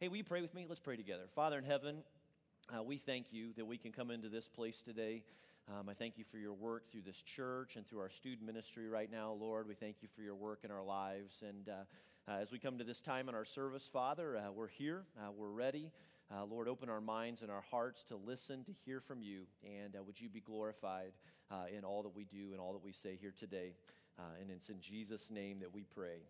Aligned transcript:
Hey, 0.00 0.08
will 0.08 0.16
you 0.16 0.24
pray 0.24 0.40
with 0.40 0.54
me? 0.54 0.64
Let's 0.66 0.80
pray 0.80 0.96
together. 0.96 1.24
Father 1.34 1.58
in 1.58 1.64
heaven, 1.64 1.96
uh, 2.74 2.82
we 2.82 2.96
thank 2.96 3.34
you 3.34 3.52
that 3.58 3.66
we 3.66 3.76
can 3.76 3.92
come 3.92 4.10
into 4.10 4.30
this 4.30 4.48
place 4.48 4.80
today. 4.82 5.22
Um, 5.68 5.90
I 5.90 5.92
thank 5.92 6.16
you 6.16 6.24
for 6.24 6.38
your 6.38 6.54
work 6.54 6.90
through 6.90 7.02
this 7.02 7.22
church 7.22 7.76
and 7.76 7.86
through 7.86 8.00
our 8.00 8.08
student 8.08 8.46
ministry 8.46 8.88
right 8.88 9.12
now, 9.12 9.32
Lord. 9.38 9.68
We 9.68 9.74
thank 9.74 9.96
you 10.00 10.08
for 10.16 10.22
your 10.22 10.36
work 10.36 10.60
in 10.64 10.70
our 10.70 10.82
lives. 10.82 11.44
And 11.46 11.68
uh, 11.68 12.32
uh, 12.32 12.38
as 12.40 12.50
we 12.50 12.58
come 12.58 12.78
to 12.78 12.84
this 12.84 13.02
time 13.02 13.28
in 13.28 13.34
our 13.34 13.44
service, 13.44 13.90
Father, 13.92 14.38
uh, 14.38 14.50
we're 14.50 14.68
here, 14.68 15.02
uh, 15.18 15.32
we're 15.36 15.50
ready. 15.50 15.90
Uh, 16.34 16.46
Lord, 16.46 16.66
open 16.66 16.88
our 16.88 17.02
minds 17.02 17.42
and 17.42 17.50
our 17.50 17.64
hearts 17.70 18.02
to 18.04 18.16
listen, 18.16 18.64
to 18.64 18.72
hear 18.72 19.02
from 19.02 19.20
you. 19.20 19.42
And 19.62 19.94
would 20.06 20.18
you 20.18 20.30
be 20.30 20.40
glorified 20.40 21.12
in 21.76 21.84
all 21.84 22.02
that 22.04 22.16
we 22.16 22.24
do 22.24 22.52
and 22.52 22.58
all 22.58 22.72
that 22.72 22.82
we 22.82 22.92
say 22.92 23.18
here 23.20 23.34
today? 23.38 23.74
and 24.40 24.50
it's 24.50 24.70
in 24.70 24.80
Jesus' 24.80 25.30
name 25.30 25.60
that 25.60 25.74
we 25.74 25.82
pray. 25.82 26.20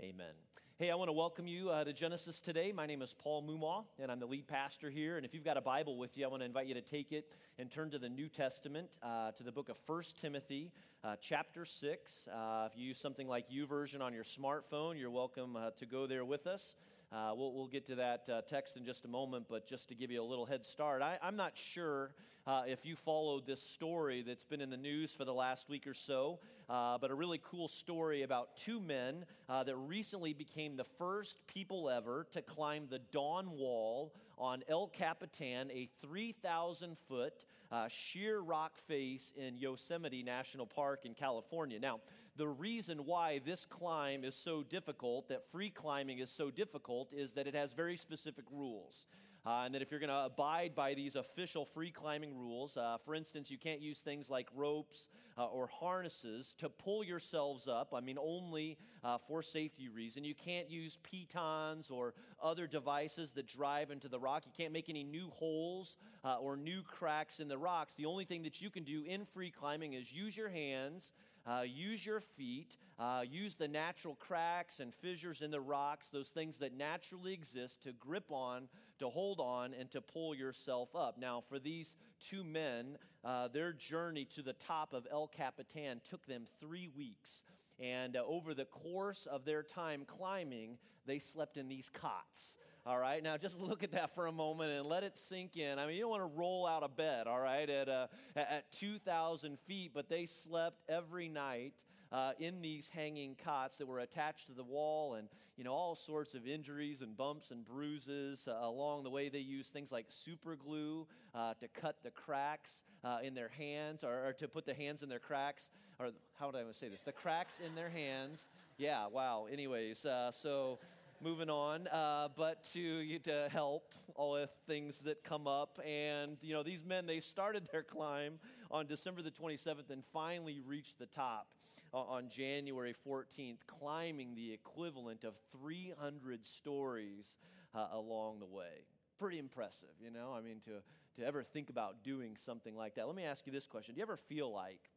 Amen. 0.00 0.34
Hey, 0.80 0.92
I 0.92 0.94
want 0.94 1.08
to 1.08 1.12
welcome 1.12 1.48
you 1.48 1.70
uh, 1.70 1.82
to 1.82 1.92
Genesis 1.92 2.40
today. 2.40 2.70
My 2.70 2.86
name 2.86 3.02
is 3.02 3.12
Paul 3.12 3.42
Mumaw, 3.42 3.82
and 3.98 4.12
I'm 4.12 4.20
the 4.20 4.26
lead 4.26 4.46
pastor 4.46 4.90
here. 4.90 5.16
And 5.16 5.26
if 5.26 5.34
you've 5.34 5.44
got 5.44 5.56
a 5.56 5.60
Bible 5.60 5.98
with 5.98 6.16
you, 6.16 6.24
I 6.24 6.28
want 6.28 6.42
to 6.42 6.46
invite 6.46 6.68
you 6.68 6.74
to 6.74 6.80
take 6.80 7.10
it 7.10 7.32
and 7.58 7.68
turn 7.68 7.90
to 7.90 7.98
the 7.98 8.08
New 8.08 8.28
Testament, 8.28 8.96
uh, 9.02 9.32
to 9.32 9.42
the 9.42 9.50
book 9.50 9.70
of 9.70 9.76
1 9.86 10.02
Timothy, 10.20 10.70
uh, 11.02 11.16
chapter 11.20 11.64
6. 11.64 12.28
Uh, 12.28 12.68
if 12.70 12.78
you 12.78 12.86
use 12.86 12.98
something 13.00 13.26
like 13.26 13.46
version 13.68 14.00
on 14.00 14.14
your 14.14 14.22
smartphone, 14.22 14.96
you're 14.96 15.10
welcome 15.10 15.56
uh, 15.56 15.70
to 15.78 15.84
go 15.84 16.06
there 16.06 16.24
with 16.24 16.46
us. 16.46 16.76
Uh, 17.10 17.32
we'll, 17.34 17.52
we'll, 17.54 17.66
get 17.66 17.84
to 17.86 17.96
that 17.96 18.28
uh, 18.28 18.42
text 18.42 18.76
in 18.76 18.84
just 18.84 19.04
a 19.04 19.08
moment, 19.08 19.46
but 19.50 19.66
just 19.66 19.88
to 19.88 19.96
give 19.96 20.12
you 20.12 20.22
a 20.22 20.28
little 20.28 20.46
head 20.46 20.64
start, 20.64 21.02
I, 21.02 21.18
am 21.22 21.34
not 21.34 21.56
sure 21.56 22.12
uh, 22.48 22.62
if 22.66 22.86
you 22.86 22.96
followed 22.96 23.46
this 23.46 23.62
story 23.62 24.24
that's 24.26 24.44
been 24.44 24.62
in 24.62 24.70
the 24.70 24.76
news 24.76 25.12
for 25.12 25.26
the 25.26 25.34
last 25.34 25.68
week 25.68 25.86
or 25.86 25.92
so, 25.92 26.38
uh, 26.70 26.96
but 26.96 27.10
a 27.10 27.14
really 27.14 27.38
cool 27.44 27.68
story 27.68 28.22
about 28.22 28.56
two 28.56 28.80
men 28.80 29.26
uh, 29.50 29.62
that 29.62 29.76
recently 29.76 30.32
became 30.32 30.74
the 30.74 30.86
first 30.98 31.46
people 31.46 31.90
ever 31.90 32.26
to 32.32 32.40
climb 32.40 32.86
the 32.88 33.00
Dawn 33.12 33.50
Wall 33.50 34.14
on 34.38 34.62
El 34.66 34.86
Capitan, 34.86 35.70
a 35.70 35.90
3,000 36.00 36.96
foot 37.06 37.44
uh, 37.70 37.86
sheer 37.88 38.40
rock 38.40 38.78
face 38.78 39.30
in 39.36 39.58
Yosemite 39.58 40.22
National 40.22 40.64
Park 40.64 41.00
in 41.04 41.12
California. 41.12 41.78
Now, 41.78 42.00
the 42.38 42.48
reason 42.48 43.04
why 43.04 43.40
this 43.44 43.66
climb 43.66 44.24
is 44.24 44.34
so 44.34 44.62
difficult, 44.62 45.28
that 45.28 45.50
free 45.52 45.68
climbing 45.68 46.20
is 46.20 46.30
so 46.30 46.50
difficult, 46.50 47.12
is 47.12 47.32
that 47.32 47.46
it 47.46 47.54
has 47.54 47.74
very 47.74 47.98
specific 47.98 48.46
rules. 48.50 49.06
Uh, 49.46 49.62
and 49.64 49.74
that 49.74 49.82
if 49.82 49.90
you're 49.90 50.00
going 50.00 50.08
to 50.08 50.24
abide 50.24 50.74
by 50.74 50.94
these 50.94 51.16
official 51.16 51.64
free 51.64 51.90
climbing 51.90 52.36
rules, 52.36 52.76
uh, 52.76 52.96
for 53.04 53.14
instance, 53.14 53.50
you 53.50 53.58
can't 53.58 53.80
use 53.80 53.98
things 53.98 54.28
like 54.28 54.46
ropes 54.54 55.08
uh, 55.38 55.46
or 55.46 55.68
harnesses 55.68 56.54
to 56.58 56.68
pull 56.68 57.04
yourselves 57.04 57.68
up. 57.68 57.94
I 57.94 58.00
mean, 58.00 58.18
only 58.20 58.76
uh, 59.04 59.18
for 59.18 59.42
safety 59.42 59.88
reason. 59.88 60.24
You 60.24 60.34
can't 60.34 60.68
use 60.68 60.98
pitons 61.02 61.90
or 61.90 62.14
other 62.42 62.66
devices 62.66 63.32
that 63.32 63.46
drive 63.46 63.90
into 63.90 64.08
the 64.08 64.18
rock. 64.18 64.44
You 64.44 64.52
can't 64.56 64.72
make 64.72 64.88
any 64.88 65.04
new 65.04 65.30
holes 65.30 65.96
uh, 66.24 66.36
or 66.36 66.56
new 66.56 66.82
cracks 66.82 67.40
in 67.40 67.48
the 67.48 67.58
rocks. 67.58 67.94
The 67.94 68.06
only 68.06 68.24
thing 68.24 68.42
that 68.42 68.60
you 68.60 68.70
can 68.70 68.84
do 68.84 69.04
in 69.06 69.24
free 69.24 69.50
climbing 69.50 69.92
is 69.94 70.12
use 70.12 70.36
your 70.36 70.48
hands 70.48 71.12
uh, 71.48 71.62
use 71.62 72.04
your 72.04 72.20
feet, 72.20 72.76
uh, 72.98 73.22
use 73.28 73.54
the 73.54 73.68
natural 73.68 74.14
cracks 74.16 74.80
and 74.80 74.94
fissures 74.94 75.40
in 75.40 75.50
the 75.50 75.60
rocks, 75.60 76.08
those 76.08 76.28
things 76.28 76.58
that 76.58 76.76
naturally 76.76 77.32
exist 77.32 77.82
to 77.84 77.92
grip 77.92 78.30
on, 78.30 78.68
to 78.98 79.08
hold 79.08 79.40
on, 79.40 79.72
and 79.72 79.90
to 79.90 80.00
pull 80.00 80.34
yourself 80.34 80.94
up. 80.94 81.16
Now, 81.18 81.42
for 81.48 81.58
these 81.58 81.96
two 82.20 82.44
men, 82.44 82.98
uh, 83.24 83.48
their 83.48 83.72
journey 83.72 84.26
to 84.34 84.42
the 84.42 84.52
top 84.52 84.92
of 84.92 85.06
El 85.10 85.28
Capitan 85.28 86.00
took 86.08 86.26
them 86.26 86.44
three 86.60 86.88
weeks. 86.96 87.42
And 87.80 88.16
uh, 88.16 88.22
over 88.26 88.54
the 88.54 88.64
course 88.64 89.26
of 89.26 89.44
their 89.44 89.62
time 89.62 90.02
climbing, 90.06 90.78
they 91.06 91.18
slept 91.18 91.56
in 91.56 91.68
these 91.68 91.88
cots. 91.88 92.56
All 92.88 92.98
right, 92.98 93.22
now 93.22 93.36
just 93.36 93.60
look 93.60 93.82
at 93.82 93.92
that 93.92 94.14
for 94.14 94.28
a 94.28 94.32
moment 94.32 94.70
and 94.72 94.86
let 94.86 95.02
it 95.02 95.14
sink 95.14 95.58
in. 95.58 95.78
I 95.78 95.86
mean, 95.86 95.96
you 95.96 96.00
don't 96.00 96.10
want 96.10 96.22
to 96.22 96.38
roll 96.38 96.66
out 96.66 96.82
of 96.82 96.96
bed, 96.96 97.26
all 97.26 97.38
right, 97.38 97.68
at, 97.68 97.86
uh, 97.86 98.06
at 98.34 98.72
2,000 98.72 99.58
feet, 99.66 99.90
but 99.92 100.08
they 100.08 100.24
slept 100.24 100.80
every 100.88 101.28
night 101.28 101.74
uh, 102.10 102.32
in 102.38 102.62
these 102.62 102.88
hanging 102.88 103.36
cots 103.44 103.76
that 103.76 103.86
were 103.86 103.98
attached 103.98 104.46
to 104.46 104.54
the 104.54 104.64
wall 104.64 105.16
and, 105.16 105.28
you 105.58 105.64
know, 105.64 105.72
all 105.74 105.94
sorts 105.94 106.32
of 106.32 106.46
injuries 106.46 107.02
and 107.02 107.14
bumps 107.14 107.50
and 107.50 107.62
bruises 107.66 108.48
uh, 108.48 108.56
along 108.66 109.02
the 109.02 109.10
way. 109.10 109.28
They 109.28 109.40
used 109.40 109.70
things 109.70 109.92
like 109.92 110.06
super 110.08 110.56
glue 110.56 111.06
uh, 111.34 111.52
to 111.60 111.68
cut 111.68 111.96
the 112.02 112.10
cracks 112.10 112.80
uh, 113.04 113.18
in 113.22 113.34
their 113.34 113.50
hands 113.58 114.02
or, 114.02 114.28
or, 114.28 114.32
to 114.32 114.48
put 114.48 114.64
the 114.64 114.72
hands 114.72 115.02
in 115.02 115.10
their 115.10 115.18
cracks, 115.18 115.68
or 115.98 116.08
how 116.40 116.46
would 116.46 116.56
I 116.56 116.62
say 116.72 116.88
this? 116.88 117.02
The 117.02 117.12
cracks 117.12 117.60
in 117.64 117.74
their 117.74 117.90
hands. 117.90 118.48
Yeah, 118.78 119.08
wow. 119.08 119.46
Anyways, 119.52 120.06
uh, 120.06 120.30
so 120.32 120.78
moving 121.22 121.50
on, 121.50 121.86
uh, 121.88 122.28
but 122.36 122.64
to, 122.72 123.18
to 123.20 123.48
help 123.50 123.94
all 124.14 124.34
the 124.34 124.48
things 124.66 125.00
that 125.00 125.22
come 125.24 125.46
up. 125.46 125.80
And, 125.86 126.36
you 126.42 126.54
know, 126.54 126.62
these 126.62 126.84
men, 126.84 127.06
they 127.06 127.20
started 127.20 127.68
their 127.72 127.82
climb 127.82 128.38
on 128.70 128.86
December 128.86 129.22
the 129.22 129.30
27th 129.30 129.90
and 129.90 130.02
finally 130.12 130.60
reached 130.66 130.98
the 130.98 131.06
top 131.06 131.48
on 131.92 132.28
January 132.28 132.94
14th, 133.06 133.58
climbing 133.66 134.34
the 134.34 134.52
equivalent 134.52 135.24
of 135.24 135.34
300 135.52 136.46
stories 136.46 137.36
uh, 137.74 137.86
along 137.92 138.40
the 138.40 138.46
way. 138.46 138.84
Pretty 139.18 139.38
impressive, 139.38 139.88
you 140.02 140.10
know? 140.10 140.34
I 140.36 140.40
mean, 140.40 140.60
to, 140.66 141.20
to 141.20 141.26
ever 141.26 141.42
think 141.42 141.70
about 141.70 142.02
doing 142.02 142.36
something 142.36 142.76
like 142.76 142.94
that. 142.96 143.06
Let 143.06 143.16
me 143.16 143.24
ask 143.24 143.46
you 143.46 143.52
this 143.52 143.66
question 143.66 143.94
Do 143.94 143.98
you 143.98 144.04
ever 144.04 144.16
feel 144.16 144.52
like 144.52 144.90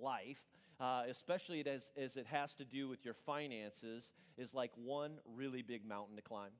life, 0.00 0.40
uh, 0.80 1.02
especially 1.08 1.66
as, 1.66 1.90
as 1.96 2.16
it 2.16 2.26
has 2.26 2.54
to 2.56 2.64
do 2.64 2.88
with 2.88 3.04
your 3.04 3.14
finances, 3.14 4.12
is 4.36 4.54
like 4.54 4.72
one 4.76 5.18
really 5.36 5.62
big 5.62 5.86
mountain 5.86 6.16
to 6.16 6.22
climb. 6.22 6.52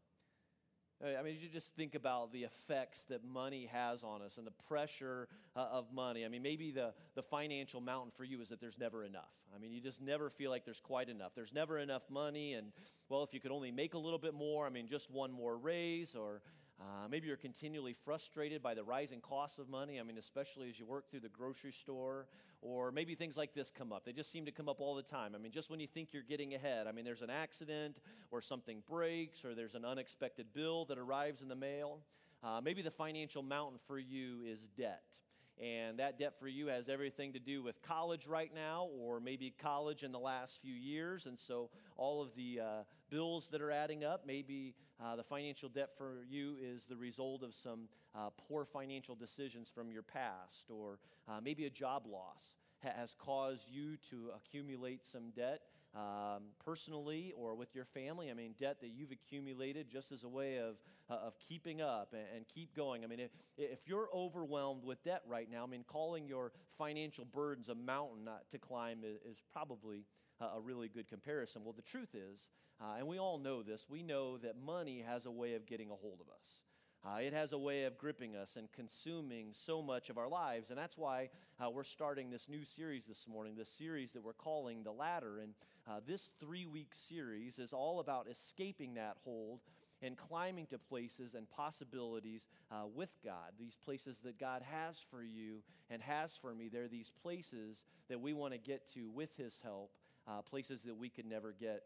I 1.04 1.20
mean, 1.22 1.37
you 1.41 1.48
just 1.48 1.75
think 1.75 1.97
about 1.97 2.32
the 2.32 2.44
effects 2.44 3.00
that 3.09 3.25
money 3.25 3.69
has 3.72 4.04
on 4.04 4.22
us 4.22 4.38
and 4.38 4.47
the 4.47 4.53
pressure 4.69 5.26
uh, 5.56 5.66
of 5.72 5.93
money. 5.93 6.25
I 6.25 6.28
mean, 6.28 6.43
maybe 6.43 6.70
the, 6.70 6.94
the 7.16 7.22
financial 7.22 7.81
mountain 7.81 8.12
for 8.16 8.22
you 8.22 8.41
is 8.41 8.50
that 8.50 8.60
there's 8.60 8.78
never 8.78 9.03
enough. 9.04 9.32
I 9.53 9.59
mean, 9.59 9.72
you 9.72 9.81
just 9.81 10.00
never 10.00 10.31
feel 10.31 10.50
like 10.50 10.64
there's 10.64 10.81
quite 10.81 11.09
enough. 11.09 11.32
There's 11.34 11.53
never 11.53 11.78
enough 11.78 12.03
money, 12.09 12.53
and 12.54 12.69
well, 13.09 13.25
if 13.25 13.34
you 13.34 13.41
could 13.41 13.50
only 13.50 13.72
make 13.72 13.94
a 13.94 13.99
little 13.99 14.19
bit 14.19 14.32
more, 14.32 14.64
I 14.64 14.70
mean, 14.70 14.87
just 14.87 15.10
one 15.10 15.32
more 15.32 15.56
raise, 15.56 16.14
or 16.14 16.41
uh, 16.82 17.09
maybe 17.09 17.28
you're 17.28 17.37
continually 17.37 17.93
frustrated 17.93 18.62
by 18.62 18.75
the 18.75 18.82
rising 18.82 19.20
costs 19.20 19.59
of 19.59 19.69
money. 19.69 20.00
I 20.00 20.03
mean, 20.03 20.19
especially 20.19 20.69
as 20.69 20.78
you 20.78 20.84
work 20.84 21.09
through 21.10 21.20
the 21.20 21.28
grocery 21.28 21.70
store, 21.70 22.26
or 22.60 22.91
maybe 22.91 23.15
things 23.15 23.37
like 23.37 23.54
this 23.54 23.70
come 23.70 23.93
up. 23.93 24.04
They 24.04 24.12
just 24.12 24.32
seem 24.32 24.44
to 24.47 24.53
come 24.53 24.69
up 24.69 24.81
all 24.81 24.94
the 24.97 25.03
time. 25.03 25.34
I 25.34 25.38
mean, 25.38 25.53
just 25.53 25.70
when 25.70 25.81
you 25.81 25.87
think 25.87 26.12
you're 26.12 26.22
getting 26.22 26.54
ahead, 26.54 26.87
I 26.87 26.93
mean, 26.93 27.04
there's 27.04 27.22
an 27.22 27.31
accident, 27.31 28.00
or 28.32 28.41
something 28.41 28.82
breaks, 28.88 29.44
or 29.44 29.54
there's 29.54 29.75
an 29.75 29.84
unexpected 29.84 30.47
bill 30.53 30.84
that 30.87 30.98
arrives 30.98 31.43
in 31.43 31.48
the 31.48 31.56
mail. 31.56 31.98
Uh, 32.43 32.60
maybe 32.62 32.82
the 32.82 32.91
financial 32.91 33.43
mountain 33.43 33.78
for 33.87 33.99
you 33.99 34.43
is 34.44 34.60
debt. 34.76 35.04
And 35.61 35.99
that 35.99 36.19
debt 36.19 36.35
for 36.39 36.49
you 36.49 36.69
has 36.69 36.89
everything 36.89 37.35
to 37.35 37.39
do 37.39 37.63
with 37.63 37.83
college 37.83 38.27
right 38.27 38.51
now, 38.55 38.89
or 38.99 39.21
maybe 39.21 39.55
college 39.59 40.03
in 40.03 40.11
the 40.11 40.19
last 40.19 40.61
few 40.61 40.75
years. 40.75 41.27
And 41.27 41.39
so, 41.39 41.71
all 41.97 42.23
of 42.23 42.35
the 42.35 42.61
uh, 42.61 42.67
bills 43.11 43.49
that 43.49 43.61
are 43.61 43.71
adding 43.71 44.03
up, 44.03 44.25
maybe 44.27 44.75
uh, 45.03 45.17
the 45.17 45.23
financial 45.23 45.69
debt 45.69 45.91
for 45.97 46.25
you 46.29 46.57
is 46.61 46.85
the 46.85 46.97
result 46.97 47.43
of 47.43 47.55
some 47.55 47.89
uh, 48.15 48.31
poor 48.49 48.65
financial 48.65 49.15
decisions 49.15 49.69
from 49.69 49.91
your 49.91 50.03
past, 50.03 50.71
or 50.71 50.99
uh, 51.29 51.41
maybe 51.43 51.67
a 51.67 51.71
job 51.71 52.07
loss 52.07 52.57
has 52.79 53.15
caused 53.19 53.71
you 53.71 53.97
to 54.11 54.31
accumulate 54.35 55.05
some 55.05 55.31
debt 55.37 55.61
um, 55.95 56.45
personally 56.65 57.33
or 57.37 57.55
with 57.55 57.75
your 57.75 57.85
family. 57.85 58.31
I 58.31 58.35
mean, 58.35 58.55
debt 58.59 58.81
that 58.81 58.89
you've 58.89 59.11
accumulated 59.11 59.91
just 59.91 60.13
as 60.13 60.25
a 60.25 60.29
way 60.29 60.59
of, 60.59 60.77
uh, 61.11 61.27
of 61.27 61.39
keeping 61.39 61.83
up 61.83 62.13
and, 62.13 62.23
and, 62.35 62.49
keep 62.49 62.75
going. 62.75 63.05
I 63.05 63.07
mean, 63.07 63.21
if, 63.21 63.31
if 63.59 63.87
you're 63.87 64.09
overwhelmed 64.15 64.85
with 64.85 65.03
debt 65.05 65.23
right 65.27 65.51
now, 65.51 65.65
I 65.65 65.67
mean, 65.67 65.85
calling 65.87 66.27
your 66.27 66.53
financial 66.79 67.25
burdens 67.27 67.69
a 67.69 67.75
mountain 67.75 68.29
to 68.51 68.59
climb 68.59 69.01
is, 69.05 69.17
is 69.31 69.43
probably 69.53 70.07
a 70.41 70.61
really 70.61 70.89
good 70.89 71.09
comparison. 71.09 71.63
Well, 71.65 71.75
the 71.75 71.83
truth 71.83 72.15
is, 72.15 72.49
uh, 72.81 72.97
and 72.99 73.07
we 73.07 73.19
all 73.19 73.39
know 73.39 73.63
this, 73.63 73.87
we 73.89 74.03
know 74.03 74.39
that 74.39 74.57
money 74.57 75.05
has 75.07 75.27
a 75.27 75.31
way 75.31 75.55
of 75.55 75.67
getting 75.67 75.91
a 75.91 75.95
hold 75.95 76.21
of 76.21 76.29
us. 76.29 76.62
Uh, 77.04 77.16
it 77.16 77.32
has 77.32 77.52
a 77.52 77.58
way 77.58 77.84
of 77.84 77.99
gripping 77.99 78.37
us 78.37 78.54
and 78.56 78.70
consuming 78.72 79.49
so 79.52 79.82
much 79.82 80.08
of 80.08 80.19
our 80.19 80.28
lives. 80.28 80.70
And 80.70 80.78
that's 80.78 80.96
why 80.96 81.31
uh, 81.60 81.69
we're 81.69 81.82
starting 81.82 82.31
this 82.31 82.49
new 82.49 82.64
series 82.64 83.04
this 83.06 83.26
morning, 83.28 83.54
this 83.56 83.69
series 83.70 84.12
that 84.12 84.22
we're 84.22 84.32
calling 84.32 84.84
The 84.84 84.93
Ladder. 84.93 85.40
And 85.43 85.54
uh, 85.88 86.00
this 86.06 86.31
three 86.38 86.64
week 86.64 86.90
series 86.93 87.58
is 87.58 87.72
all 87.72 87.99
about 87.99 88.28
escaping 88.31 88.94
that 88.94 89.16
hold 89.25 89.60
and 90.00 90.16
climbing 90.16 90.66
to 90.66 90.78
places 90.78 91.34
and 91.34 91.50
possibilities 91.50 92.46
uh, 92.70 92.84
with 92.94 93.10
God, 93.25 93.52
these 93.58 93.76
places 93.84 94.19
that 94.25 94.38
God 94.38 94.62
has 94.62 95.00
for 95.10 95.25
you 95.25 95.62
and 95.90 96.00
has 96.02 96.37
for 96.37 96.54
me. 96.54 96.69
They're 96.69 96.88
these 96.88 97.10
places 97.22 97.84
that 98.08 98.20
we 98.20 98.32
want 98.32 98.52
to 98.52 98.58
get 98.58 98.93
to 98.94 99.10
with 99.10 99.37
His 99.37 99.58
help, 99.62 99.90
uh, 100.28 100.43
places 100.43 100.82
that 100.82 100.96
we 100.96 101.08
could 101.08 101.26
never 101.26 101.52
get 101.58 101.82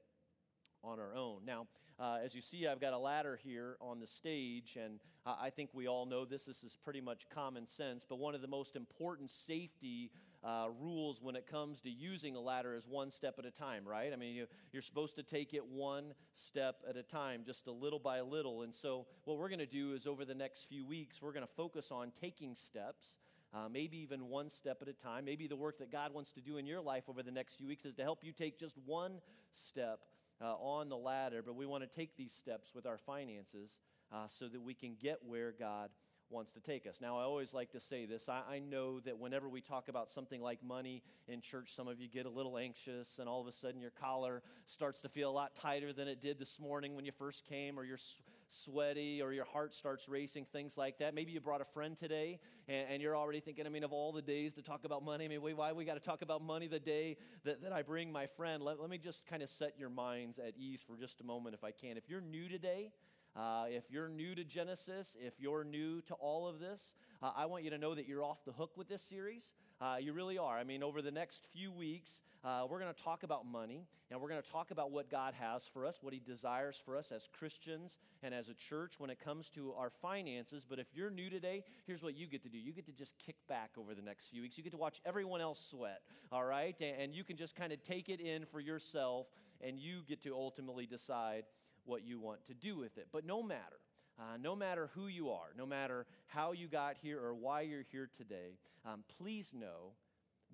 on 0.87 1.01
our 1.01 1.15
own. 1.15 1.41
Now, 1.45 1.67
uh, 1.99 2.19
as 2.25 2.35
you 2.35 2.43
see, 2.43 2.67
I've 2.67 2.81
got 2.81 2.93
a 2.93 2.99
ladder 2.99 3.39
here 3.43 3.77
on 3.81 4.01
the 4.01 4.07
stage, 4.07 4.79
and 4.83 5.01
I 5.25 5.51
think 5.51 5.71
we 5.73 5.89
all 5.89 6.07
know 6.07 6.25
this. 6.25 6.45
This 6.45 6.63
is 6.63 6.77
pretty 6.85 7.01
much 7.01 7.29
common 7.31 7.67
sense, 7.67 8.05
but 8.09 8.19
one 8.19 8.35
of 8.35 8.43
the 8.43 8.49
most 8.49 8.77
important 8.77 9.31
safety 9.31 10.11
uh, 10.45 10.67
rules 10.81 11.21
when 11.21 11.35
it 11.35 11.47
comes 11.51 11.81
to 11.81 11.91
using 11.91 12.37
a 12.37 12.41
ladder 12.41 12.75
is 12.77 12.87
one 12.87 13.11
step 13.11 13.35
at 13.39 13.47
a 13.47 13.51
time, 13.51 13.83
right? 13.85 14.13
I 14.13 14.17
mean, 14.17 14.35
you, 14.35 14.47
you're 14.73 14.83
supposed 14.83 15.17
to 15.17 15.23
take 15.23 15.55
it 15.55 15.65
one 15.67 16.15
step 16.33 16.77
at 16.89 16.97
a 16.97 17.03
time, 17.03 17.43
just 17.45 17.67
a 17.67 17.73
little 17.73 17.99
by 17.99 18.21
little. 18.21 18.63
And 18.63 18.73
so, 18.73 19.07
what 19.25 19.39
we're 19.39 19.49
going 19.49 19.59
to 19.59 19.67
do 19.67 19.95
is 19.95 20.07
over 20.07 20.25
the 20.25 20.35
next 20.35 20.69
few 20.69 20.87
weeks, 20.87 21.21
we're 21.21 21.33
going 21.33 21.47
to 21.47 21.53
focus 21.57 21.91
on 21.91 22.13
taking 22.21 22.55
steps. 22.55 23.17
Uh, 23.55 23.69
maybe 23.71 23.97
even 23.99 24.29
one 24.29 24.51
step 24.51 24.79
at 24.83 24.89
a 24.89 24.93
time. 24.93 25.25
Maybe 25.25 25.47
the 25.47 25.57
work 25.57 25.79
that 25.79 25.91
God 25.91 26.13
wants 26.13 26.33
to 26.33 26.41
do 26.41 26.59
in 26.59 26.67
your 26.67 26.81
life 26.81 27.05
over 27.09 27.23
the 27.23 27.31
next 27.31 27.55
few 27.55 27.67
weeks 27.67 27.85
is 27.85 27.95
to 27.95 28.03
help 28.03 28.19
you 28.23 28.33
take 28.33 28.59
just 28.59 28.77
one 28.85 29.13
step 29.53 30.01
uh, 30.41 30.55
on 30.55 30.89
the 30.89 30.97
ladder. 30.97 31.43
But 31.45 31.57
we 31.57 31.67
want 31.67 31.89
to 31.89 31.97
take 31.97 32.17
these 32.17 32.33
steps 32.33 32.75
with 32.75 32.87
our 32.87 32.99
finances 32.99 33.71
uh, 34.13 34.27
so 34.29 34.49
that 34.49 34.61
we 34.61 34.75
can 34.75 34.97
get 35.01 35.19
where 35.25 35.53
God 35.53 35.91
wants 36.31 36.53
to 36.53 36.61
take 36.61 36.87
us. 36.87 37.01
Now, 37.01 37.19
I 37.19 37.23
always 37.23 37.55
like 37.55 37.71
to 37.73 37.81
say 37.81 38.05
this. 38.05 38.29
I, 38.29 38.43
I, 38.51 38.59
know 38.59 38.99
that 39.01 39.19
whenever 39.19 39.49
we 39.49 39.61
talk 39.61 39.89
about 39.89 40.11
something 40.11 40.41
like 40.41 40.63
money 40.63 41.03
in 41.29 41.41
church, 41.41 41.73
some 41.75 41.87
of 41.87 42.01
you 42.01 42.09
get 42.09 42.27
a 42.27 42.31
little 42.31 42.59
anxious, 42.59 43.19
and 43.19 43.29
all 43.29 43.41
of 43.41 43.47
a 43.47 43.53
sudden 43.53 43.81
your 43.81 43.93
collar 43.93 44.43
starts 44.65 45.01
to 45.03 45.09
feel 45.09 45.31
a 45.31 45.33
lot 45.33 45.55
tighter 45.55 45.93
than 45.93 46.09
it 46.09 46.21
did 46.21 46.39
this 46.39 46.59
morning 46.59 46.97
when 46.97 47.05
you 47.05 47.13
first 47.13 47.47
came, 47.47 47.79
or 47.79 47.85
you're 47.85 47.99
sweaty, 48.49 49.23
or 49.23 49.33
your 49.33 49.45
heart 49.45 49.75
starts 49.75 50.09
racing, 50.09 50.47
things 50.53 50.77
like 50.77 50.99
that. 50.99 51.15
Maybe 51.15 51.33
you 51.33 51.41
brought 51.41 51.61
a 51.61 51.65
friend 51.65 51.97
today, 51.97 52.41
and, 52.69 52.87
and 52.91 53.03
you're 53.03 53.17
already 53.17 53.41
thinking, 53.41 53.67
I 53.67 53.69
mean, 53.69 53.85
of 53.85 53.93
all 53.93 54.13
the 54.13 54.23
days 54.23 54.55
to 54.55 54.63
talk 54.63 54.85
about 54.85 55.05
money, 55.05 55.25
I 55.25 55.29
mean, 55.29 55.41
why 55.41 55.73
we 55.73 55.85
got 55.85 55.95
to 55.95 56.01
talk 56.01 56.23
about 56.23 56.43
money 56.43 56.69
the 56.69 56.81
day 56.81 57.17
that, 57.45 57.63
that 57.63 57.73
I 57.73 57.83
bring 57.83 58.13
my 58.13 58.27
friend? 58.27 58.63
Let, 58.63 58.81
let 58.81 58.91
me 58.91 58.99
just 58.99 59.27
kind 59.27 59.43
of 59.43 59.49
set 59.49 59.75
your 59.79 59.91
minds 59.91 60.39
at 60.39 60.55
ease 60.57 60.85
for 60.87 60.97
just 60.97 61.21
a 61.21 61.25
moment, 61.25 61.55
if 61.55 61.65
I 61.65 61.71
can. 61.71 61.97
If 61.97 62.09
you're 62.09 62.21
new 62.21 62.49
today, 62.49 62.93
uh, 63.37 63.65
if 63.69 63.85
you're 63.91 64.09
new 64.09 64.35
to 64.35 64.45
Genesis, 64.45 65.17
if 65.21 65.35
you're 65.39 65.65
new 65.65 66.01
to 66.03 66.15
all 66.15 66.49
of 66.49 66.59
this, 66.59 66.95
uh, 67.23 67.33
I 67.37 67.47
want 67.47 67.65
you 67.65 67.71
to 67.71 67.79
know 67.79 67.95
that 67.95 68.09
you're 68.09 68.23
off 68.23 68.45
the 68.47 68.53
hook 68.53 68.73
with 68.77 68.89
this 68.89 69.03
series. 69.03 69.53
Uh, 69.79 69.97
you 70.01 70.15
really 70.15 70.39
are. 70.39 70.57
I 70.57 70.65
mean, 70.65 70.83
over 70.83 71.03
the 71.03 71.11
next 71.11 71.47
few 71.53 71.71
weeks, 71.71 72.23
uh, 72.45 72.67
we're 72.69 72.79
going 72.79 72.93
to 72.95 73.03
talk 73.03 73.25
about 73.25 73.45
money, 73.45 73.87
and 74.11 74.21
we're 74.21 74.31
going 74.31 74.43
to 74.43 74.51
talk 74.51 74.71
about 74.71 74.91
what 74.91 75.11
God 75.11 75.35
has 75.39 75.65
for 75.75 75.85
us, 75.85 75.99
what 76.01 76.15
He 76.15 76.21
desires 76.21 76.81
for 76.83 76.97
us 76.97 77.13
as 77.13 77.29
Christians 77.39 77.99
and 78.23 78.33
as 78.33 78.49
a 78.49 78.55
church 78.55 78.95
when 78.99 79.11
it 79.11 79.19
comes 79.23 79.51
to 79.51 79.75
our 79.77 79.91
finances. 79.91 80.65
But 80.67 80.79
if 80.79 80.87
you're 80.95 81.11
new 81.11 81.29
today, 81.29 81.63
here's 81.87 82.03
what 82.03 82.17
you 82.17 82.27
get 82.27 82.43
to 82.45 82.49
do 82.49 82.57
you 82.57 82.73
get 82.73 82.87
to 82.87 82.93
just 82.93 83.15
kick 83.19 83.37
back 83.49 83.71
over 83.79 83.95
the 83.95 84.03
next 84.03 84.29
few 84.29 84.41
weeks. 84.41 84.57
You 84.57 84.65
get 84.65 84.73
to 84.73 84.79
watch 84.79 85.01
everyone 85.05 85.43
else 85.43 85.63
sweat, 85.71 86.01
all 86.33 86.45
right? 86.45 86.77
And, 86.81 87.03
and 87.03 87.15
you 87.15 87.23
can 87.23 87.37
just 87.37 87.55
kind 87.55 87.73
of 87.73 87.83
take 87.83 88.09
it 88.09 88.21
in 88.21 88.47
for 88.47 88.61
yourself, 88.61 89.27
and 89.61 89.79
you 89.79 90.01
get 90.09 90.23
to 90.23 90.35
ultimately 90.35 90.87
decide 90.87 91.45
what 91.87 92.05
you 92.05 92.19
want 92.19 92.45
to 92.47 92.55
do 92.55 92.77
with 92.77 92.99
it. 92.99 93.09
But 93.13 93.25
no 93.25 93.43
matter, 93.43 93.79
uh, 94.19 94.37
no 94.41 94.57
matter 94.57 94.91
who 94.95 95.07
you 95.07 95.31
are, 95.31 95.49
no 95.57 95.67
matter 95.67 96.07
how 96.27 96.53
you 96.53 96.69
got 96.69 96.97
here 96.97 97.21
or 97.21 97.35
why 97.35 97.63
you're 97.63 97.85
here 97.91 98.09
today, 98.17 98.59
um, 98.85 99.05
please 99.19 99.53
know 99.55 99.93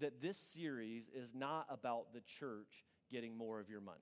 that 0.00 0.22
this 0.22 0.36
series 0.36 1.04
is 1.14 1.34
not 1.34 1.66
about 1.68 2.12
the 2.12 2.20
church 2.20 2.84
getting 3.10 3.36
more 3.36 3.60
of 3.60 3.68
your 3.68 3.80
money. 3.80 3.98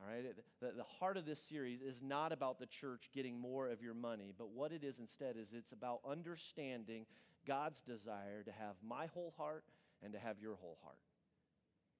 All 0.00 0.08
right? 0.08 0.24
The, 0.60 0.72
the 0.76 0.84
heart 0.98 1.16
of 1.16 1.26
this 1.26 1.40
series 1.40 1.82
is 1.82 2.02
not 2.02 2.32
about 2.32 2.58
the 2.58 2.66
church 2.66 3.10
getting 3.12 3.38
more 3.38 3.68
of 3.68 3.82
your 3.82 3.94
money, 3.94 4.32
but 4.36 4.50
what 4.50 4.72
it 4.72 4.84
is 4.84 4.98
instead 4.98 5.36
is 5.36 5.52
it's 5.52 5.72
about 5.72 6.00
understanding 6.08 7.06
God's 7.46 7.80
desire 7.80 8.42
to 8.44 8.52
have 8.52 8.76
my 8.82 9.06
whole 9.06 9.34
heart 9.36 9.64
and 10.02 10.12
to 10.12 10.18
have 10.18 10.38
your 10.40 10.56
whole 10.56 10.78
heart. 10.82 10.98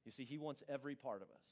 You 0.05 0.13
see, 0.13 0.25
He 0.25 0.39
wants 0.39 0.63
every 0.69 0.95
part 0.95 1.23
of 1.23 1.29
us. 1.29 1.47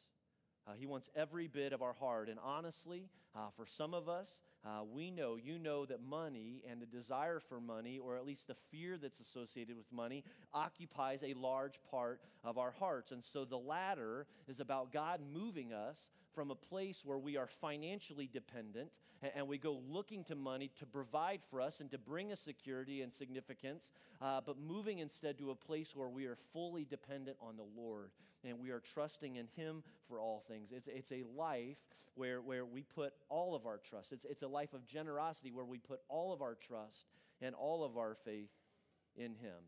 Uh, 0.67 0.73
he 0.77 0.87
wants 0.87 1.09
every 1.15 1.47
bit 1.47 1.73
of 1.73 1.83
our 1.83 1.93
heart. 1.93 2.29
And 2.29 2.39
honestly, 2.43 3.09
uh, 3.35 3.51
for 3.57 3.67
some 3.67 3.95
of 3.95 4.09
us, 4.09 4.41
uh, 4.65 4.83
we 4.83 5.11
know, 5.11 5.37
you 5.37 5.59
know, 5.59 5.87
that 5.87 6.03
money 6.03 6.63
and 6.69 6.81
the 6.83 6.87
desire 6.87 7.39
for 7.39 7.61
money, 7.61 7.99
or 7.99 8.17
at 8.17 8.27
least 8.27 8.49
the 8.49 8.57
fear 8.71 8.99
that's 8.99 9.21
associated 9.21 9.77
with 9.77 9.91
money, 9.93 10.25
occupies 10.53 11.23
a 11.23 11.35
large 11.35 11.79
part 11.91 12.21
of 12.43 12.59
our 12.59 12.73
hearts. 12.73 13.13
And 13.13 13.23
so 13.23 13.45
the 13.45 13.59
ladder 13.59 14.27
is 14.49 14.59
about 14.59 14.93
God 14.93 15.21
moving 15.33 15.73
us 15.73 16.09
from 16.35 16.51
a 16.51 16.55
place 16.55 17.03
where 17.05 17.19
we 17.19 17.37
are 17.37 17.47
financially 17.47 18.29
dependent 18.31 18.99
and, 19.23 19.33
and 19.37 19.49
we 19.49 19.59
go 19.59 19.81
looking 19.89 20.25
to 20.25 20.35
money 20.35 20.71
to 20.79 20.87
provide 20.87 21.41
for 21.49 21.61
us 21.61 21.81
and 21.81 21.91
to 21.91 21.99
bring 21.99 22.33
us 22.33 22.41
security 22.41 23.03
and 23.03 23.13
significance, 23.13 23.91
uh, 24.21 24.41
but 24.45 24.59
moving 24.59 24.99
instead 24.99 25.39
to 25.39 25.51
a 25.51 25.55
place 25.55 25.95
where 25.95 26.09
we 26.09 26.27
are 26.27 26.37
fully 26.53 26.85
dependent 26.85 27.37
on 27.41 27.57
the 27.57 27.65
Lord 27.81 28.11
and 28.47 28.59
we 28.59 28.71
are 28.71 28.81
trusting 28.81 29.37
in 29.37 29.47
Him 29.57 29.83
for 30.09 30.21
all 30.21 30.43
things. 30.49 30.73
It's, 30.73 30.89
it's 30.89 31.13
a 31.13 31.25
life 31.37 31.79
where, 32.15 32.41
where 32.41 32.65
we 32.65 32.83
put 32.83 33.13
all 33.29 33.55
of 33.55 33.67
our 33.67 33.79
trust. 33.79 34.13
It's, 34.13 34.25
it's 34.25 34.43
a 34.43 34.49
life 34.49 34.73
of 34.73 34.87
generosity 34.87 35.51
where 35.51 35.65
we 35.65 35.79
put 35.79 36.01
all 36.09 36.33
of 36.33 36.43
our 36.43 36.55
trust 36.55 37.07
and 37.41 37.55
all 37.55 37.85
of 37.85 37.97
our 37.97 38.17
faith 38.25 38.51
in 39.17 39.35
Him. 39.35 39.63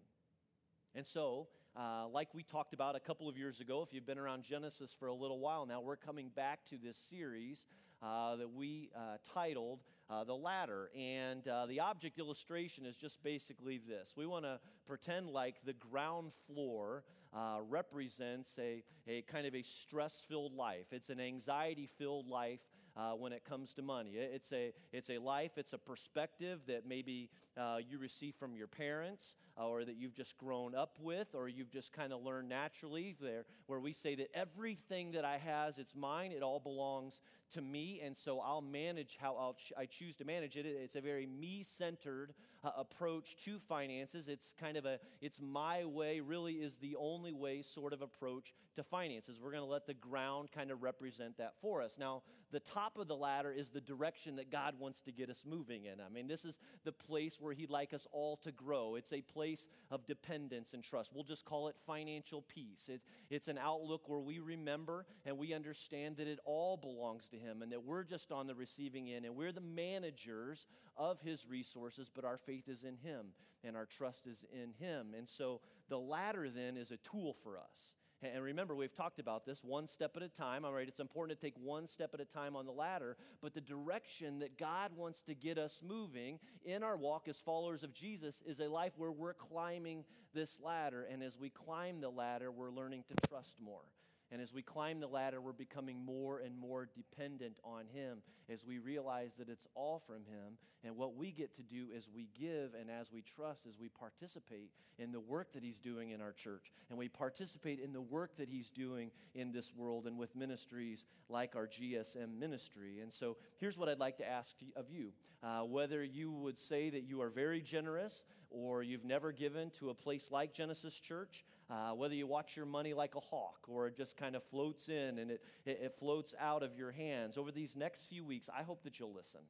And 0.94 1.06
so, 1.06 1.48
uh, 1.76 2.08
like 2.08 2.34
we 2.34 2.42
talked 2.42 2.72
about 2.72 2.96
a 2.96 3.00
couple 3.00 3.28
of 3.28 3.36
years 3.36 3.60
ago, 3.60 3.82
if 3.82 3.92
you've 3.92 4.06
been 4.06 4.18
around 4.18 4.42
Genesis 4.42 4.94
for 4.98 5.08
a 5.08 5.14
little 5.14 5.38
while 5.38 5.66
now, 5.66 5.80
we're 5.80 5.96
coming 5.96 6.30
back 6.34 6.60
to 6.70 6.76
this 6.82 6.96
series 6.96 7.66
uh, 8.02 8.36
that 8.36 8.52
we 8.52 8.90
uh, 8.96 9.16
titled 9.34 9.80
uh, 10.10 10.24
The 10.24 10.34
Ladder. 10.34 10.90
And 10.96 11.46
uh, 11.46 11.66
the 11.66 11.80
object 11.80 12.18
illustration 12.18 12.86
is 12.86 12.96
just 12.96 13.22
basically 13.22 13.78
this 13.78 14.14
we 14.16 14.26
want 14.26 14.44
to 14.44 14.58
pretend 14.86 15.28
like 15.28 15.56
the 15.64 15.74
ground 15.74 16.32
floor 16.46 17.04
uh, 17.34 17.58
represents 17.68 18.58
a, 18.58 18.82
a 19.06 19.22
kind 19.22 19.46
of 19.46 19.54
a 19.54 19.62
stress 19.62 20.22
filled 20.26 20.54
life, 20.54 20.86
it's 20.92 21.10
an 21.10 21.20
anxiety 21.20 21.88
filled 21.98 22.26
life 22.26 22.60
uh, 22.98 23.12
when 23.12 23.32
it 23.32 23.44
comes 23.44 23.72
to 23.74 23.82
money. 23.82 24.12
It's 24.14 24.52
a, 24.52 24.72
it's 24.92 25.08
a 25.08 25.18
life, 25.18 25.52
it's 25.56 25.72
a 25.72 25.78
perspective 25.78 26.60
that 26.66 26.86
maybe 26.86 27.30
uh, 27.56 27.78
you 27.88 27.98
receive 27.98 28.34
from 28.34 28.56
your 28.56 28.66
parents 28.66 29.36
uh, 29.58 29.66
or 29.66 29.84
that 29.84 29.96
you've 29.96 30.14
just 30.14 30.36
grown 30.36 30.74
up 30.74 30.98
with 31.00 31.34
or 31.34 31.48
you've 31.48 31.70
just 31.70 31.92
kind 31.92 32.12
of 32.12 32.22
learned 32.22 32.48
naturally 32.48 33.16
there, 33.20 33.44
where 33.66 33.80
we 33.80 33.92
say 33.92 34.14
that 34.16 34.28
everything 34.34 35.12
that 35.12 35.24
I 35.24 35.38
has, 35.38 35.78
it's 35.78 35.94
mine, 35.94 36.32
it 36.32 36.42
all 36.42 36.60
belongs 36.60 37.20
to 37.54 37.62
me, 37.62 38.00
and 38.04 38.16
so 38.16 38.40
I'll 38.40 38.60
manage 38.60 39.16
how 39.18 39.34
I'll 39.36 39.54
ch- 39.54 39.72
I 39.76 39.86
choose 39.86 40.16
to 40.16 40.24
manage 40.24 40.56
it. 40.56 40.66
It's 40.66 40.96
a 40.96 41.00
very 41.00 41.26
me-centered 41.26 42.34
uh, 42.62 42.70
approach 42.76 43.36
to 43.44 43.58
finances. 43.58 44.28
It's 44.28 44.54
kind 44.60 44.76
of 44.76 44.84
a, 44.84 44.98
it's 45.22 45.38
my 45.40 45.84
way, 45.84 46.20
really 46.20 46.54
is 46.54 46.76
the 46.76 46.96
only 46.96 47.32
way 47.32 47.62
sort 47.62 47.92
of 47.92 48.02
approach 48.02 48.52
to 48.76 48.82
finances. 48.82 49.38
We're 49.42 49.52
going 49.52 49.62
to 49.62 49.70
let 49.70 49.86
the 49.86 49.94
ground 49.94 50.50
kind 50.52 50.70
of 50.70 50.82
represent 50.82 51.38
that 51.38 51.54
for 51.60 51.80
us. 51.80 51.96
Now, 51.98 52.22
the 52.50 52.60
top 52.60 52.87
of 52.96 53.08
the 53.08 53.16
ladder 53.16 53.52
is 53.52 53.70
the 53.70 53.80
direction 53.80 54.36
that 54.36 54.50
God 54.50 54.74
wants 54.78 55.00
to 55.02 55.12
get 55.12 55.30
us 55.30 55.42
moving 55.46 55.84
in. 55.84 56.00
I 56.00 56.08
mean, 56.12 56.26
this 56.26 56.44
is 56.44 56.58
the 56.84 56.92
place 56.92 57.40
where 57.40 57.52
He'd 57.52 57.70
like 57.70 57.92
us 57.92 58.06
all 58.12 58.36
to 58.38 58.52
grow. 58.52 58.94
It's 58.94 59.12
a 59.12 59.20
place 59.20 59.66
of 59.90 60.06
dependence 60.06 60.74
and 60.74 60.82
trust. 60.82 61.12
We'll 61.14 61.24
just 61.24 61.44
call 61.44 61.68
it 61.68 61.76
financial 61.86 62.42
peace. 62.42 62.88
It's, 62.92 63.04
it's 63.30 63.48
an 63.48 63.58
outlook 63.58 64.08
where 64.08 64.20
we 64.20 64.38
remember 64.38 65.06
and 65.26 65.38
we 65.38 65.54
understand 65.54 66.16
that 66.16 66.28
it 66.28 66.38
all 66.44 66.76
belongs 66.76 67.26
to 67.28 67.36
Him 67.36 67.62
and 67.62 67.72
that 67.72 67.84
we're 67.84 68.04
just 68.04 68.32
on 68.32 68.46
the 68.46 68.54
receiving 68.54 69.10
end 69.10 69.24
and 69.24 69.36
we're 69.36 69.52
the 69.52 69.60
managers 69.60 70.66
of 70.96 71.20
His 71.20 71.46
resources, 71.46 72.10
but 72.14 72.24
our 72.24 72.38
faith 72.38 72.68
is 72.68 72.84
in 72.84 72.96
Him 72.96 73.26
and 73.64 73.76
our 73.76 73.86
trust 73.86 74.26
is 74.26 74.44
in 74.52 74.72
Him. 74.78 75.08
And 75.16 75.28
so 75.28 75.60
the 75.88 75.98
ladder 75.98 76.48
then 76.48 76.76
is 76.76 76.90
a 76.90 76.96
tool 76.98 77.34
for 77.42 77.58
us. 77.58 77.97
And 78.22 78.42
remember, 78.42 78.74
we've 78.74 78.94
talked 78.94 79.20
about 79.20 79.46
this 79.46 79.62
one 79.62 79.86
step 79.86 80.16
at 80.16 80.22
a 80.22 80.28
time. 80.28 80.64
All 80.64 80.72
right, 80.72 80.88
it's 80.88 80.98
important 80.98 81.38
to 81.38 81.46
take 81.46 81.54
one 81.62 81.86
step 81.86 82.10
at 82.14 82.20
a 82.20 82.24
time 82.24 82.56
on 82.56 82.66
the 82.66 82.72
ladder, 82.72 83.16
but 83.40 83.54
the 83.54 83.60
direction 83.60 84.40
that 84.40 84.58
God 84.58 84.90
wants 84.96 85.22
to 85.22 85.34
get 85.34 85.56
us 85.56 85.80
moving 85.86 86.40
in 86.64 86.82
our 86.82 86.96
walk 86.96 87.28
as 87.28 87.38
followers 87.38 87.84
of 87.84 87.92
Jesus 87.92 88.42
is 88.44 88.58
a 88.58 88.68
life 88.68 88.92
where 88.96 89.12
we're 89.12 89.34
climbing 89.34 90.04
this 90.34 90.58
ladder. 90.60 91.06
And 91.10 91.22
as 91.22 91.38
we 91.38 91.48
climb 91.48 92.00
the 92.00 92.10
ladder, 92.10 92.50
we're 92.50 92.72
learning 92.72 93.04
to 93.08 93.28
trust 93.28 93.60
more. 93.60 93.82
And 94.30 94.42
as 94.42 94.52
we 94.52 94.62
climb 94.62 95.00
the 95.00 95.06
ladder, 95.06 95.40
we're 95.40 95.52
becoming 95.52 96.04
more 96.04 96.40
and 96.40 96.58
more 96.58 96.88
dependent 96.94 97.56
on 97.64 97.84
Him 97.92 98.18
as 98.50 98.64
we 98.64 98.78
realize 98.78 99.32
that 99.38 99.48
it's 99.48 99.66
all 99.74 100.02
from 100.06 100.24
Him. 100.26 100.58
And 100.84 100.96
what 100.96 101.16
we 101.16 101.32
get 101.32 101.56
to 101.56 101.62
do 101.62 101.86
is 101.96 102.08
we 102.14 102.28
give 102.38 102.74
and 102.78 102.90
as 102.90 103.10
we 103.10 103.22
trust, 103.22 103.66
as 103.66 103.78
we 103.78 103.88
participate 103.88 104.70
in 104.98 105.12
the 105.12 105.20
work 105.20 105.52
that 105.54 105.62
He's 105.62 105.78
doing 105.78 106.10
in 106.10 106.20
our 106.20 106.32
church. 106.32 106.70
And 106.90 106.98
we 106.98 107.08
participate 107.08 107.80
in 107.80 107.92
the 107.92 108.02
work 108.02 108.36
that 108.36 108.50
He's 108.50 108.70
doing 108.70 109.10
in 109.34 109.50
this 109.50 109.72
world 109.74 110.06
and 110.06 110.18
with 110.18 110.36
ministries 110.36 111.06
like 111.30 111.56
our 111.56 111.66
GSM 111.66 112.38
ministry. 112.38 113.00
And 113.00 113.12
so 113.12 113.36
here's 113.58 113.78
what 113.78 113.88
I'd 113.88 113.98
like 113.98 114.18
to 114.18 114.28
ask 114.28 114.54
of 114.76 114.90
you 114.90 115.12
uh, 115.42 115.60
whether 115.60 116.02
you 116.02 116.32
would 116.32 116.58
say 116.58 116.90
that 116.90 117.04
you 117.04 117.22
are 117.22 117.30
very 117.30 117.60
generous 117.60 118.24
or 118.50 118.82
you've 118.82 119.04
never 119.04 119.32
given 119.32 119.70
to 119.78 119.90
a 119.90 119.94
place 119.94 120.30
like 120.30 120.52
Genesis 120.52 120.94
Church, 120.94 121.44
uh, 121.70 121.90
whether 121.90 122.14
you 122.14 122.26
watch 122.26 122.56
your 122.56 122.66
money 122.66 122.94
like 122.94 123.14
a 123.14 123.20
hawk 123.20 123.66
or 123.68 123.86
it 123.86 123.96
just 123.96 124.16
kind 124.16 124.34
of 124.34 124.42
floats 124.44 124.88
in 124.88 125.18
and 125.18 125.30
it, 125.30 125.40
it, 125.66 125.94
floats 125.98 126.34
out 126.40 126.62
of 126.62 126.76
your 126.76 126.90
hands, 126.90 127.36
over 127.36 127.52
these 127.52 127.76
next 127.76 128.06
few 128.06 128.24
weeks, 128.24 128.48
I 128.56 128.62
hope 128.62 128.82
that 128.84 128.98
you'll 128.98 129.12
listen. 129.12 129.40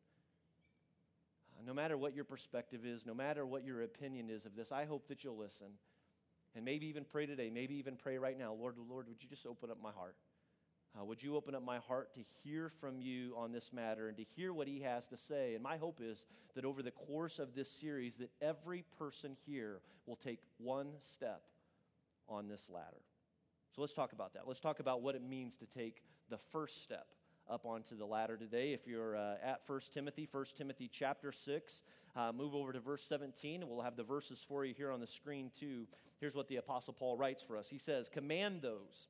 Uh, 1.56 1.62
no 1.64 1.74
matter 1.74 1.96
what 1.96 2.14
your 2.14 2.24
perspective 2.24 2.84
is, 2.84 3.06
no 3.06 3.14
matter 3.14 3.46
what 3.46 3.64
your 3.64 3.82
opinion 3.82 4.30
is 4.30 4.46
of 4.46 4.56
this, 4.56 4.72
I 4.72 4.84
hope 4.84 5.08
that 5.08 5.22
you'll 5.22 5.38
listen. 5.38 5.68
And 6.56 6.64
maybe 6.64 6.86
even 6.86 7.04
pray 7.04 7.26
today, 7.26 7.50
maybe 7.50 7.76
even 7.76 7.96
pray 7.96 8.18
right 8.18 8.38
now. 8.38 8.52
Lord, 8.52 8.74
Lord, 8.88 9.06
would 9.08 9.22
you 9.22 9.28
just 9.28 9.46
open 9.46 9.70
up 9.70 9.78
my 9.80 9.92
heart? 9.92 10.16
Uh, 10.98 11.04
would 11.04 11.22
you 11.22 11.36
open 11.36 11.54
up 11.54 11.64
my 11.64 11.78
heart 11.78 12.12
to 12.14 12.20
hear 12.42 12.68
from 12.68 13.00
you 13.00 13.34
on 13.36 13.52
this 13.52 13.72
matter 13.72 14.08
and 14.08 14.16
to 14.16 14.24
hear 14.24 14.52
what 14.52 14.66
he 14.66 14.80
has 14.80 15.06
to 15.06 15.16
say? 15.16 15.54
And 15.54 15.62
my 15.62 15.76
hope 15.76 16.00
is 16.02 16.24
that 16.54 16.64
over 16.64 16.82
the 16.82 16.90
course 16.90 17.38
of 17.38 17.54
this 17.54 17.70
series, 17.70 18.16
that 18.16 18.30
every 18.40 18.84
person 18.98 19.36
here 19.46 19.80
will 20.06 20.16
take 20.16 20.40
one 20.56 20.88
step 21.00 21.42
on 22.28 22.48
this 22.48 22.68
ladder. 22.68 23.02
So 23.74 23.82
let's 23.82 23.92
talk 23.92 24.12
about 24.12 24.34
that. 24.34 24.48
Let's 24.48 24.60
talk 24.60 24.80
about 24.80 25.02
what 25.02 25.14
it 25.14 25.22
means 25.22 25.56
to 25.58 25.66
take 25.66 26.02
the 26.30 26.38
first 26.38 26.82
step 26.82 27.06
up 27.48 27.64
onto 27.64 27.96
the 27.96 28.04
ladder 28.04 28.36
today. 28.36 28.72
If 28.72 28.86
you're 28.86 29.16
uh, 29.16 29.36
at 29.42 29.60
1 29.66 29.80
Timothy, 29.94 30.28
1 30.30 30.44
Timothy 30.56 30.90
chapter 30.92 31.30
6, 31.30 31.82
uh, 32.16 32.32
move 32.32 32.54
over 32.54 32.72
to 32.72 32.80
verse 32.80 33.04
17, 33.04 33.62
and 33.62 33.70
we'll 33.70 33.82
have 33.82 33.96
the 33.96 34.02
verses 34.02 34.44
for 34.46 34.64
you 34.64 34.74
here 34.74 34.90
on 34.90 35.00
the 35.00 35.06
screen 35.06 35.50
too. 35.58 35.86
Here's 36.18 36.34
what 36.34 36.48
the 36.48 36.56
Apostle 36.56 36.92
Paul 36.92 37.16
writes 37.16 37.42
for 37.42 37.56
us 37.56 37.70
He 37.70 37.78
says, 37.78 38.08
Command 38.08 38.62
those 38.62 39.08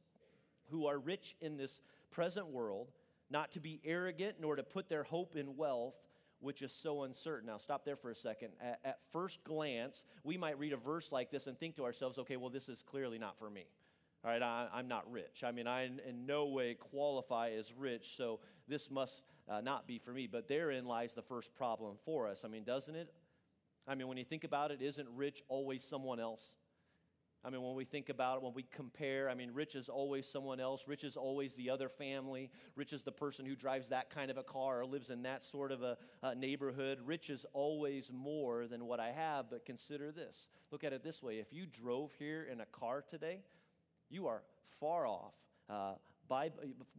who 0.70 0.86
are 0.86 0.98
rich 0.98 1.36
in 1.40 1.56
this 1.56 1.80
present 2.10 2.48
world 2.48 2.90
not 3.30 3.52
to 3.52 3.60
be 3.60 3.80
arrogant 3.84 4.36
nor 4.40 4.56
to 4.56 4.62
put 4.62 4.88
their 4.88 5.02
hope 5.02 5.36
in 5.36 5.56
wealth 5.56 5.94
which 6.40 6.62
is 6.62 6.72
so 6.72 7.02
uncertain. 7.02 7.46
Now, 7.46 7.58
stop 7.58 7.84
there 7.84 7.96
for 7.96 8.10
a 8.10 8.14
second. 8.14 8.50
At, 8.60 8.78
at, 8.84 8.98
first 9.12 9.42
glance, 9.44 10.04
we 10.22 10.36
might 10.36 10.58
read 10.58 10.72
a 10.72 10.76
verse 10.76 11.10
like 11.10 11.30
this 11.30 11.46
and 11.46 11.58
think 11.58 11.76
to 11.76 11.84
ourselves, 11.84 12.18
okay, 12.18 12.36
well, 12.36 12.50
this 12.50 12.68
is 12.68 12.82
clearly 12.82 13.18
not 13.18 13.38
for 13.38 13.50
me. 13.50 13.66
All 14.24 14.30
right, 14.30 14.42
I, 14.42 14.68
am 14.78 14.88
not 14.88 15.10
rich. 15.10 15.44
I 15.44 15.52
mean, 15.52 15.66
I 15.66 15.84
in, 15.84 16.26
no 16.26 16.46
way 16.46 16.74
qualify 16.74 17.50
as 17.50 17.72
rich, 17.72 18.16
so 18.16 18.40
this 18.66 18.90
must 18.90 19.22
uh, 19.48 19.60
not 19.60 19.86
be 19.86 19.98
for 19.98 20.12
me. 20.12 20.26
But 20.26 20.48
therein 20.48 20.86
lies 20.86 21.12
the 21.12 21.22
first 21.22 21.54
problem 21.54 21.96
for 22.04 22.26
us. 22.26 22.44
I 22.44 22.48
mean, 22.48 22.64
doesn't 22.64 22.96
it? 22.96 23.12
I 23.86 23.94
mean, 23.94 24.08
when 24.08 24.18
you 24.18 24.24
think 24.24 24.44
about 24.44 24.70
it, 24.72 24.82
isn't 24.82 25.08
rich 25.14 25.42
always 25.48 25.84
someone 25.84 26.18
else? 26.18 26.52
I 27.44 27.50
mean, 27.50 27.62
when 27.62 27.74
we 27.74 27.84
think 27.84 28.08
about 28.08 28.38
it, 28.38 28.42
when 28.42 28.52
we 28.52 28.64
compare, 28.74 29.30
I 29.30 29.34
mean, 29.34 29.50
rich 29.54 29.76
is 29.76 29.88
always 29.88 30.26
someone 30.26 30.58
else. 30.58 30.88
Rich 30.88 31.04
is 31.04 31.16
always 31.16 31.54
the 31.54 31.70
other 31.70 31.88
family. 31.88 32.50
Rich 32.74 32.92
is 32.92 33.04
the 33.04 33.12
person 33.12 33.46
who 33.46 33.54
drives 33.54 33.88
that 33.88 34.10
kind 34.10 34.30
of 34.30 34.38
a 34.38 34.42
car 34.42 34.80
or 34.80 34.86
lives 34.86 35.10
in 35.10 35.22
that 35.22 35.44
sort 35.44 35.70
of 35.70 35.82
a, 35.82 35.96
a 36.22 36.34
neighborhood. 36.34 36.98
Rich 37.04 37.30
is 37.30 37.46
always 37.52 38.10
more 38.12 38.66
than 38.66 38.86
what 38.86 38.98
I 38.98 39.12
have. 39.12 39.50
But 39.50 39.64
consider 39.64 40.10
this 40.10 40.48
look 40.72 40.84
at 40.84 40.92
it 40.92 41.02
this 41.02 41.22
way 41.22 41.38
if 41.38 41.52
you 41.52 41.64
drove 41.66 42.12
here 42.18 42.46
in 42.50 42.60
a 42.60 42.66
car 42.66 43.04
today, 43.08 43.42
you 44.10 44.26
are 44.26 44.42
far 44.80 45.06
off. 45.06 45.34
Uh, 45.70 45.92
by, 46.28 46.50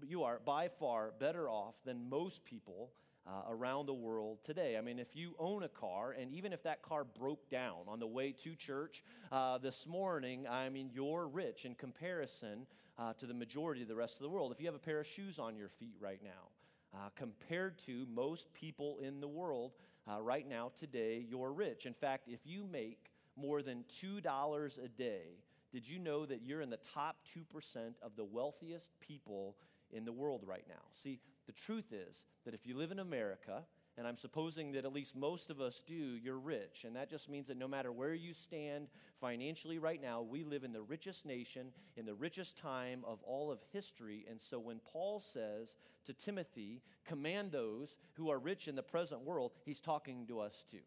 you 0.08 0.24
are 0.24 0.40
by 0.44 0.68
far 0.68 1.12
better 1.20 1.50
off 1.50 1.76
than 1.86 2.10
most 2.10 2.44
people 2.46 2.92
uh, 3.30 3.42
around 3.50 3.86
the 3.86 3.94
world 3.94 4.40
today. 4.44 4.76
I 4.78 4.82
mean, 4.82 4.98
if 4.98 5.16
you 5.16 5.36
own 5.38 5.64
a 5.64 5.70
car, 5.70 6.16
and 6.20 6.32
even 6.32 6.52
if 6.52 6.64
that 6.64 6.82
car 6.82 7.04
broke 7.04 7.50
down 7.50 7.78
on 7.88 8.00
the 8.00 8.08
way 8.08 8.34
to 8.44 8.56
church 8.56 9.04
uh, 9.32 9.60
this 9.60 9.86
morning, 9.86 10.48
I 10.48 10.70
mean, 10.70 10.90
you're 10.92 11.28
rich 11.28 11.66
in 11.66 11.76
comparison 11.76 12.66
uh, 12.98 13.14
to 13.14 13.26
the 13.26 13.34
majority 13.34 13.84
of 13.84 13.88
the 13.88 13.96
rest 13.96 14.16
of 14.16 14.24
the 14.24 14.30
world. 14.30 14.52
If 14.52 14.60
you 14.60 14.66
have 14.66 14.76
a 14.76 14.80
pair 14.80 15.00
of 15.00 15.08
shoes 15.08 15.38
on 15.38 15.56
your 15.56 15.70
feet 15.70 15.96
right 16.00 16.20
now, 16.24 16.50
uh, 16.94 17.10
compared 17.16 17.78
to 17.86 18.08
most 18.12 18.52
people 18.54 18.98
in 19.02 19.22
the 19.22 19.28
world 19.28 19.74
uh, 20.10 20.20
right 20.22 20.48
now 20.48 20.72
today, 20.80 21.24
you're 21.30 21.52
rich. 21.52 21.86
In 21.86 21.94
fact, 21.94 22.28
if 22.28 22.40
you 22.46 22.64
make 22.64 23.12
more 23.36 23.62
than 23.62 23.86
$2 24.04 24.84
a 24.84 24.88
day, 24.88 25.38
did 25.72 25.88
you 25.88 26.00
know 26.00 26.26
that 26.26 26.42
you're 26.42 26.62
in 26.62 26.72
the 26.72 26.78
top 26.78 27.18
2% 27.38 27.78
of 28.02 28.16
the 28.16 28.26
wealthiest 28.26 28.88
people 29.00 29.56
in 29.92 30.04
the 30.04 30.12
world 30.12 30.44
right 30.48 30.66
now? 30.68 30.82
See, 30.94 31.20
the 31.50 31.54
truth 31.54 31.92
is 31.92 32.28
that 32.46 32.54
if 32.54 32.68
you 32.68 32.78
live 32.78 32.92
in 32.92 33.00
America, 33.00 33.64
and 33.98 34.08
I'm 34.08 34.18
supposing 34.18 34.72
that 34.74 34.86
at 34.86 34.94
least 34.94 35.16
most 35.16 35.50
of 35.50 35.60
us 35.60 35.82
do, 35.86 35.96
you're 35.96 36.38
rich. 36.38 36.84
And 36.86 36.96
that 36.96 37.10
just 37.10 37.28
means 37.28 37.48
that 37.48 37.58
no 37.58 37.68
matter 37.68 37.92
where 37.92 38.14
you 38.14 38.36
stand 38.36 38.88
financially 39.20 39.80
right 39.80 40.00
now, 40.00 40.22
we 40.22 40.44
live 40.44 40.64
in 40.64 40.72
the 40.72 40.84
richest 40.84 41.26
nation, 41.26 41.72
in 41.98 42.06
the 42.06 42.14
richest 42.14 42.60
time 42.60 43.04
of 43.04 43.18
all 43.24 43.52
of 43.52 43.58
history. 43.74 44.28
And 44.30 44.40
so 44.40 44.60
when 44.60 44.80
Paul 44.94 45.20
says 45.20 45.76
to 46.06 46.14
Timothy, 46.14 46.84
command 47.04 47.52
those 47.52 47.98
who 48.14 48.30
are 48.30 48.38
rich 48.38 48.68
in 48.68 48.76
the 48.76 48.84
present 48.84 49.22
world, 49.22 49.54
he's 49.66 49.80
talking 49.80 50.28
to 50.28 50.42
us 50.42 50.64
too. 50.70 50.78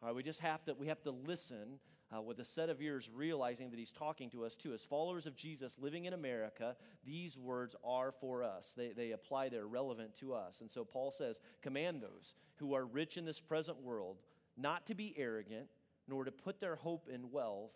All 0.00 0.08
right, 0.08 0.14
we 0.14 0.22
just 0.22 0.40
have 0.40 0.64
to, 0.66 0.74
we 0.74 0.86
have 0.86 1.02
to 1.02 1.10
listen 1.10 1.80
uh, 2.14 2.22
with 2.22 2.38
a 2.38 2.44
set 2.44 2.70
of 2.70 2.80
ears, 2.80 3.10
realizing 3.12 3.70
that 3.70 3.78
he's 3.78 3.92
talking 3.92 4.30
to 4.30 4.44
us 4.44 4.56
too. 4.56 4.72
As 4.72 4.82
followers 4.82 5.26
of 5.26 5.34
Jesus 5.34 5.76
living 5.78 6.04
in 6.04 6.12
America, 6.12 6.76
these 7.04 7.36
words 7.36 7.74
are 7.84 8.12
for 8.12 8.42
us. 8.42 8.72
They, 8.76 8.92
they 8.92 9.10
apply, 9.10 9.48
they're 9.48 9.66
relevant 9.66 10.16
to 10.18 10.34
us. 10.34 10.60
And 10.60 10.70
so 10.70 10.84
Paul 10.84 11.10
says, 11.10 11.40
Command 11.62 12.00
those 12.00 12.34
who 12.56 12.74
are 12.74 12.86
rich 12.86 13.16
in 13.16 13.24
this 13.24 13.40
present 13.40 13.82
world 13.82 14.18
not 14.56 14.86
to 14.86 14.94
be 14.94 15.14
arrogant, 15.16 15.68
nor 16.06 16.24
to 16.24 16.32
put 16.32 16.60
their 16.60 16.76
hope 16.76 17.08
in 17.12 17.30
wealth 17.30 17.72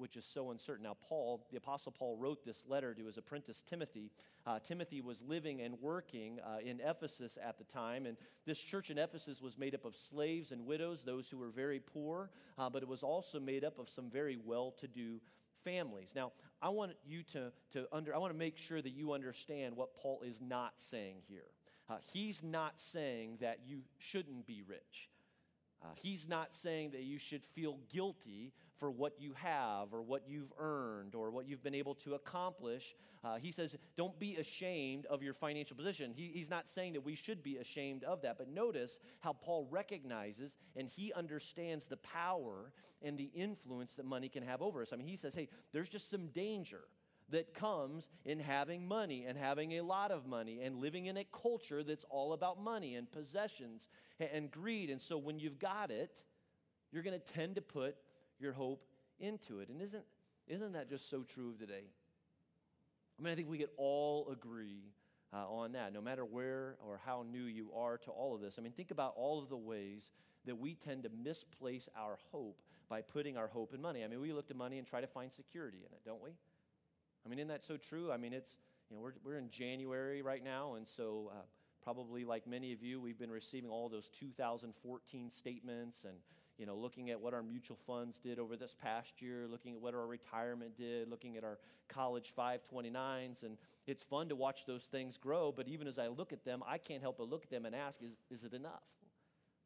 which 0.00 0.16
is 0.16 0.24
so 0.24 0.50
uncertain. 0.50 0.84
Now, 0.84 0.96
Paul, 1.08 1.46
the 1.50 1.58
Apostle 1.58 1.92
Paul, 1.92 2.16
wrote 2.16 2.44
this 2.44 2.64
letter 2.66 2.94
to 2.94 3.04
his 3.04 3.18
apprentice 3.18 3.62
Timothy. 3.62 4.10
Uh, 4.46 4.58
Timothy 4.58 5.02
was 5.02 5.22
living 5.22 5.60
and 5.60 5.74
working 5.80 6.40
uh, 6.40 6.58
in 6.64 6.80
Ephesus 6.80 7.36
at 7.42 7.58
the 7.58 7.64
time, 7.64 8.06
and 8.06 8.16
this 8.46 8.58
church 8.58 8.90
in 8.90 8.98
Ephesus 8.98 9.42
was 9.42 9.58
made 9.58 9.74
up 9.74 9.84
of 9.84 9.94
slaves 9.94 10.52
and 10.52 10.64
widows, 10.64 11.02
those 11.02 11.28
who 11.28 11.36
were 11.36 11.50
very 11.50 11.78
poor, 11.78 12.30
uh, 12.58 12.70
but 12.70 12.82
it 12.82 12.88
was 12.88 13.02
also 13.02 13.38
made 13.38 13.62
up 13.62 13.78
of 13.78 13.90
some 13.90 14.08
very 14.10 14.38
well 14.42 14.72
to 14.80 14.88
do 14.88 15.20
families. 15.62 16.12
Now, 16.16 16.32
I 16.62 16.70
want 16.70 16.92
you 17.06 17.22
to, 17.34 17.52
to 17.74 17.86
under, 17.92 18.14
I 18.14 18.18
want 18.18 18.32
to 18.32 18.38
make 18.38 18.56
sure 18.56 18.80
that 18.80 18.90
you 18.90 19.12
understand 19.12 19.76
what 19.76 19.94
Paul 19.94 20.22
is 20.24 20.40
not 20.40 20.80
saying 20.80 21.16
here. 21.28 21.44
Uh, 21.90 21.96
he's 22.12 22.42
not 22.42 22.80
saying 22.80 23.38
that 23.40 23.58
you 23.66 23.80
shouldn't 23.98 24.46
be 24.46 24.62
rich. 24.66 25.09
Uh, 25.82 25.88
he's 25.94 26.28
not 26.28 26.52
saying 26.52 26.90
that 26.90 27.02
you 27.02 27.18
should 27.18 27.44
feel 27.44 27.78
guilty 27.92 28.52
for 28.78 28.90
what 28.90 29.14
you 29.18 29.32
have 29.34 29.92
or 29.92 30.02
what 30.02 30.22
you've 30.26 30.52
earned 30.58 31.14
or 31.14 31.30
what 31.30 31.46
you've 31.46 31.62
been 31.62 31.74
able 31.74 31.94
to 31.94 32.14
accomplish. 32.14 32.94
Uh, 33.22 33.36
he 33.36 33.50
says, 33.50 33.76
don't 33.96 34.18
be 34.18 34.36
ashamed 34.36 35.06
of 35.06 35.22
your 35.22 35.34
financial 35.34 35.76
position. 35.76 36.12
He, 36.14 36.30
he's 36.32 36.50
not 36.50 36.66
saying 36.68 36.94
that 36.94 37.04
we 37.04 37.14
should 37.14 37.42
be 37.42 37.56
ashamed 37.56 38.04
of 38.04 38.22
that. 38.22 38.38
But 38.38 38.48
notice 38.48 38.98
how 39.20 39.34
Paul 39.34 39.66
recognizes 39.70 40.56
and 40.76 40.88
he 40.88 41.12
understands 41.12 41.86
the 41.86 41.98
power 41.98 42.72
and 43.02 43.18
the 43.18 43.30
influence 43.34 43.94
that 43.94 44.06
money 44.06 44.28
can 44.28 44.42
have 44.42 44.62
over 44.62 44.82
us. 44.82 44.92
I 44.92 44.96
mean, 44.96 45.08
he 45.08 45.16
says, 45.16 45.34
hey, 45.34 45.48
there's 45.72 45.88
just 45.88 46.10
some 46.10 46.28
danger 46.28 46.80
that 47.30 47.54
comes 47.54 48.08
in 48.24 48.38
having 48.38 48.86
money 48.86 49.24
and 49.26 49.38
having 49.38 49.78
a 49.78 49.82
lot 49.82 50.10
of 50.10 50.26
money 50.26 50.60
and 50.62 50.76
living 50.80 51.06
in 51.06 51.16
a 51.16 51.24
culture 51.24 51.82
that's 51.82 52.04
all 52.10 52.32
about 52.32 52.62
money 52.62 52.96
and 52.96 53.10
possessions 53.10 53.86
and 54.18 54.50
greed. 54.50 54.90
And 54.90 55.00
so 55.00 55.16
when 55.16 55.38
you've 55.38 55.58
got 55.58 55.90
it, 55.90 56.24
you're 56.92 57.02
going 57.02 57.18
to 57.18 57.32
tend 57.32 57.54
to 57.54 57.62
put 57.62 57.96
your 58.38 58.52
hope 58.52 58.84
into 59.18 59.60
it. 59.60 59.68
And 59.68 59.80
isn't, 59.80 60.04
isn't 60.48 60.72
that 60.72 60.88
just 60.88 61.08
so 61.08 61.22
true 61.22 61.50
of 61.50 61.58
today? 61.58 61.84
I 63.18 63.22
mean, 63.22 63.32
I 63.32 63.36
think 63.36 63.48
we 63.48 63.58
could 63.58 63.70
all 63.76 64.28
agree 64.32 64.82
uh, 65.32 65.46
on 65.48 65.72
that, 65.72 65.92
no 65.92 66.00
matter 66.00 66.24
where 66.24 66.76
or 66.86 67.00
how 67.04 67.24
new 67.30 67.44
you 67.44 67.70
are 67.76 67.98
to 67.98 68.10
all 68.10 68.34
of 68.34 68.40
this. 68.40 68.56
I 68.58 68.62
mean, 68.62 68.72
think 68.72 68.90
about 68.90 69.14
all 69.16 69.38
of 69.40 69.48
the 69.48 69.56
ways 69.56 70.10
that 70.46 70.58
we 70.58 70.74
tend 70.74 71.04
to 71.04 71.10
misplace 71.22 71.88
our 71.96 72.18
hope 72.32 72.62
by 72.88 73.02
putting 73.02 73.36
our 73.36 73.46
hope 73.46 73.74
in 73.74 73.80
money. 73.80 74.02
I 74.02 74.08
mean, 74.08 74.20
we 74.20 74.32
look 74.32 74.48
to 74.48 74.54
money 74.54 74.78
and 74.78 74.86
try 74.86 75.00
to 75.00 75.06
find 75.06 75.30
security 75.30 75.78
in 75.78 75.92
it, 75.92 76.00
don't 76.04 76.22
we? 76.22 76.30
I 77.24 77.28
mean, 77.28 77.38
isn't 77.38 77.48
that 77.48 77.62
so 77.62 77.76
true? 77.76 78.10
I 78.10 78.16
mean, 78.16 78.32
it's, 78.32 78.56
you 78.88 78.96
know, 78.96 79.02
we're, 79.02 79.12
we're 79.24 79.38
in 79.38 79.50
January 79.50 80.22
right 80.22 80.42
now, 80.42 80.74
and 80.74 80.86
so 80.86 81.30
uh, 81.32 81.42
probably 81.82 82.24
like 82.24 82.46
many 82.46 82.72
of 82.72 82.82
you, 82.82 83.00
we've 83.00 83.18
been 83.18 83.30
receiving 83.30 83.70
all 83.70 83.88
those 83.88 84.10
2014 84.10 85.30
statements 85.30 86.04
and, 86.04 86.16
you 86.58 86.66
know, 86.66 86.76
looking 86.76 87.10
at 87.10 87.20
what 87.20 87.32
our 87.32 87.42
mutual 87.42 87.76
funds 87.86 88.18
did 88.18 88.38
over 88.38 88.56
this 88.56 88.74
past 88.80 89.22
year, 89.22 89.46
looking 89.48 89.74
at 89.74 89.80
what 89.80 89.94
our 89.94 90.06
retirement 90.06 90.76
did, 90.76 91.08
looking 91.08 91.36
at 91.36 91.44
our 91.44 91.58
college 91.88 92.34
529s. 92.36 93.42
And 93.42 93.56
it's 93.86 94.02
fun 94.02 94.28
to 94.28 94.36
watch 94.36 94.66
those 94.66 94.84
things 94.84 95.16
grow, 95.16 95.52
but 95.54 95.68
even 95.68 95.86
as 95.86 95.98
I 95.98 96.08
look 96.08 96.32
at 96.32 96.44
them, 96.44 96.62
I 96.66 96.78
can't 96.78 97.02
help 97.02 97.18
but 97.18 97.28
look 97.28 97.44
at 97.44 97.50
them 97.50 97.64
and 97.64 97.74
ask, 97.74 98.02
is, 98.02 98.16
is 98.30 98.44
it 98.44 98.52
enough? 98.52 98.82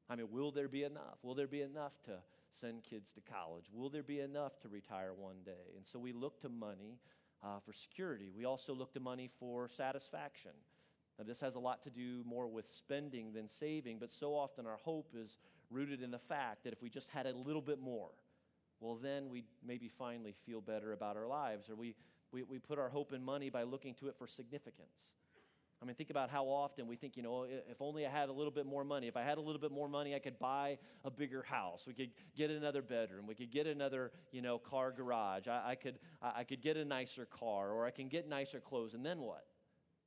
I 0.08 0.16
mean, 0.16 0.28
will 0.30 0.52
there 0.52 0.68
be 0.68 0.84
enough? 0.84 1.18
Will 1.23 1.34
there 1.34 1.46
be 1.46 1.62
enough 1.62 1.92
to 2.04 2.18
send 2.50 2.82
kids 2.82 3.11
to 3.12 3.20
college? 3.20 3.64
Will 3.73 3.88
there 3.88 4.02
be 4.02 4.20
enough 4.20 4.61
to 4.61 4.68
retire 4.68 5.12
one 5.16 5.37
day? 5.44 5.75
And 5.76 5.87
so 5.87 5.99
we 5.99 6.12
look 6.12 6.40
to 6.42 6.49
money 6.49 6.99
uh, 7.44 7.60
for 7.64 7.72
security. 7.72 8.30
We 8.34 8.44
also 8.44 8.74
look 8.74 8.92
to 8.94 9.00
money 9.00 9.30
for 9.38 9.68
satisfaction. 9.68 10.52
Now, 11.18 11.24
this 11.24 11.40
has 11.40 11.54
a 11.54 11.60
lot 11.60 11.82
to 11.82 11.90
do 11.90 12.24
more 12.24 12.48
with 12.48 12.66
spending 12.68 13.32
than 13.32 13.46
saving, 13.46 13.98
but 13.98 14.10
so 14.10 14.34
often 14.34 14.66
our 14.66 14.78
hope 14.78 15.14
is 15.16 15.36
rooted 15.70 16.02
in 16.02 16.10
the 16.10 16.18
fact 16.18 16.64
that 16.64 16.72
if 16.72 16.82
we 16.82 16.88
just 16.88 17.10
had 17.10 17.26
a 17.26 17.36
little 17.36 17.62
bit 17.62 17.78
more, 17.78 18.10
well, 18.80 18.96
then 18.96 19.30
we'd 19.30 19.44
maybe 19.64 19.88
finally 19.88 20.34
feel 20.44 20.60
better 20.60 20.92
about 20.92 21.16
our 21.16 21.28
lives. 21.28 21.70
Or 21.70 21.76
we, 21.76 21.94
we, 22.32 22.42
we 22.42 22.58
put 22.58 22.78
our 22.78 22.88
hope 22.88 23.12
in 23.12 23.24
money 23.24 23.48
by 23.48 23.62
looking 23.62 23.94
to 23.94 24.08
it 24.08 24.16
for 24.16 24.26
significance. 24.26 25.12
I 25.84 25.86
mean, 25.86 25.96
think 25.96 26.08
about 26.08 26.30
how 26.30 26.46
often 26.46 26.86
we 26.86 26.96
think, 26.96 27.14
you 27.14 27.22
know, 27.22 27.44
if 27.44 27.82
only 27.82 28.06
I 28.06 28.10
had 28.10 28.30
a 28.30 28.32
little 28.32 28.50
bit 28.50 28.64
more 28.64 28.84
money. 28.84 29.06
If 29.06 29.18
I 29.18 29.22
had 29.22 29.36
a 29.36 29.40
little 29.42 29.60
bit 29.60 29.70
more 29.70 29.86
money, 29.86 30.14
I 30.14 30.18
could 30.18 30.38
buy 30.38 30.78
a 31.04 31.10
bigger 31.10 31.42
house. 31.42 31.86
We 31.86 31.92
could 31.92 32.08
get 32.34 32.50
another 32.50 32.80
bedroom. 32.80 33.26
We 33.26 33.34
could 33.34 33.50
get 33.50 33.66
another, 33.66 34.10
you 34.32 34.40
know, 34.40 34.56
car 34.56 34.92
garage. 34.92 35.46
I, 35.46 35.72
I 35.72 35.74
could, 35.74 35.98
I 36.22 36.44
could 36.44 36.62
get 36.62 36.78
a 36.78 36.86
nicer 36.86 37.26
car, 37.26 37.70
or 37.70 37.84
I 37.84 37.90
can 37.90 38.08
get 38.08 38.26
nicer 38.26 38.60
clothes. 38.60 38.94
And 38.94 39.04
then 39.04 39.18
what? 39.18 39.44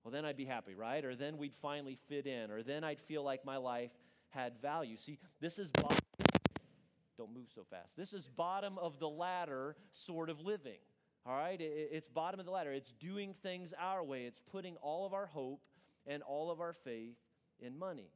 Well, 0.03 0.12
then 0.12 0.25
I'd 0.25 0.36
be 0.36 0.46
happy, 0.46 0.74
right? 0.74 1.05
Or 1.05 1.15
then 1.15 1.38
we'd 1.38 1.53
finally 1.53 2.00
fit 2.07 2.25
in, 2.25 2.50
or 2.50 2.63
then 2.63 2.84
I'd 2.84 3.00
feel 3.00 3.24
like 3.24 3.46
my 3.46 3.57
life 3.57 3.91
had 4.29 4.60
value. 4.60 4.98
See, 4.98 5.19
this 5.39 5.60
is 5.60 5.69
bottom. 5.69 5.98
Don't 7.19 7.36
move 7.36 7.50
so 7.53 7.65
fast. 7.69 7.96
This 7.96 8.13
is 8.13 8.27
bottom 8.27 8.79
of 8.79 8.98
the 8.98 9.10
ladder 9.10 9.75
sort 9.91 10.31
of 10.31 10.41
living. 10.41 10.79
All 11.27 11.36
right? 11.36 11.60
It's 11.60 12.07
bottom 12.07 12.39
of 12.39 12.46
the 12.46 12.51
ladder. 12.51 12.72
It's 12.72 12.93
doing 12.93 13.34
things 13.34 13.74
our 13.77 14.03
way. 14.03 14.24
It's 14.24 14.41
putting 14.51 14.77
all 14.77 15.05
of 15.05 15.13
our 15.13 15.25
hope 15.25 15.62
and 16.05 16.24
all 16.24 16.50
of 16.50 16.62
our 16.62 16.74
faith 16.74 17.17
in 17.60 17.77
money. 17.77 18.12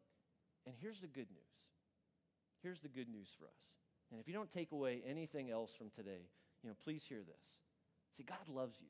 And 0.65 0.75
here's 0.79 1.01
the 1.01 1.07
good 1.07 1.29
news. 1.29 1.51
Here's 2.63 2.79
the 2.79 2.87
good 2.87 3.09
news 3.09 3.35
for 3.37 3.45
us. 3.45 3.73
And 4.11 4.19
if 4.19 4.27
you 4.27 4.33
don't 4.33 4.51
take 4.51 4.71
away 4.71 5.01
anything 5.05 5.49
else 5.49 5.73
from 5.75 5.89
today, 5.89 6.29
you 6.63 6.69
know, 6.69 6.75
please 6.83 7.03
hear 7.05 7.19
this. 7.19 7.57
See, 8.13 8.23
God 8.23 8.47
loves 8.47 8.77
you. 8.79 8.87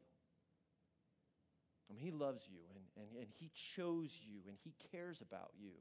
I 1.90 1.94
mean, 1.94 2.04
He 2.04 2.12
loves 2.12 2.48
you, 2.50 2.60
and, 2.76 2.84
and, 2.98 3.18
and 3.24 3.28
He 3.40 3.52
chose 3.76 4.20
you, 4.24 4.40
and 4.48 4.58
He 4.64 4.74
cares 4.92 5.22
about 5.22 5.52
you. 5.60 5.72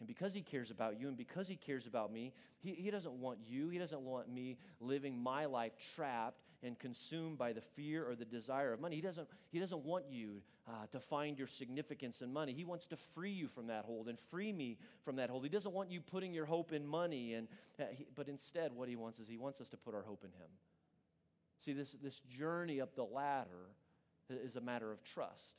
And 0.00 0.06
because 0.06 0.32
he 0.32 0.42
cares 0.42 0.70
about 0.70 1.00
you 1.00 1.08
and 1.08 1.16
because 1.16 1.48
he 1.48 1.56
cares 1.56 1.86
about 1.86 2.12
me, 2.12 2.32
he, 2.58 2.72
he 2.72 2.90
doesn't 2.90 3.14
want 3.14 3.38
you, 3.44 3.68
he 3.68 3.78
doesn't 3.78 4.00
want 4.00 4.32
me 4.32 4.56
living 4.80 5.18
my 5.18 5.46
life 5.46 5.72
trapped 5.96 6.40
and 6.62 6.78
consumed 6.78 7.36
by 7.36 7.52
the 7.52 7.60
fear 7.60 8.08
or 8.08 8.14
the 8.14 8.24
desire 8.24 8.72
of 8.72 8.80
money. 8.80 8.96
He 8.96 9.02
doesn't, 9.02 9.28
he 9.50 9.58
doesn't 9.58 9.84
want 9.84 10.04
you 10.10 10.42
uh, 10.68 10.86
to 10.92 11.00
find 11.00 11.36
your 11.36 11.48
significance 11.48 12.20
in 12.20 12.32
money. 12.32 12.52
He 12.52 12.64
wants 12.64 12.86
to 12.88 12.96
free 12.96 13.32
you 13.32 13.48
from 13.48 13.68
that 13.68 13.84
hold 13.84 14.08
and 14.08 14.18
free 14.18 14.52
me 14.52 14.78
from 15.04 15.16
that 15.16 15.30
hold. 15.30 15.42
He 15.42 15.48
doesn't 15.48 15.74
want 15.74 15.90
you 15.90 16.00
putting 16.00 16.32
your 16.32 16.46
hope 16.46 16.72
in 16.72 16.86
money, 16.86 17.34
and, 17.34 17.48
uh, 17.80 17.84
he, 17.90 18.06
but 18.14 18.28
instead, 18.28 18.72
what 18.72 18.88
he 18.88 18.96
wants 18.96 19.18
is 19.18 19.28
he 19.28 19.38
wants 19.38 19.60
us 19.60 19.68
to 19.70 19.76
put 19.76 19.94
our 19.94 20.02
hope 20.02 20.24
in 20.24 20.30
him. 20.30 20.50
See, 21.64 21.72
this, 21.72 21.96
this 22.02 22.20
journey 22.20 22.80
up 22.80 22.94
the 22.94 23.04
ladder 23.04 23.70
is 24.30 24.56
a 24.56 24.60
matter 24.60 24.92
of 24.92 25.02
trust. 25.02 25.54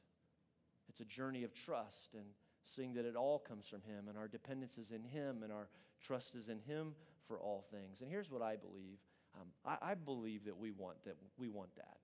It's 0.89 1.01
a 1.01 1.05
journey 1.05 1.43
of 1.43 1.53
trust. 1.53 2.13
And 2.13 2.25
seeing 2.69 2.93
that 2.93 3.05
it 3.05 3.15
all 3.15 3.39
comes 3.39 3.67
from 3.67 3.81
Him 3.81 4.07
and 4.07 4.17
our 4.17 4.27
dependence 4.27 4.77
is 4.77 4.91
in 4.91 5.03
Him 5.03 5.43
and 5.43 5.51
our 5.51 5.67
trust 6.01 6.35
is 6.35 6.49
in 6.49 6.59
Him 6.59 6.93
for 7.27 7.39
all 7.39 7.65
things. 7.71 8.01
And 8.01 8.09
here's 8.09 8.31
what 8.31 8.41
I 8.41 8.55
believe 8.55 8.99
um, 9.35 9.47
I, 9.63 9.91
I, 9.91 9.93
believe 9.93 10.45
that 10.45 10.57
we 10.57 10.71
want 10.71 11.03
that. 11.05 11.15
We 11.37 11.49
want 11.49 11.69
that. 11.75 11.97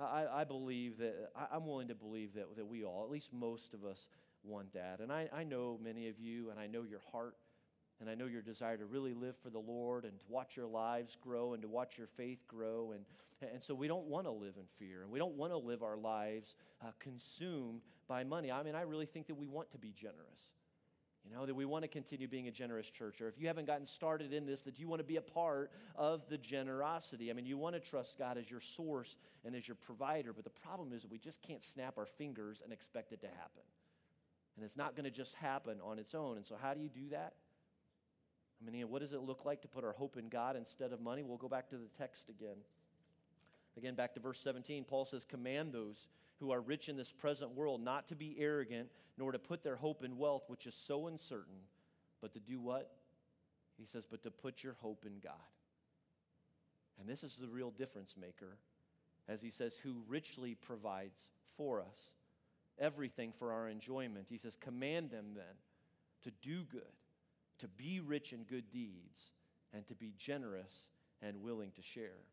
I, 0.00 0.40
I 0.40 0.44
believe 0.44 0.98
that, 0.98 1.30
I, 1.36 1.56
am 1.56 1.66
willing 1.66 1.88
to 1.88 1.94
believe 1.94 2.34
that, 2.34 2.56
that 2.56 2.66
we 2.66 2.84
all, 2.84 3.04
at 3.04 3.10
least 3.10 3.32
most 3.32 3.72
of 3.74 3.84
us, 3.84 4.08
want 4.42 4.72
that. 4.72 5.00
And 5.00 5.12
I, 5.12 5.28
I 5.32 5.44
know 5.44 5.78
many 5.82 6.08
of 6.08 6.18
you, 6.18 6.50
and 6.50 6.58
I 6.58 6.66
know 6.66 6.82
your 6.82 7.02
heart 7.12 7.36
and 8.00 8.08
I 8.08 8.14
know 8.14 8.26
your 8.26 8.40
desire 8.40 8.78
to 8.78 8.86
really 8.86 9.12
live 9.12 9.36
for 9.42 9.50
the 9.50 9.58
Lord 9.58 10.04
and 10.04 10.18
to 10.18 10.24
watch 10.28 10.56
your 10.56 10.66
lives 10.66 11.16
grow 11.20 11.52
and 11.52 11.62
to 11.62 11.68
watch 11.68 11.98
your 11.98 12.06
faith 12.06 12.46
grow. 12.48 12.92
And, 12.92 13.04
and 13.52 13.62
so 13.62 13.74
we 13.74 13.88
don't 13.88 14.06
want 14.06 14.26
to 14.26 14.30
live 14.30 14.54
in 14.56 14.64
fear. 14.78 15.02
And 15.02 15.10
we 15.10 15.18
don't 15.18 15.34
want 15.34 15.52
to 15.52 15.58
live 15.58 15.82
our 15.82 15.98
lives 15.98 16.54
uh, 16.82 16.92
consumed 16.98 17.82
by 18.08 18.24
money. 18.24 18.50
I 18.50 18.62
mean, 18.62 18.74
I 18.74 18.82
really 18.82 19.04
think 19.04 19.26
that 19.26 19.34
we 19.34 19.46
want 19.46 19.70
to 19.72 19.78
be 19.78 19.92
generous. 19.92 20.48
You 21.28 21.36
know, 21.36 21.44
that 21.44 21.54
we 21.54 21.66
want 21.66 21.82
to 21.82 21.88
continue 21.88 22.26
being 22.26 22.48
a 22.48 22.50
generous 22.50 22.88
church. 22.88 23.20
Or 23.20 23.28
if 23.28 23.38
you 23.38 23.48
haven't 23.48 23.66
gotten 23.66 23.84
started 23.84 24.32
in 24.32 24.46
this, 24.46 24.62
that 24.62 24.78
you 24.78 24.88
want 24.88 25.00
to 25.00 25.06
be 25.06 25.16
a 25.16 25.20
part 25.20 25.70
of 25.94 26.26
the 26.30 26.38
generosity. 26.38 27.30
I 27.30 27.34
mean, 27.34 27.44
you 27.44 27.58
want 27.58 27.74
to 27.74 27.80
trust 27.80 28.18
God 28.18 28.38
as 28.38 28.50
your 28.50 28.60
source 28.60 29.18
and 29.44 29.54
as 29.54 29.68
your 29.68 29.74
provider. 29.74 30.32
But 30.32 30.44
the 30.44 30.50
problem 30.50 30.94
is 30.94 31.02
that 31.02 31.10
we 31.10 31.18
just 31.18 31.42
can't 31.42 31.62
snap 31.62 31.98
our 31.98 32.06
fingers 32.06 32.62
and 32.64 32.72
expect 32.72 33.12
it 33.12 33.20
to 33.20 33.26
happen. 33.26 33.62
And 34.56 34.64
it's 34.64 34.78
not 34.78 34.96
going 34.96 35.04
to 35.04 35.10
just 35.10 35.34
happen 35.34 35.76
on 35.84 35.98
its 35.98 36.14
own. 36.14 36.38
And 36.38 36.46
so, 36.46 36.56
how 36.60 36.72
do 36.72 36.80
you 36.80 36.88
do 36.88 37.10
that? 37.10 37.34
I 38.66 38.70
mean, 38.70 38.90
what 38.90 39.00
does 39.00 39.12
it 39.12 39.22
look 39.22 39.44
like 39.44 39.62
to 39.62 39.68
put 39.68 39.84
our 39.84 39.92
hope 39.92 40.16
in 40.16 40.28
God 40.28 40.56
instead 40.56 40.92
of 40.92 41.00
money? 41.00 41.22
We'll 41.22 41.38
go 41.38 41.48
back 41.48 41.68
to 41.70 41.76
the 41.76 41.88
text 41.98 42.28
again. 42.28 42.56
Again, 43.76 43.94
back 43.94 44.14
to 44.14 44.20
verse 44.20 44.40
17, 44.40 44.84
Paul 44.84 45.04
says, 45.04 45.24
Command 45.24 45.72
those 45.72 46.08
who 46.40 46.50
are 46.50 46.60
rich 46.60 46.88
in 46.88 46.96
this 46.96 47.12
present 47.12 47.54
world 47.54 47.82
not 47.82 48.08
to 48.08 48.16
be 48.16 48.36
arrogant, 48.38 48.88
nor 49.16 49.32
to 49.32 49.38
put 49.38 49.62
their 49.62 49.76
hope 49.76 50.04
in 50.04 50.18
wealth, 50.18 50.44
which 50.48 50.66
is 50.66 50.74
so 50.74 51.06
uncertain, 51.06 51.60
but 52.20 52.32
to 52.34 52.40
do 52.40 52.60
what? 52.60 52.90
He 53.78 53.86
says, 53.86 54.06
But 54.06 54.22
to 54.24 54.30
put 54.30 54.62
your 54.62 54.76
hope 54.80 55.04
in 55.06 55.20
God. 55.22 55.32
And 56.98 57.08
this 57.08 57.24
is 57.24 57.36
the 57.36 57.48
real 57.48 57.70
difference 57.70 58.14
maker, 58.20 58.58
as 59.26 59.40
he 59.40 59.50
says, 59.50 59.76
who 59.82 60.02
richly 60.06 60.54
provides 60.54 61.18
for 61.56 61.80
us 61.80 62.10
everything 62.78 63.32
for 63.38 63.52
our 63.52 63.68
enjoyment. 63.68 64.26
He 64.28 64.36
says, 64.36 64.56
Command 64.56 65.10
them 65.10 65.26
then 65.34 65.44
to 66.24 66.30
do 66.42 66.64
good 66.64 66.82
to 67.60 67.68
be 67.68 68.00
rich 68.00 68.32
in 68.32 68.44
good 68.44 68.70
deeds, 68.70 69.30
and 69.72 69.86
to 69.86 69.94
be 69.94 70.12
generous 70.18 70.86
and 71.22 71.42
willing 71.42 71.70
to 71.72 71.82
share. 71.82 72.24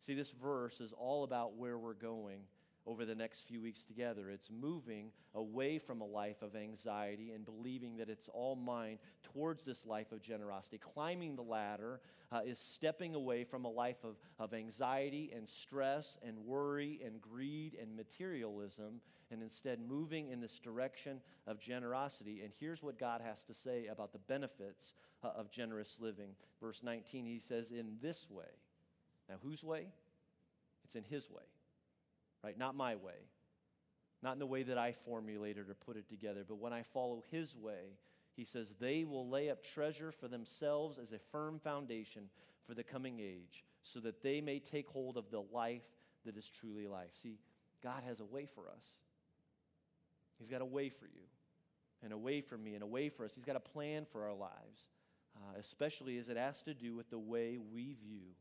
See, 0.00 0.14
this 0.14 0.30
verse 0.30 0.80
is 0.80 0.92
all 0.92 1.24
about 1.24 1.56
where 1.56 1.78
we're 1.78 1.94
going 1.94 2.40
over 2.86 3.04
the 3.04 3.14
next 3.14 3.46
few 3.46 3.62
weeks 3.62 3.84
together. 3.84 4.30
It's 4.30 4.50
moving 4.50 5.10
away 5.34 5.78
from 5.78 6.00
a 6.00 6.06
life 6.06 6.42
of 6.42 6.54
anxiety 6.54 7.32
and 7.32 7.44
believing 7.44 7.96
that 7.96 8.08
it's 8.08 8.28
all 8.28 8.56
mine 8.56 8.98
towards 9.22 9.64
this 9.64 9.86
life 9.86 10.12
of 10.12 10.20
generosity. 10.20 10.78
Climbing 10.78 11.36
the 11.36 11.42
ladder 11.42 12.00
uh, 12.30 12.40
is 12.44 12.58
stepping 12.58 13.14
away 13.14 13.44
from 13.44 13.64
a 13.64 13.70
life 13.70 14.04
of, 14.04 14.16
of 14.38 14.52
anxiety 14.52 15.32
and 15.34 15.48
stress 15.48 16.18
and 16.26 16.38
worry 16.38 17.00
and 17.04 17.20
greed 17.20 17.76
and 17.80 17.96
materialism 17.96 19.00
and 19.30 19.42
instead 19.42 19.80
moving 19.80 20.28
in 20.28 20.40
this 20.40 20.60
direction 20.60 21.20
of 21.46 21.58
generosity. 21.58 22.42
And 22.42 22.52
here's 22.60 22.82
what 22.82 22.98
God 22.98 23.22
has 23.22 23.44
to 23.44 23.54
say 23.54 23.86
about 23.86 24.12
the 24.12 24.18
benefits 24.18 24.94
uh, 25.22 25.28
of 25.28 25.50
generous 25.50 25.96
living. 26.00 26.30
Verse 26.60 26.82
19, 26.82 27.24
he 27.24 27.38
says, 27.38 27.70
In 27.70 27.96
this 28.02 28.28
way. 28.30 28.44
Now, 29.28 29.36
whose 29.42 29.64
way? 29.64 29.86
It's 30.84 30.96
in 30.96 31.04
His 31.04 31.30
way 31.30 31.44
right? 32.44 32.58
Not 32.58 32.76
my 32.76 32.96
way, 32.96 33.28
not 34.22 34.34
in 34.34 34.38
the 34.38 34.46
way 34.46 34.62
that 34.64 34.76
I 34.76 34.92
formulated 34.92 35.70
or 35.70 35.74
put 35.74 35.96
it 35.96 36.08
together, 36.08 36.44
but 36.46 36.58
when 36.58 36.72
I 36.72 36.82
follow 36.82 37.22
His 37.30 37.56
way, 37.56 37.96
He 38.36 38.44
says, 38.44 38.74
they 38.78 39.04
will 39.04 39.28
lay 39.28 39.48
up 39.48 39.64
treasure 39.64 40.12
for 40.12 40.28
themselves 40.28 40.98
as 40.98 41.12
a 41.12 41.18
firm 41.18 41.58
foundation 41.58 42.24
for 42.66 42.74
the 42.74 42.84
coming 42.84 43.18
age, 43.20 43.64
so 43.82 44.00
that 44.00 44.22
they 44.22 44.40
may 44.40 44.58
take 44.58 44.88
hold 44.88 45.16
of 45.16 45.30
the 45.30 45.42
life 45.52 45.82
that 46.26 46.36
is 46.36 46.50
truly 46.50 46.86
life. 46.86 47.10
See, 47.12 47.38
God 47.82 48.02
has 48.06 48.20
a 48.20 48.24
way 48.24 48.46
for 48.46 48.68
us. 48.68 48.86
He's 50.38 50.48
got 50.48 50.62
a 50.62 50.66
way 50.66 50.88
for 50.88 51.06
you, 51.06 51.22
and 52.02 52.12
a 52.12 52.18
way 52.18 52.40
for 52.40 52.58
me, 52.58 52.74
and 52.74 52.82
a 52.82 52.86
way 52.86 53.08
for 53.08 53.24
us. 53.24 53.34
He's 53.34 53.44
got 53.44 53.56
a 53.56 53.60
plan 53.60 54.04
for 54.10 54.24
our 54.24 54.34
lives, 54.34 54.86
uh, 55.36 55.58
especially 55.58 56.18
as 56.18 56.28
it 56.28 56.36
has 56.36 56.62
to 56.64 56.74
do 56.74 56.94
with 56.94 57.08
the 57.08 57.18
way 57.18 57.58
we 57.72 57.94
view 57.94 58.34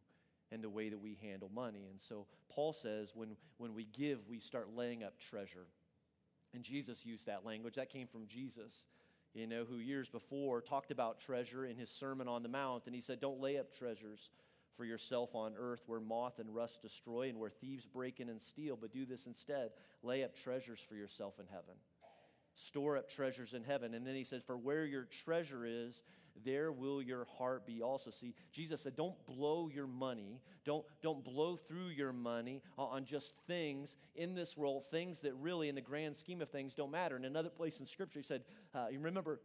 and 0.53 0.63
the 0.63 0.69
way 0.69 0.89
that 0.89 0.99
we 0.99 1.17
handle 1.21 1.49
money. 1.53 1.87
And 1.89 1.99
so 1.99 2.27
Paul 2.49 2.73
says 2.73 3.11
when, 3.15 3.35
when 3.57 3.73
we 3.73 3.85
give, 3.85 4.19
we 4.29 4.39
start 4.39 4.69
laying 4.75 5.03
up 5.03 5.19
treasure. 5.19 5.65
And 6.53 6.63
Jesus 6.63 7.05
used 7.05 7.25
that 7.25 7.43
language. 7.43 7.75
That 7.75 7.89
came 7.89 8.07
from 8.07 8.27
Jesus, 8.27 8.85
you 9.33 9.47
know, 9.47 9.65
who 9.65 9.77
years 9.77 10.07
before 10.07 10.61
talked 10.61 10.91
about 10.91 11.19
treasure 11.19 11.65
in 11.65 11.75
his 11.75 11.89
Sermon 11.89 12.27
on 12.27 12.43
the 12.43 12.49
Mount. 12.49 12.83
And 12.85 12.93
he 12.93 13.01
said, 13.01 13.19
Don't 13.19 13.41
lay 13.41 13.57
up 13.57 13.75
treasures 13.75 14.29
for 14.77 14.85
yourself 14.85 15.33
on 15.33 15.53
earth 15.57 15.81
where 15.87 15.99
moth 15.99 16.39
and 16.39 16.53
rust 16.53 16.81
destroy 16.81 17.29
and 17.29 17.39
where 17.39 17.49
thieves 17.49 17.85
break 17.85 18.19
in 18.19 18.29
and 18.29 18.41
steal, 18.41 18.75
but 18.79 18.91
do 18.91 19.05
this 19.05 19.25
instead 19.25 19.71
lay 20.03 20.23
up 20.23 20.35
treasures 20.35 20.79
for 20.87 20.95
yourself 20.95 21.39
in 21.39 21.45
heaven. 21.47 21.75
Store 22.55 22.97
up 22.97 23.09
treasures 23.09 23.53
in 23.53 23.63
heaven. 23.63 23.95
And 23.95 24.05
then 24.05 24.15
he 24.15 24.23
says, 24.23 24.43
For 24.43 24.57
where 24.57 24.85
your 24.85 25.07
treasure 25.25 25.65
is, 25.65 26.01
there 26.43 26.71
will 26.71 27.01
your 27.01 27.25
heart 27.37 27.65
be 27.65 27.81
also. 27.81 28.11
See, 28.11 28.33
Jesus 28.51 28.81
said, 28.81 28.95
don't 28.95 29.15
blow 29.25 29.69
your 29.73 29.87
money. 29.87 30.41
Don't, 30.65 30.85
don't 31.01 31.23
blow 31.23 31.55
through 31.55 31.89
your 31.89 32.13
money 32.13 32.61
on 32.77 33.05
just 33.05 33.35
things 33.47 33.95
in 34.15 34.33
this 34.33 34.57
world, 34.57 34.85
things 34.89 35.19
that 35.21 35.33
really, 35.35 35.69
in 35.69 35.75
the 35.75 35.81
grand 35.81 36.15
scheme 36.15 36.41
of 36.41 36.49
things, 36.49 36.73
don't 36.73 36.91
matter. 36.91 37.15
In 37.15 37.25
another 37.25 37.49
place 37.49 37.79
in 37.79 37.85
Scripture, 37.85 38.19
he 38.19 38.23
said, 38.23 38.43
uh, 38.73 38.87
you 38.91 38.99
remember, 38.99 39.39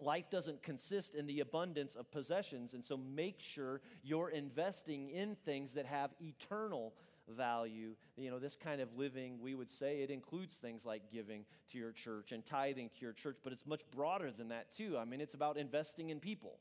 life 0.00 0.30
doesn't 0.30 0.62
consist 0.62 1.14
in 1.14 1.26
the 1.26 1.40
abundance 1.40 1.94
of 1.94 2.10
possessions. 2.10 2.74
And 2.74 2.84
so 2.84 2.96
make 2.96 3.40
sure 3.40 3.80
you're 4.02 4.30
investing 4.30 5.10
in 5.10 5.36
things 5.44 5.74
that 5.74 5.86
have 5.86 6.10
eternal 6.20 6.94
value. 7.28 7.94
You 8.16 8.30
know, 8.30 8.38
this 8.38 8.56
kind 8.56 8.80
of 8.80 8.96
living, 8.96 9.38
we 9.40 9.54
would 9.54 9.70
say 9.70 10.02
it 10.02 10.10
includes 10.10 10.54
things 10.54 10.84
like 10.84 11.10
giving 11.10 11.44
to 11.72 11.78
your 11.78 11.92
church 11.92 12.32
and 12.32 12.44
tithing 12.44 12.90
to 12.90 13.00
your 13.00 13.12
church, 13.12 13.38
but 13.42 13.52
it's 13.52 13.66
much 13.66 13.82
broader 13.94 14.30
than 14.30 14.48
that, 14.48 14.74
too. 14.74 14.96
I 14.98 15.04
mean, 15.04 15.20
it's 15.20 15.34
about 15.34 15.56
investing 15.56 16.10
in 16.10 16.20
people. 16.20 16.58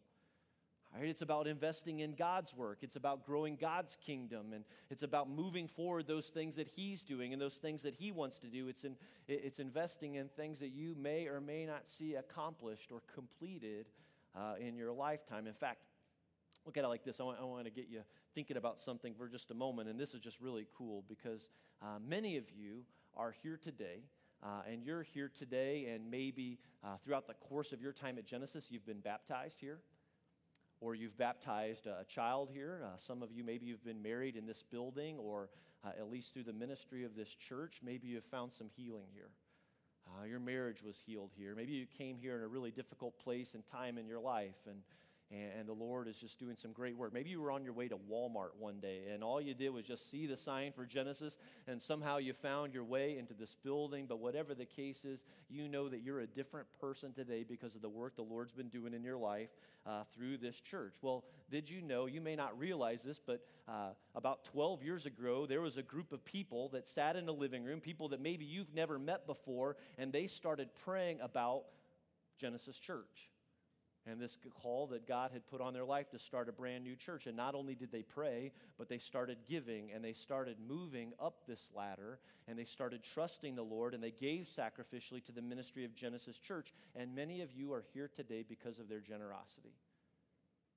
Right? 0.95 1.09
It's 1.09 1.23
about 1.23 1.47
investing 1.47 2.01
in 2.01 2.13
God's 2.13 2.53
work. 2.53 2.79
It's 2.81 2.95
about 2.95 3.25
growing 3.25 3.55
God's 3.55 3.95
kingdom. 3.95 4.53
And 4.53 4.63
it's 4.91 5.01
about 5.01 5.27
moving 5.27 5.67
forward 5.67 6.05
those 6.05 6.27
things 6.27 6.55
that 6.57 6.67
He's 6.67 7.01
doing 7.01 7.33
and 7.33 7.41
those 7.41 7.55
things 7.55 7.81
that 7.81 7.95
He 7.95 8.11
wants 8.11 8.37
to 8.39 8.47
do. 8.47 8.67
It's, 8.67 8.83
in, 8.83 8.95
it's 9.27 9.59
investing 9.59 10.15
in 10.15 10.27
things 10.27 10.59
that 10.59 10.69
you 10.69 10.95
may 10.95 11.27
or 11.27 11.41
may 11.41 11.65
not 11.65 11.87
see 11.87 12.13
accomplished 12.13 12.91
or 12.91 13.01
completed 13.11 13.87
uh, 14.35 14.53
in 14.59 14.75
your 14.75 14.91
lifetime. 14.91 15.47
In 15.47 15.53
fact, 15.53 15.79
look 16.65 16.77
at 16.77 16.83
it 16.83 16.87
like 16.87 17.03
this. 17.03 17.19
I 17.19 17.23
want, 17.23 17.39
I 17.39 17.43
want 17.43 17.65
to 17.65 17.71
get 17.71 17.87
you 17.89 18.01
thinking 18.33 18.57
about 18.57 18.79
something 18.79 19.13
for 19.13 19.27
just 19.27 19.51
a 19.51 19.53
moment. 19.53 19.89
And 19.89 19.99
this 19.99 20.13
is 20.13 20.21
just 20.21 20.39
really 20.39 20.67
cool 20.77 21.03
because 21.07 21.47
uh, 21.81 21.99
many 22.05 22.37
of 22.37 22.45
you 22.51 22.83
are 23.15 23.33
here 23.43 23.59
today. 23.61 24.03
Uh, 24.41 24.61
and 24.69 24.83
you're 24.83 25.03
here 25.03 25.31
today, 25.33 25.85
and 25.93 26.11
maybe 26.11 26.59
uh, 26.83 26.97
throughout 27.05 27.27
the 27.27 27.33
course 27.35 27.71
of 27.71 27.81
your 27.81 27.93
time 27.93 28.17
at 28.17 28.25
Genesis, 28.25 28.67
you've 28.69 28.85
been 28.85 28.99
baptized 28.99 29.61
here, 29.61 29.79
or 30.81 30.95
you've 30.95 31.17
baptized 31.17 31.87
a 31.87 32.03
child 32.09 32.49
here. 32.51 32.81
Uh, 32.83 32.97
some 32.97 33.23
of 33.23 33.31
you, 33.31 33.41
maybe 33.41 33.65
you've 33.65 33.85
been 33.85 34.01
married 34.01 34.35
in 34.35 34.45
this 34.45 34.61
building, 34.61 35.17
or 35.17 35.49
uh, 35.85 35.91
at 35.97 36.11
least 36.11 36.33
through 36.33 36.43
the 36.43 36.51
ministry 36.51 37.05
of 37.05 37.15
this 37.15 37.33
church, 37.33 37.79
maybe 37.81 38.07
you've 38.07 38.25
found 38.25 38.51
some 38.51 38.67
healing 38.75 39.07
here. 39.13 39.29
Uh, 40.05 40.25
your 40.25 40.41
marriage 40.41 40.83
was 40.83 41.01
healed 41.05 41.31
here. 41.37 41.55
Maybe 41.55 41.71
you 41.71 41.85
came 41.85 42.17
here 42.17 42.35
in 42.35 42.43
a 42.43 42.47
really 42.47 42.71
difficult 42.71 43.17
place 43.19 43.53
and 43.53 43.65
time 43.65 43.97
in 43.97 44.07
your 44.07 44.19
life, 44.19 44.67
and 44.69 44.81
and 45.31 45.67
the 45.67 45.73
Lord 45.73 46.07
is 46.07 46.17
just 46.17 46.39
doing 46.39 46.55
some 46.55 46.71
great 46.71 46.95
work. 46.95 47.13
Maybe 47.13 47.29
you 47.29 47.41
were 47.41 47.51
on 47.51 47.63
your 47.63 47.73
way 47.73 47.87
to 47.87 47.97
Walmart 47.97 48.55
one 48.59 48.79
day 48.79 49.03
and 49.11 49.23
all 49.23 49.41
you 49.41 49.53
did 49.53 49.69
was 49.69 49.85
just 49.85 50.09
see 50.09 50.27
the 50.27 50.37
sign 50.37 50.71
for 50.71 50.85
Genesis 50.85 51.37
and 51.67 51.81
somehow 51.81 52.17
you 52.17 52.33
found 52.33 52.73
your 52.73 52.83
way 52.83 53.17
into 53.17 53.33
this 53.33 53.55
building. 53.63 54.05
But 54.07 54.19
whatever 54.19 54.53
the 54.53 54.65
case 54.65 55.05
is, 55.05 55.23
you 55.49 55.67
know 55.67 55.89
that 55.89 56.01
you're 56.01 56.19
a 56.19 56.27
different 56.27 56.67
person 56.79 57.13
today 57.13 57.43
because 57.43 57.75
of 57.75 57.81
the 57.81 57.89
work 57.89 58.15
the 58.15 58.21
Lord's 58.21 58.53
been 58.53 58.69
doing 58.69 58.93
in 58.93 59.03
your 59.03 59.17
life 59.17 59.49
uh, 59.85 60.03
through 60.15 60.37
this 60.37 60.59
church. 60.59 60.95
Well, 61.01 61.23
did 61.49 61.69
you 61.69 61.81
know, 61.81 62.05
you 62.05 62.21
may 62.21 62.35
not 62.35 62.57
realize 62.57 63.01
this, 63.01 63.19
but 63.19 63.41
uh, 63.67 63.89
about 64.15 64.45
12 64.45 64.83
years 64.83 65.05
ago, 65.05 65.45
there 65.45 65.61
was 65.61 65.77
a 65.77 65.83
group 65.83 66.11
of 66.11 66.23
people 66.23 66.69
that 66.69 66.85
sat 66.85 67.15
in 67.15 67.27
a 67.27 67.31
living 67.31 67.63
room, 67.63 67.79
people 67.79 68.09
that 68.09 68.21
maybe 68.21 68.45
you've 68.45 68.73
never 68.73 68.99
met 68.99 69.25
before, 69.25 69.77
and 69.97 70.13
they 70.13 70.27
started 70.27 70.69
praying 70.85 71.19
about 71.21 71.63
Genesis 72.37 72.77
Church 72.77 73.29
and 74.05 74.19
this 74.19 74.37
call 74.61 74.87
that 74.87 75.07
God 75.07 75.31
had 75.31 75.47
put 75.47 75.61
on 75.61 75.73
their 75.73 75.85
life 75.85 76.09
to 76.11 76.19
start 76.19 76.49
a 76.49 76.51
brand 76.51 76.83
new 76.83 76.95
church. 76.95 77.27
And 77.27 77.37
not 77.37 77.55
only 77.55 77.75
did 77.75 77.91
they 77.91 78.03
pray, 78.03 78.51
but 78.77 78.89
they 78.89 78.97
started 78.97 79.37
giving 79.47 79.91
and 79.91 80.03
they 80.03 80.13
started 80.13 80.57
moving 80.67 81.13
up 81.21 81.45
this 81.47 81.71
ladder 81.75 82.19
and 82.47 82.59
they 82.59 82.65
started 82.65 83.03
trusting 83.03 83.55
the 83.55 83.63
Lord 83.63 83.93
and 83.93 84.03
they 84.03 84.11
gave 84.11 84.45
sacrificially 84.45 85.23
to 85.25 85.31
the 85.31 85.41
ministry 85.41 85.85
of 85.85 85.95
Genesis 85.95 86.37
Church. 86.37 86.73
And 86.95 87.15
many 87.15 87.41
of 87.41 87.53
you 87.53 87.71
are 87.73 87.83
here 87.93 88.09
today 88.13 88.43
because 88.47 88.79
of 88.79 88.89
their 88.89 88.99
generosity. 88.99 89.73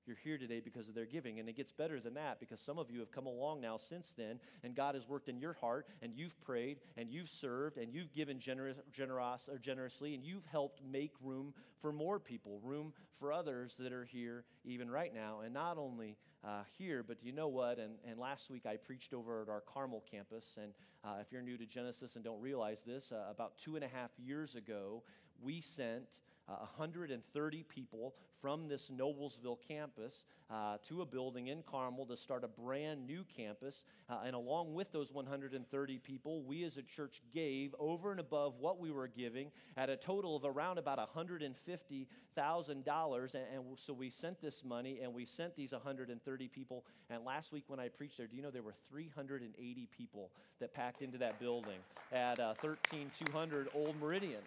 You're 0.07 0.17
here 0.23 0.37
today 0.37 0.61
because 0.63 0.87
of 0.87 0.95
their 0.95 1.05
giving. 1.05 1.39
And 1.39 1.49
it 1.49 1.57
gets 1.57 1.73
better 1.73 1.99
than 1.99 2.13
that 2.13 2.39
because 2.39 2.61
some 2.61 2.79
of 2.79 2.89
you 2.89 2.99
have 2.99 3.11
come 3.11 3.25
along 3.25 3.59
now 3.59 3.77
since 3.77 4.11
then, 4.11 4.39
and 4.63 4.73
God 4.73 4.95
has 4.95 5.07
worked 5.07 5.27
in 5.27 5.37
your 5.37 5.53
heart, 5.53 5.85
and 6.01 6.13
you've 6.15 6.39
prayed, 6.39 6.79
and 6.95 7.11
you've 7.11 7.27
served, 7.27 7.77
and 7.77 7.93
you've 7.93 8.13
given 8.13 8.39
generous, 8.39 8.77
generous, 8.93 9.49
or 9.51 9.57
generously, 9.57 10.15
and 10.15 10.23
you've 10.23 10.45
helped 10.45 10.81
make 10.89 11.11
room 11.21 11.53
for 11.81 11.91
more 11.91 12.19
people, 12.19 12.61
room 12.63 12.93
for 13.19 13.33
others 13.33 13.75
that 13.79 13.91
are 13.91 14.05
here 14.05 14.45
even 14.63 14.89
right 14.89 15.13
now. 15.13 15.41
And 15.43 15.53
not 15.53 15.77
only 15.77 16.15
uh, 16.43 16.63
here, 16.77 17.03
but 17.03 17.17
you 17.21 17.33
know 17.33 17.49
what? 17.49 17.77
And, 17.77 17.95
and 18.07 18.17
last 18.17 18.49
week 18.49 18.65
I 18.65 18.77
preached 18.77 19.13
over 19.13 19.41
at 19.41 19.49
our 19.49 19.61
Carmel 19.61 20.03
campus. 20.09 20.57
And 20.61 20.71
uh, 21.03 21.17
if 21.19 21.31
you're 21.31 21.41
new 21.41 21.57
to 21.57 21.65
Genesis 21.65 22.15
and 22.15 22.23
don't 22.23 22.41
realize 22.41 22.81
this, 22.85 23.11
uh, 23.11 23.25
about 23.29 23.57
two 23.57 23.75
and 23.75 23.83
a 23.83 23.89
half 23.89 24.11
years 24.17 24.55
ago, 24.55 25.03
we 25.41 25.59
sent 25.59 26.19
uh, 26.49 26.65
130 26.77 27.63
people 27.63 28.15
from 28.41 28.67
this 28.67 28.89
Noblesville 28.89 29.57
campus 29.67 30.23
uh, 30.49 30.77
to 30.87 31.01
a 31.01 31.05
building 31.05 31.47
in 31.47 31.61
Carmel 31.63 32.05
to 32.05 32.15
start 32.15 32.43
a 32.43 32.47
brand 32.47 33.05
new 33.05 33.25
campus. 33.35 33.83
Uh, 34.09 34.19
and 34.25 34.35
along 34.35 34.73
with 34.73 34.91
those 34.91 35.11
130 35.11 35.97
people, 35.99 36.43
we 36.43 36.63
as 36.63 36.77
a 36.77 36.83
church 36.83 37.21
gave 37.33 37.75
over 37.79 38.11
and 38.11 38.19
above 38.19 38.59
what 38.59 38.79
we 38.79 38.91
were 38.91 39.07
giving 39.07 39.51
at 39.75 39.89
a 39.89 39.97
total 39.97 40.35
of 40.35 40.45
around 40.45 40.77
about 40.77 40.99
$150,000. 41.13 43.33
And, 43.33 43.43
and 43.53 43.63
so 43.77 43.93
we 43.93 44.09
sent 44.09 44.41
this 44.41 44.63
money 44.63 44.99
and 45.01 45.13
we 45.13 45.25
sent 45.25 45.55
these 45.55 45.73
130 45.73 46.47
people. 46.47 46.85
And 47.09 47.25
last 47.25 47.51
week 47.51 47.63
when 47.67 47.79
I 47.79 47.89
preached 47.89 48.17
there, 48.17 48.27
do 48.27 48.35
you 48.35 48.41
know 48.41 48.51
there 48.51 48.63
were 48.63 48.75
380 48.89 49.89
people 49.97 50.31
that 50.59 50.73
packed 50.73 51.01
into 51.01 51.17
that 51.17 51.39
building 51.39 51.79
at 52.11 52.39
uh, 52.39 52.53
13200 52.61 53.69
Old 53.73 53.99
Meridian? 53.99 54.41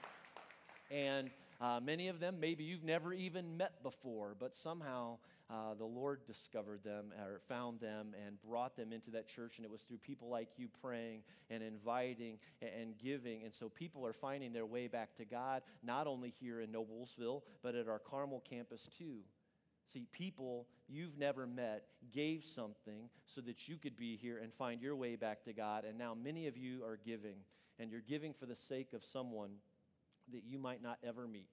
And 0.90 1.30
uh, 1.60 1.78
many 1.82 2.08
of 2.08 2.20
them, 2.20 2.40
maybe 2.40 2.64
you've 2.64 2.84
never 2.84 3.12
even 3.12 3.56
met 3.56 3.82
before, 3.82 4.34
but 4.38 4.54
somehow 4.54 5.18
uh, 5.50 5.74
the 5.76 5.84
Lord 5.84 6.24
discovered 6.26 6.82
them 6.84 7.12
or 7.20 7.40
found 7.48 7.80
them 7.80 8.14
and 8.26 8.40
brought 8.40 8.76
them 8.76 8.92
into 8.92 9.10
that 9.10 9.28
church. 9.28 9.56
And 9.56 9.64
it 9.64 9.70
was 9.70 9.82
through 9.82 9.98
people 9.98 10.28
like 10.28 10.48
you 10.56 10.68
praying 10.80 11.22
and 11.50 11.62
inviting 11.62 12.38
and, 12.62 12.96
giving. 12.96 13.42
And 13.42 13.52
so 13.52 13.68
people 13.68 14.06
are 14.06 14.12
finding 14.12 14.52
their 14.52 14.64
way 14.66 14.86
back 14.86 15.16
to 15.16 15.24
God, 15.24 15.62
not 15.82 16.06
only 16.06 16.32
here 16.40 16.60
in 16.60 16.70
Noblesville, 16.70 17.42
but 17.62 17.74
at 17.74 17.88
our 17.88 17.98
Carmel 17.98 18.42
campus 18.48 18.88
too. 18.96 19.18
See, 19.92 20.06
people 20.12 20.68
you've 20.88 21.18
never 21.18 21.46
met 21.46 21.84
gave 22.12 22.44
something 22.44 23.10
so 23.26 23.40
that 23.40 23.68
you 23.68 23.76
could 23.76 23.96
be 23.96 24.16
here 24.16 24.38
and 24.38 24.54
find 24.54 24.80
your 24.80 24.94
way 24.94 25.16
back 25.16 25.42
to 25.44 25.52
God. 25.52 25.84
And 25.84 25.98
now 25.98 26.14
many 26.14 26.46
of 26.46 26.56
you 26.56 26.84
are 26.84 26.98
giving, 27.04 27.36
and 27.80 27.90
you're 27.90 28.00
giving 28.00 28.32
for 28.32 28.46
the 28.46 28.54
sake 28.54 28.92
of 28.92 29.02
someone 29.02 29.50
that 30.32 30.44
you 30.46 30.58
might 30.58 30.82
not 30.82 30.98
ever 31.02 31.26
meet. 31.26 31.48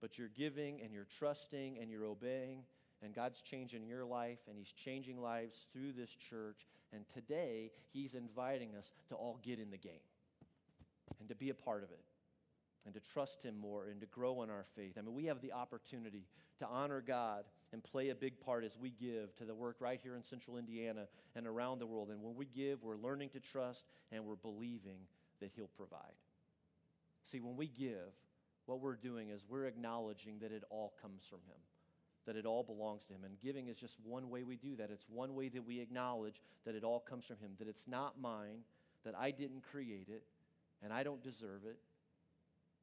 But 0.00 0.18
you're 0.18 0.28
giving 0.28 0.80
and 0.82 0.92
you're 0.92 1.06
trusting 1.18 1.78
and 1.80 1.90
you're 1.90 2.04
obeying, 2.04 2.64
and 3.02 3.14
God's 3.14 3.40
changing 3.40 3.86
your 3.86 4.04
life 4.04 4.40
and 4.48 4.58
He's 4.58 4.72
changing 4.72 5.20
lives 5.20 5.66
through 5.72 5.92
this 5.92 6.10
church. 6.10 6.66
And 6.92 7.04
today, 7.08 7.70
He's 7.92 8.14
inviting 8.14 8.74
us 8.76 8.90
to 9.08 9.14
all 9.14 9.38
get 9.42 9.58
in 9.58 9.70
the 9.70 9.78
game 9.78 10.04
and 11.20 11.28
to 11.28 11.34
be 11.34 11.50
a 11.50 11.54
part 11.54 11.82
of 11.82 11.90
it 11.90 12.04
and 12.84 12.94
to 12.94 13.00
trust 13.00 13.42
Him 13.42 13.58
more 13.58 13.86
and 13.86 14.00
to 14.00 14.06
grow 14.06 14.42
in 14.42 14.50
our 14.50 14.64
faith. 14.76 14.94
I 14.98 15.02
mean, 15.02 15.14
we 15.14 15.24
have 15.26 15.40
the 15.40 15.52
opportunity 15.52 16.26
to 16.58 16.66
honor 16.66 17.00
God 17.00 17.44
and 17.72 17.82
play 17.82 18.10
a 18.10 18.14
big 18.14 18.40
part 18.40 18.64
as 18.64 18.78
we 18.78 18.90
give 18.90 19.34
to 19.36 19.44
the 19.44 19.54
work 19.54 19.76
right 19.80 20.00
here 20.02 20.16
in 20.16 20.22
central 20.22 20.56
Indiana 20.56 21.06
and 21.34 21.46
around 21.46 21.78
the 21.78 21.86
world. 21.86 22.10
And 22.10 22.22
when 22.22 22.36
we 22.36 22.46
give, 22.46 22.82
we're 22.82 22.96
learning 22.96 23.30
to 23.30 23.40
trust 23.40 23.86
and 24.12 24.24
we're 24.24 24.36
believing 24.36 24.98
that 25.40 25.50
He'll 25.54 25.70
provide. 25.76 26.12
See, 27.24 27.40
when 27.40 27.56
we 27.56 27.68
give, 27.68 28.12
what 28.66 28.80
we're 28.80 28.96
doing 28.96 29.30
is 29.30 29.44
we're 29.48 29.66
acknowledging 29.66 30.38
that 30.40 30.52
it 30.52 30.64
all 30.70 30.94
comes 31.00 31.24
from 31.28 31.40
Him, 31.46 31.58
that 32.26 32.36
it 32.36 32.46
all 32.46 32.62
belongs 32.62 33.04
to 33.04 33.12
Him. 33.12 33.24
And 33.24 33.38
giving 33.40 33.68
is 33.68 33.76
just 33.76 33.96
one 34.04 34.30
way 34.30 34.42
we 34.42 34.56
do 34.56 34.76
that. 34.76 34.90
It's 34.90 35.08
one 35.08 35.34
way 35.34 35.48
that 35.48 35.66
we 35.66 35.80
acknowledge 35.80 36.42
that 36.64 36.74
it 36.74 36.84
all 36.84 37.00
comes 37.00 37.24
from 37.24 37.36
Him, 37.36 37.52
that 37.58 37.68
it's 37.68 37.88
not 37.88 38.20
mine, 38.20 38.60
that 39.04 39.14
I 39.18 39.30
didn't 39.30 39.62
create 39.70 40.08
it, 40.08 40.24
and 40.82 40.92
I 40.92 41.02
don't 41.02 41.22
deserve 41.22 41.64
it. 41.64 41.78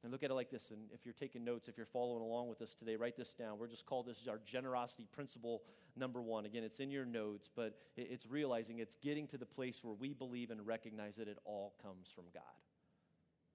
And 0.02 0.10
look 0.10 0.24
at 0.24 0.30
it 0.30 0.34
like 0.34 0.50
this. 0.50 0.72
And 0.72 0.80
if 0.92 1.06
you're 1.06 1.14
taking 1.14 1.44
notes, 1.44 1.68
if 1.68 1.76
you're 1.76 1.86
following 1.86 2.22
along 2.22 2.48
with 2.48 2.60
us 2.60 2.74
today, 2.74 2.96
write 2.96 3.16
this 3.16 3.34
down. 3.34 3.58
We're 3.58 3.68
just 3.68 3.86
call 3.86 4.02
this 4.02 4.26
our 4.28 4.40
generosity 4.44 5.06
principle 5.12 5.62
number 5.96 6.20
one. 6.20 6.44
Again, 6.44 6.64
it's 6.64 6.80
in 6.80 6.90
your 6.90 7.04
notes, 7.04 7.48
but 7.54 7.78
it's 7.96 8.26
realizing 8.26 8.80
it's 8.80 8.96
getting 8.96 9.28
to 9.28 9.38
the 9.38 9.46
place 9.46 9.84
where 9.84 9.94
we 9.94 10.12
believe 10.12 10.50
and 10.50 10.66
recognize 10.66 11.14
that 11.16 11.28
it 11.28 11.38
all 11.44 11.74
comes 11.80 12.10
from 12.12 12.24
God 12.34 12.42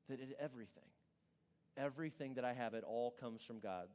that 0.09 0.19
everything, 0.39 0.83
everything 1.77 2.35
that 2.35 2.45
I 2.45 2.53
have, 2.53 2.73
it 2.73 2.83
all 2.85 3.15
comes 3.19 3.41
from 3.41 3.59
God. 3.59 3.87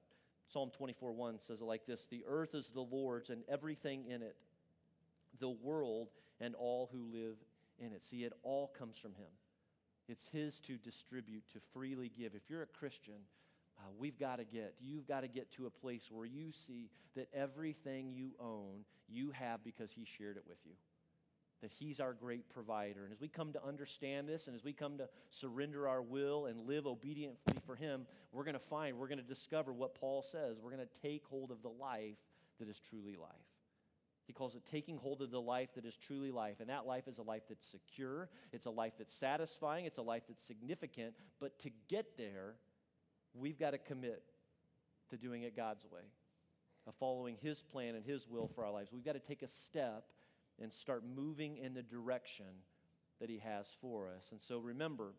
Psalm 0.48 0.70
24 0.76 1.12
1 1.12 1.38
says 1.38 1.60
it 1.60 1.64
like 1.64 1.86
this 1.86 2.06
The 2.06 2.24
earth 2.26 2.54
is 2.54 2.68
the 2.68 2.80
Lord's 2.80 3.30
and 3.30 3.42
everything 3.48 4.06
in 4.06 4.22
it, 4.22 4.36
the 5.40 5.50
world 5.50 6.08
and 6.40 6.54
all 6.54 6.90
who 6.92 7.10
live 7.12 7.36
in 7.78 7.92
it. 7.92 8.04
See, 8.04 8.24
it 8.24 8.32
all 8.42 8.72
comes 8.78 8.98
from 8.98 9.12
Him. 9.12 9.30
It's 10.08 10.24
His 10.32 10.60
to 10.60 10.76
distribute, 10.76 11.44
to 11.52 11.60
freely 11.72 12.10
give. 12.16 12.34
If 12.34 12.50
you're 12.50 12.62
a 12.62 12.66
Christian, 12.66 13.14
uh, 13.78 13.90
we've 13.96 14.18
got 14.18 14.36
to 14.36 14.44
get, 14.44 14.74
you've 14.80 15.06
got 15.06 15.20
to 15.20 15.28
get 15.28 15.52
to 15.52 15.66
a 15.66 15.70
place 15.70 16.10
where 16.10 16.26
you 16.26 16.52
see 16.52 16.90
that 17.16 17.28
everything 17.32 18.12
you 18.12 18.32
own, 18.40 18.84
you 19.08 19.30
have 19.30 19.64
because 19.64 19.92
He 19.92 20.04
shared 20.04 20.36
it 20.36 20.44
with 20.46 20.58
you 20.64 20.72
that 21.62 21.72
He's 21.72 22.00
our 22.00 22.12
great 22.12 22.48
provider. 22.50 23.04
And 23.04 23.12
as 23.12 23.20
we 23.20 23.28
come 23.28 23.52
to 23.54 23.64
understand 23.64 24.28
this 24.28 24.46
and 24.48 24.54
as 24.54 24.64
we 24.64 24.72
come 24.72 24.98
to 24.98 25.08
surrender 25.30 25.88
our 25.88 26.02
will 26.02 26.46
and 26.46 26.66
live 26.66 26.86
obediently 26.86 27.54
for 27.64 27.76
Him, 27.76 28.06
we're 28.32 28.44
going 28.44 28.54
to 28.54 28.60
find, 28.60 28.98
we're 28.98 29.08
going 29.08 29.18
to 29.18 29.24
discover 29.24 29.72
what 29.72 29.94
Paul 29.94 30.22
says. 30.22 30.58
We're 30.60 30.72
going 30.72 30.86
to 30.86 31.00
take 31.00 31.24
hold 31.24 31.50
of 31.50 31.62
the 31.62 31.70
life 31.70 32.18
that 32.58 32.68
is 32.68 32.78
truly 32.78 33.16
life. 33.16 33.30
He 34.26 34.32
calls 34.32 34.54
it 34.54 34.64
taking 34.64 34.96
hold 34.96 35.20
of 35.20 35.30
the 35.30 35.40
life 35.40 35.74
that 35.74 35.84
is 35.84 35.96
truly 35.96 36.30
life. 36.30 36.60
And 36.60 36.68
that 36.68 36.86
life 36.86 37.08
is 37.08 37.18
a 37.18 37.22
life 37.22 37.42
that's 37.48 37.66
secure, 37.66 38.28
it's 38.52 38.66
a 38.66 38.70
life 38.70 38.94
that's 38.98 39.12
satisfying, 39.12 39.84
it's 39.84 39.98
a 39.98 40.02
life 40.02 40.22
that's 40.28 40.42
significant. 40.42 41.14
But 41.40 41.58
to 41.60 41.70
get 41.88 42.16
there, 42.16 42.54
we've 43.34 43.58
got 43.58 43.70
to 43.70 43.78
commit 43.78 44.22
to 45.10 45.16
doing 45.16 45.42
it 45.42 45.56
God's 45.56 45.84
way, 45.84 46.02
of 46.86 46.94
following 46.94 47.36
His 47.42 47.62
plan 47.62 47.94
and 47.94 48.04
His 48.04 48.28
will 48.28 48.48
for 48.48 48.64
our 48.64 48.72
lives. 48.72 48.90
We've 48.92 49.04
got 49.04 49.12
to 49.12 49.20
take 49.20 49.42
a 49.42 49.48
step 49.48 50.04
and 50.60 50.72
start 50.72 51.02
moving 51.16 51.56
in 51.56 51.74
the 51.74 51.82
direction 51.82 52.46
that 53.20 53.28
He 53.30 53.38
has 53.38 53.74
for 53.80 54.08
us. 54.08 54.28
And 54.30 54.40
so 54.40 54.58
remember, 54.58 55.12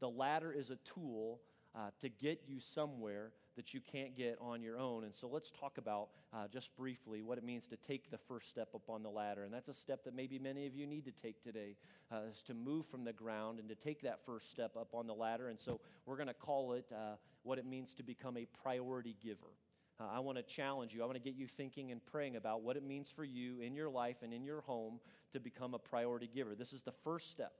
the 0.00 0.08
ladder 0.08 0.52
is 0.52 0.70
a 0.70 0.76
tool 0.76 1.40
uh, 1.74 1.90
to 2.00 2.08
get 2.08 2.42
you 2.46 2.60
somewhere 2.60 3.32
that 3.56 3.72
you 3.72 3.80
can't 3.80 4.16
get 4.16 4.36
on 4.40 4.62
your 4.62 4.78
own. 4.78 5.04
And 5.04 5.14
so 5.14 5.28
let's 5.28 5.50
talk 5.50 5.78
about 5.78 6.08
uh, 6.32 6.48
just 6.52 6.74
briefly 6.76 7.22
what 7.22 7.38
it 7.38 7.44
means 7.44 7.66
to 7.68 7.76
take 7.76 8.10
the 8.10 8.18
first 8.18 8.48
step 8.48 8.68
up 8.74 8.88
on 8.88 9.02
the 9.02 9.08
ladder. 9.08 9.44
And 9.44 9.52
that's 9.52 9.68
a 9.68 9.74
step 9.74 10.04
that 10.04 10.14
maybe 10.14 10.38
many 10.38 10.66
of 10.66 10.74
you 10.74 10.86
need 10.86 11.04
to 11.04 11.12
take 11.12 11.42
today, 11.42 11.76
uh, 12.12 12.20
is 12.30 12.42
to 12.42 12.54
move 12.54 12.86
from 12.86 13.04
the 13.04 13.12
ground 13.12 13.60
and 13.60 13.68
to 13.68 13.74
take 13.74 14.02
that 14.02 14.24
first 14.24 14.50
step 14.50 14.76
up 14.76 14.88
on 14.92 15.06
the 15.06 15.14
ladder. 15.14 15.48
And 15.48 15.58
so 15.58 15.80
we're 16.06 16.16
going 16.16 16.28
to 16.28 16.34
call 16.34 16.72
it 16.72 16.86
uh, 16.92 17.14
what 17.42 17.58
it 17.58 17.66
means 17.66 17.94
to 17.94 18.02
become 18.02 18.36
a 18.36 18.46
priority 18.62 19.16
giver. 19.22 19.54
Uh, 20.00 20.04
I 20.12 20.18
want 20.18 20.38
to 20.38 20.42
challenge 20.42 20.92
you. 20.92 21.02
I 21.02 21.06
want 21.06 21.16
to 21.16 21.22
get 21.22 21.34
you 21.34 21.46
thinking 21.46 21.92
and 21.92 22.04
praying 22.04 22.36
about 22.36 22.62
what 22.62 22.76
it 22.76 22.82
means 22.82 23.10
for 23.10 23.24
you 23.24 23.60
in 23.60 23.74
your 23.74 23.88
life 23.88 24.16
and 24.22 24.32
in 24.32 24.44
your 24.44 24.60
home 24.62 24.98
to 25.32 25.40
become 25.40 25.74
a 25.74 25.78
priority 25.78 26.28
giver. 26.32 26.54
This 26.54 26.72
is 26.72 26.82
the 26.82 26.92
first 27.04 27.30
step 27.30 27.52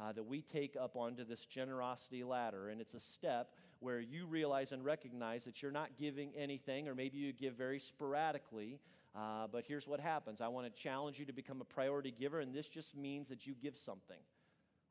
uh, 0.00 0.12
that 0.12 0.22
we 0.22 0.42
take 0.42 0.76
up 0.80 0.96
onto 0.96 1.24
this 1.24 1.44
generosity 1.44 2.22
ladder. 2.22 2.68
And 2.68 2.80
it's 2.80 2.94
a 2.94 3.00
step 3.00 3.54
where 3.80 4.00
you 4.00 4.26
realize 4.26 4.70
and 4.70 4.84
recognize 4.84 5.44
that 5.44 5.60
you're 5.60 5.72
not 5.72 5.90
giving 5.98 6.32
anything, 6.36 6.88
or 6.88 6.94
maybe 6.94 7.18
you 7.18 7.32
give 7.32 7.54
very 7.54 7.80
sporadically. 7.80 8.78
Uh, 9.14 9.46
but 9.50 9.64
here's 9.66 9.86
what 9.86 10.00
happens 10.00 10.40
I 10.40 10.48
want 10.48 10.72
to 10.72 10.82
challenge 10.82 11.18
you 11.18 11.26
to 11.26 11.32
become 11.32 11.60
a 11.60 11.64
priority 11.64 12.12
giver, 12.12 12.40
and 12.40 12.54
this 12.54 12.68
just 12.68 12.96
means 12.96 13.28
that 13.28 13.46
you 13.46 13.54
give 13.60 13.76
something 13.76 14.20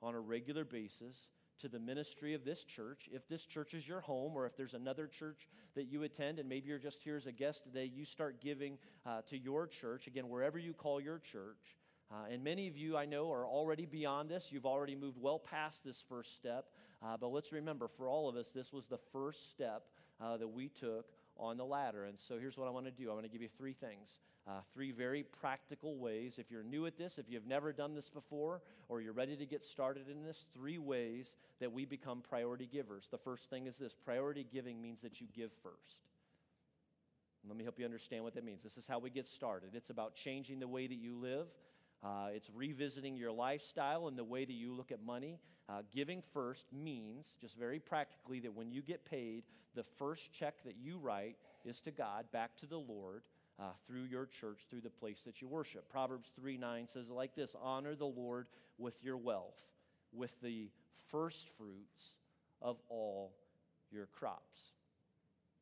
on 0.01 0.13
a 0.13 0.19
regular 0.19 0.65
basis 0.65 1.27
to 1.62 1.69
the 1.69 1.80
ministry 1.80 2.34
of 2.34 2.43
this 2.43 2.63
church. 2.63 3.10
If 3.12 3.28
this 3.28 3.45
church 3.45 3.74
is 3.74 3.88
your 3.88 4.02
home, 4.02 4.34
or 4.36 4.45
if 4.45 4.56
there's 4.56 4.74
another 4.74 5.08
church 5.08 5.47
that 5.76 5.86
you 5.86 6.04
attend, 6.04 6.39
and 6.39 6.50
maybe 6.50 6.69
you're 6.69 6.80
just 6.80 7.02
here 7.02 7.15
as 7.15 7.28
a 7.28 7.32
guest 7.32 7.63
today, 7.63 7.86
you 7.86 8.06
start 8.06 8.41
giving 8.41 8.78
uh, 9.06 9.21
to 9.30 9.38
your 9.38 9.67
church, 9.67 10.08
again, 10.08 10.28
wherever 10.30 10.58
you 10.58 10.74
call 10.74 11.00
your 11.00 11.19
church. 11.19 11.78
Uh, 12.12 12.26
and 12.30 12.43
many 12.43 12.67
of 12.67 12.76
you 12.76 12.97
I 12.97 13.06
know 13.06 13.32
are 13.32 13.45
already 13.45 13.86
beyond 13.86 14.30
this. 14.30 14.52
You've 14.52 14.65
already 14.65 14.95
moved 14.95 15.17
well 15.17 15.39
past 15.39 15.86
this 15.86 16.04
first 16.10 16.36
step. 16.36 16.65
Uh, 17.02 17.15
but 17.17 17.30
let's 17.30 17.52
remember, 17.52 17.88
for 17.88 18.10
all 18.10 18.28
of 18.28 18.36
us, 18.36 18.50
this 18.50 18.74
was 18.74 18.88
the 18.88 19.00
first 19.13 19.50
step 19.50 19.84
uh, 20.19 20.38
that 20.38 20.47
we 20.47 20.67
took 20.67 21.06
on 21.38 21.58
the 21.58 21.65
ladder. 21.65 22.06
And 22.06 22.20
so 22.20 22.38
here's 22.38 22.58
what 22.58 22.67
I 22.67 22.72
want 22.72 22.86
to 22.86 22.91
do 22.91 23.10
I 23.10 23.13
want 23.13 23.26
to 23.26 23.32
give 23.32 23.41
you 23.41 23.50
three 23.58 23.74
things, 23.74 24.20
uh, 24.48 24.62
three 24.74 24.91
very 24.91 25.24
practical 25.24 25.98
ways. 25.98 26.38
If 26.38 26.52
you're 26.52 26.63
new 26.63 26.86
at 26.86 26.98
this, 26.98 27.17
if 27.17 27.30
you've 27.30 27.48
never 27.48 27.74
done 27.74 27.94
this 27.94 28.10
before, 28.10 28.62
or 28.89 29.02
you're 29.02 29.13
ready 29.13 29.36
to 29.36 29.46
get 29.46 29.63
started 29.63 30.10
in 30.10 30.24
this, 30.24 30.46
three 30.54 30.78
ways 30.78 31.36
that 31.60 31.72
we 31.72 31.86
become 31.86 32.22
priority 32.22 32.67
givers. 32.72 33.08
The 33.10 33.17
first 33.17 33.50
thing 33.50 33.67
is 33.67 33.78
this 33.78 33.96
priority 33.96 34.46
giving 34.52 34.82
means 34.82 35.02
that 35.02 35.22
you 35.22 35.28
give 35.36 35.52
first. 35.63 35.98
Let 37.48 37.58
me 37.58 37.63
help 37.63 37.80
you 37.80 37.86
understand 37.86 38.24
what 38.24 38.36
that 38.36 38.44
means. 38.44 38.62
This 38.62 38.78
is 38.78 38.86
how 38.86 39.00
we 39.00 39.10
get 39.10 39.26
started. 39.26 39.72
It's 39.74 39.89
about 39.89 40.15
changing 40.15 40.60
the 40.60 40.67
way 40.67 40.86
that 40.86 40.96
you 40.96 41.15
live. 41.15 41.48
Uh, 42.04 42.30
it's 42.34 42.50
revisiting 42.54 43.16
your 43.16 43.32
lifestyle 43.32 44.08
and 44.08 44.18
the 44.18 44.24
way 44.24 44.44
that 44.44 44.54
you 44.54 44.74
look 44.74 44.92
at 44.92 45.04
money. 45.04 45.40
Uh, 45.70 45.82
giving 45.94 46.22
first 46.34 46.66
means, 46.74 47.36
just 47.40 47.56
very 47.56 47.80
practically, 47.80 48.40
that 48.40 48.54
when 48.54 48.72
you 48.72 48.82
get 48.82 49.06
paid, 49.06 49.44
the 49.76 49.84
first 49.84 50.34
check 50.34 50.64
that 50.64 50.76
you 50.82 50.98
write 50.98 51.36
is 51.64 51.82
to 51.82 51.92
God, 51.92 52.26
back 52.32 52.56
to 52.58 52.66
the 52.66 52.78
Lord. 52.78 53.24
Uh, 53.60 53.66
through 53.86 54.06
your 54.06 54.26
church, 54.26 54.62
through 54.72 54.82
the 54.82 54.90
place 54.90 55.22
that 55.24 55.40
you 55.40 55.48
worship. 55.48 55.88
Proverbs 55.88 56.32
3 56.36 56.58
9 56.58 56.88
says 56.88 57.10
like 57.10 57.36
this 57.36 57.56
Honor 57.62 57.94
the 57.94 58.06
Lord 58.06 58.48
with 58.80 59.04
your 59.04 59.18
wealth, 59.18 59.62
with 60.12 60.34
the 60.42 60.72
first 61.12 61.48
fruits 61.58 62.16
of 62.60 62.78
all 62.90 63.34
your 63.92 64.08
crops. 64.08 64.74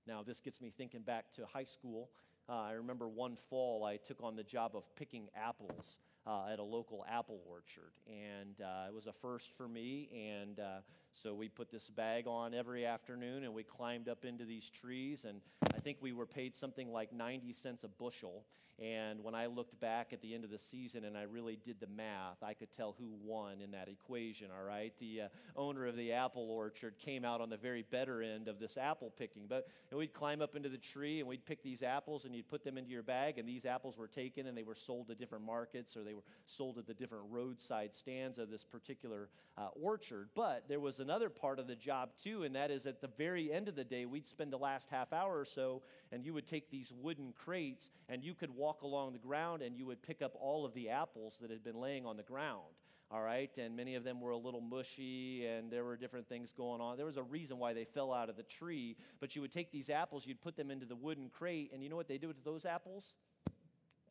Now, 0.07 0.23
this 0.23 0.39
gets 0.39 0.61
me 0.61 0.71
thinking 0.75 1.01
back 1.01 1.33
to 1.33 1.45
high 1.45 1.65
school. 1.65 2.09
Uh, 2.47 2.61
I 2.61 2.71
remember 2.73 3.09
one 3.09 3.35
fall 3.35 3.83
I 3.83 3.97
took 3.97 4.23
on 4.23 4.35
the 4.35 4.43
job 4.43 4.75
of 4.75 4.83
picking 4.95 5.27
apples 5.35 5.97
uh, 6.27 6.47
at 6.51 6.59
a 6.59 6.63
local 6.63 7.05
apple 7.09 7.41
orchard. 7.49 7.91
And 8.07 8.59
uh, 8.61 8.87
it 8.87 8.93
was 8.93 9.07
a 9.07 9.13
first 9.13 9.51
for 9.57 9.67
me. 9.67 10.09
And 10.13 10.59
uh, 10.59 10.79
so 11.13 11.33
we 11.33 11.49
put 11.49 11.71
this 11.71 11.89
bag 11.89 12.27
on 12.27 12.53
every 12.53 12.85
afternoon 12.85 13.43
and 13.43 13.53
we 13.53 13.63
climbed 13.63 14.07
up 14.07 14.25
into 14.25 14.45
these 14.45 14.69
trees. 14.69 15.25
And 15.27 15.41
I 15.75 15.79
think 15.79 15.97
we 16.01 16.13
were 16.13 16.25
paid 16.25 16.55
something 16.55 16.91
like 16.91 17.11
90 17.11 17.53
cents 17.53 17.83
a 17.83 17.87
bushel. 17.87 18.45
And 18.81 19.23
when 19.23 19.35
I 19.35 19.47
looked 19.47 19.77
back 19.81 20.13
at 20.13 20.21
the 20.21 20.33
end 20.33 20.45
of 20.45 20.51
the 20.51 20.57
season 20.57 21.03
and 21.03 21.17
I 21.17 21.23
really 21.23 21.57
did 21.61 21.81
the 21.81 21.87
math, 21.87 22.41
I 22.41 22.53
could 22.53 22.71
tell 22.71 22.95
who 22.97 23.11
won 23.25 23.59
in 23.61 23.71
that 23.71 23.89
equation, 23.89 24.47
all 24.57 24.63
right? 24.63 24.93
The 24.99 25.23
uh, 25.23 25.27
owner 25.59 25.85
of 25.85 25.97
the 25.97 26.13
apple 26.13 26.49
orchard 26.49 26.97
came 26.97 27.25
out 27.25 27.41
on 27.41 27.49
the 27.49 27.57
very 27.57 27.83
better 27.91 28.21
end 28.21 28.47
of 28.47 28.57
this 28.57 28.77
apple 28.77 29.11
picking. 29.17 29.43
But 29.49 29.67
we'd 29.91 30.13
climb 30.13 30.41
up 30.41 30.55
into 30.55 30.69
the 30.69 30.77
tree 30.77 31.19
and 31.19 31.27
we'd 31.27 31.45
pick 31.45 31.61
these 31.61 31.83
apples 31.83 32.23
and 32.23 32.33
you'd 32.33 32.47
put 32.47 32.63
them 32.63 32.77
into 32.77 32.89
your 32.89 33.03
bag, 33.03 33.37
and 33.37 33.47
these 33.47 33.65
apples 33.65 33.97
were 33.97 34.07
taken 34.07 34.47
and 34.47 34.57
they 34.57 34.63
were 34.63 34.75
sold 34.75 35.07
to 35.09 35.15
different 35.15 35.43
markets 35.43 35.97
or 35.97 36.03
they 36.03 36.13
were 36.13 36.23
sold 36.45 36.77
at 36.77 36.87
the 36.87 36.93
different 36.93 37.25
roadside 37.29 37.93
stands 37.93 38.37
of 38.37 38.49
this 38.49 38.63
particular 38.63 39.27
uh, 39.57 39.67
orchard. 39.81 40.29
But 40.35 40.69
there 40.69 40.79
was 40.79 40.98
another 40.99 41.29
part 41.29 41.59
of 41.59 41.67
the 41.67 41.75
job 41.75 42.09
too, 42.23 42.43
and 42.43 42.55
that 42.55 42.71
is 42.71 42.85
at 42.85 43.01
the 43.01 43.09
very 43.17 43.51
end 43.51 43.67
of 43.67 43.75
the 43.75 43.83
day, 43.83 44.05
we'd 44.05 44.25
spend 44.25 44.51
the 44.51 44.57
last 44.57 44.89
half 44.89 45.13
hour 45.13 45.39
or 45.39 45.45
so, 45.45 45.81
and 46.11 46.23
you 46.25 46.33
would 46.33 46.47
take 46.47 46.69
these 46.69 46.91
wooden 47.01 47.33
crates 47.33 47.89
and 48.07 48.23
you 48.23 48.33
could 48.33 48.55
walk 48.55 48.81
along 48.81 49.13
the 49.13 49.19
ground 49.19 49.61
and 49.61 49.75
you 49.75 49.85
would 49.85 50.01
pick 50.01 50.21
up 50.21 50.33
all 50.39 50.65
of 50.65 50.73
the 50.73 50.89
apples 50.89 51.37
that 51.41 51.49
had 51.49 51.63
been 51.63 51.79
laying 51.79 52.05
on 52.05 52.17
the 52.17 52.23
ground. 52.23 52.75
All 53.11 53.23
right, 53.23 53.49
and 53.57 53.75
many 53.75 53.95
of 53.95 54.03
them 54.03 54.21
were 54.21 54.29
a 54.29 54.37
little 54.37 54.61
mushy, 54.61 55.47
and 55.47 55.71
there 55.71 55.83
were 55.83 55.97
different 55.97 56.29
things 56.29 56.51
going 56.51 56.79
on. 56.79 56.95
There 56.95 57.07
was 57.07 57.17
a 57.17 57.23
reason 57.23 57.57
why 57.57 57.73
they 57.73 57.83
fell 57.83 58.13
out 58.13 58.29
of 58.29 58.37
the 58.37 58.43
tree, 58.43 58.97
but 59.19 59.35
you 59.35 59.41
would 59.41 59.51
take 59.51 59.71
these 59.71 59.89
apples, 59.89 60.27
you'd 60.27 60.41
put 60.41 60.55
them 60.55 60.69
into 60.69 60.85
the 60.85 60.95
wooden 60.95 61.27
crate, 61.29 61.71
and 61.73 61.81
you 61.81 61.89
know 61.89 61.95
what 61.95 62.07
they 62.07 62.19
did 62.19 62.27
with 62.27 62.43
those 62.43 62.65
apples? 62.65 63.15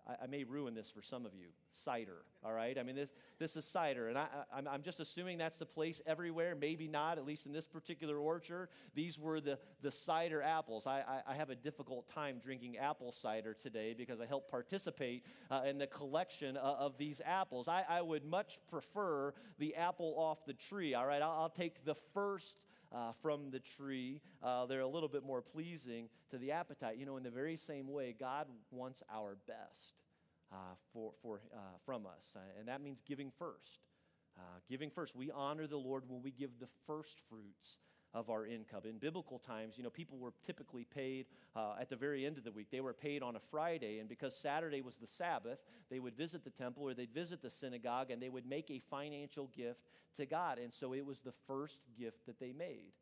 I, 0.09 0.25
I, 0.25 0.27
may 0.27 0.45
ruin 0.45 0.75
this 0.75 0.91
for 0.91 1.03
some 1.03 1.27
of 1.27 1.35
you 1.35 1.47
cider, 1.73 2.25
all 2.45 2.53
right? 2.53 2.79
I 2.79 2.83
mean, 2.83 2.97
this, 2.97 3.11
this 3.39 3.57
is 3.57 3.65
cider, 3.65 4.09
and 4.09 4.17
I, 4.17 4.27
I, 4.53 4.61
I'm 4.71 4.83
just 4.83 5.01
assuming 5.01 5.39
that's 5.39 5.59
the 5.59 5.67
place 5.67 6.01
everywhere, 6.07 6.55
maybe 6.55 6.89
not, 6.89 7.19
at 7.19 7.27
least 7.27 7.47
in 7.47 7.53
this 7.53 7.67
particular 7.67 8.19
orchard. 8.19 8.69
These 8.95 9.19
were 9.19 9.41
the, 9.41 9.59
the 9.83 9.91
cider 9.91 10.43
apples. 10.43 10.87
I, 10.87 11.01
I, 11.01 11.33
I 11.33 11.35
have 11.35 11.51
a 11.51 11.55
difficult 11.55 12.09
time 12.09 12.41
drinking 12.43 12.79
apple 12.79 13.13
cider 13.13 13.55
today 13.55 13.95
because 13.97 14.21
I 14.21 14.27
helped 14.27 14.51
participate 14.51 15.25
uh, 15.51 15.63
in 15.67 15.79
the 15.79 15.87
collection 15.87 16.57
uh, 16.57 16.61
of 16.61 16.97
these 16.99 17.21
apples. 17.25 17.69
I, 17.69 17.85
I 17.89 18.01
would 18.01 18.25
much 18.25 18.59
prefer 18.71 19.35
the 19.59 19.75
apple 19.75 20.15
off 20.17 20.45
the 20.47 20.55
tree, 20.55 20.95
all 20.95 21.07
right? 21.07 21.23
I'll, 21.23 21.43
I'll 21.43 21.49
take 21.51 21.85
the 21.85 21.97
first 22.15 22.59
uh, 22.95 23.13
from 23.23 23.51
the 23.51 23.61
tree. 23.61 24.21
Uh, 24.43 24.67
they're 24.67 24.81
a 24.81 24.89
little 24.89 25.09
bit 25.09 25.25
more 25.25 25.43
pleasing 25.43 26.09
to 26.31 26.39
the 26.39 26.53
appetite. 26.53 26.97
You 26.97 27.07
know, 27.07 27.17
in 27.17 27.23
the 27.23 27.31
very 27.31 27.57
same 27.57 27.89
way, 27.89 28.15
God 28.19 28.47
wants 28.71 29.03
our 29.13 29.37
best 29.47 30.03
uh, 30.53 30.57
for, 30.93 31.13
for, 31.23 31.41
uh, 31.55 31.59
from 31.85 32.07
us, 32.07 32.35
uh, 32.37 32.41
and 32.59 32.69
that 32.69 32.81
means 32.81 33.03
giving 33.07 33.31
first. 33.39 33.81
Uh, 34.39 34.61
giving 34.69 34.89
first. 34.89 35.17
We 35.17 35.31
honor 35.33 35.67
the 35.67 35.77
Lord 35.77 36.05
when 36.07 36.23
we 36.23 36.31
give 36.31 36.51
the 36.61 36.69
first 36.87 37.19
fruits 37.29 37.79
of 38.15 38.31
our 38.31 38.47
income. 38.47 38.83
In 38.85 38.99
biblical 38.99 39.39
times, 39.39 39.75
you 39.77 39.85
know, 39.85 39.91
people 39.91 40.19
were 40.19 40.33
typically 40.45 40.85
paid 40.85 41.27
uh, 41.55 41.75
at 41.81 41.89
the 41.89 41.97
very 41.97 42.25
end 42.25 42.39
of 42.39 42.45
the 42.45 42.53
week. 42.53 42.69
They 42.71 42.81
were 42.81 42.95
paid 42.95 43.23
on 43.23 43.37
a 43.37 43.41
Friday, 43.41 43.99
and 43.99 44.09
because 44.09 44.37
Saturday 44.37 44.81
was 44.81 44.97
the 44.97 45.07
Sabbath, 45.07 45.59
they 45.91 45.99
would 45.99 46.17
visit 46.17 46.45
the 46.45 46.51
temple 46.51 46.85
or 46.85 46.95
they'd 46.95 47.13
visit 47.13 47.43
the 47.43 47.51
synagogue 47.51 48.11
and 48.11 48.21
they 48.23 48.29
would 48.29 48.47
make 48.47 48.71
a 48.71 48.81
financial 48.91 49.51
gift 49.57 49.81
to 50.17 50.27
God. 50.27 50.59
And 50.59 50.73
so 50.73 50.95
it 50.95 51.05
was 51.05 51.21
the 51.21 51.35
first 51.47 51.81
gift 51.99 52.27
that 52.27 52.41
they 52.41 52.53
made. 52.53 52.93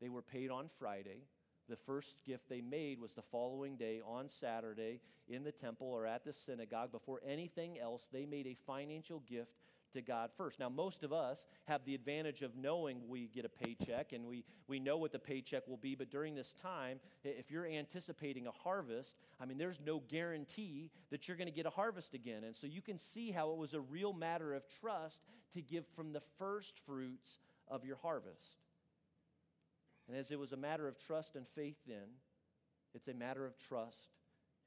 They 0.00 0.08
were 0.08 0.22
paid 0.22 0.50
on 0.50 0.68
Friday. 0.78 1.22
The 1.68 1.76
first 1.76 2.18
gift 2.26 2.48
they 2.48 2.60
made 2.60 3.00
was 3.00 3.14
the 3.14 3.22
following 3.22 3.76
day 3.76 4.00
on 4.06 4.28
Saturday 4.28 5.00
in 5.28 5.44
the 5.44 5.52
temple 5.52 5.86
or 5.86 6.06
at 6.06 6.24
the 6.24 6.32
synagogue. 6.32 6.92
Before 6.92 7.20
anything 7.26 7.78
else, 7.78 8.08
they 8.12 8.26
made 8.26 8.46
a 8.46 8.56
financial 8.66 9.20
gift 9.20 9.52
to 9.94 10.02
God 10.02 10.30
first. 10.36 10.60
Now, 10.60 10.68
most 10.68 11.02
of 11.02 11.12
us 11.12 11.46
have 11.66 11.84
the 11.84 11.94
advantage 11.94 12.42
of 12.42 12.56
knowing 12.56 13.00
we 13.08 13.28
get 13.28 13.44
a 13.44 13.48
paycheck 13.48 14.12
and 14.12 14.26
we, 14.26 14.44
we 14.68 14.78
know 14.78 14.96
what 14.96 15.12
the 15.12 15.18
paycheck 15.18 15.66
will 15.66 15.76
be, 15.78 15.94
but 15.94 16.10
during 16.10 16.34
this 16.34 16.52
time, 16.52 17.00
if 17.24 17.50
you're 17.50 17.66
anticipating 17.66 18.46
a 18.46 18.52
harvest, 18.52 19.16
I 19.40 19.46
mean, 19.46 19.58
there's 19.58 19.80
no 19.84 20.02
guarantee 20.08 20.90
that 21.10 21.26
you're 21.26 21.36
going 21.36 21.48
to 21.48 21.54
get 21.54 21.66
a 21.66 21.70
harvest 21.70 22.14
again. 22.14 22.44
And 22.44 22.54
so 22.54 22.66
you 22.66 22.82
can 22.82 22.98
see 22.98 23.30
how 23.30 23.50
it 23.50 23.56
was 23.56 23.74
a 23.74 23.80
real 23.80 24.12
matter 24.12 24.54
of 24.54 24.62
trust 24.80 25.22
to 25.54 25.62
give 25.62 25.86
from 25.96 26.12
the 26.12 26.22
first 26.38 26.78
fruits 26.86 27.38
of 27.68 27.84
your 27.84 27.96
harvest. 27.96 28.58
And 30.08 30.16
as 30.16 30.30
it 30.30 30.38
was 30.38 30.52
a 30.52 30.56
matter 30.56 30.86
of 30.86 30.98
trust 30.98 31.34
and 31.34 31.46
faith 31.54 31.78
then, 31.86 32.08
it's 32.94 33.08
a 33.08 33.14
matter 33.14 33.46
of 33.46 33.56
trust 33.56 34.08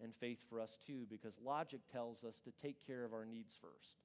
and 0.02 0.14
faith 0.14 0.40
for 0.50 0.60
us 0.60 0.78
too, 0.86 1.06
because 1.10 1.38
logic 1.44 1.82
tells 1.92 2.24
us 2.24 2.40
to 2.44 2.52
take 2.52 2.86
care 2.86 3.04
of 3.04 3.14
our 3.14 3.26
needs 3.26 3.56
first. 3.60 3.98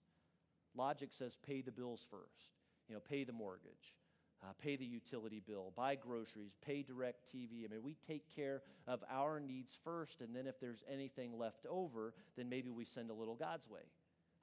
Logic 0.76 1.12
says 1.12 1.36
pay 1.46 1.60
the 1.60 1.72
bills 1.72 2.06
first. 2.10 2.50
You 2.88 2.94
know, 2.94 3.00
pay 3.00 3.24
the 3.24 3.32
mortgage, 3.32 3.96
uh, 4.42 4.52
pay 4.60 4.76
the 4.76 4.84
utility 4.84 5.40
bill, 5.40 5.72
buy 5.76 5.94
groceries, 5.94 6.56
pay 6.66 6.84
DirecTV. 6.84 7.64
I 7.64 7.68
mean, 7.72 7.82
we 7.82 7.96
take 8.06 8.34
care 8.34 8.62
of 8.86 9.02
our 9.10 9.40
needs 9.40 9.78
first, 9.84 10.20
and 10.20 10.34
then 10.34 10.46
if 10.46 10.58
there's 10.60 10.82
anything 10.92 11.38
left 11.38 11.64
over, 11.70 12.12
then 12.36 12.48
maybe 12.48 12.70
we 12.70 12.84
send 12.84 13.10
a 13.10 13.14
little 13.14 13.36
God's 13.36 13.68
way. 13.68 13.80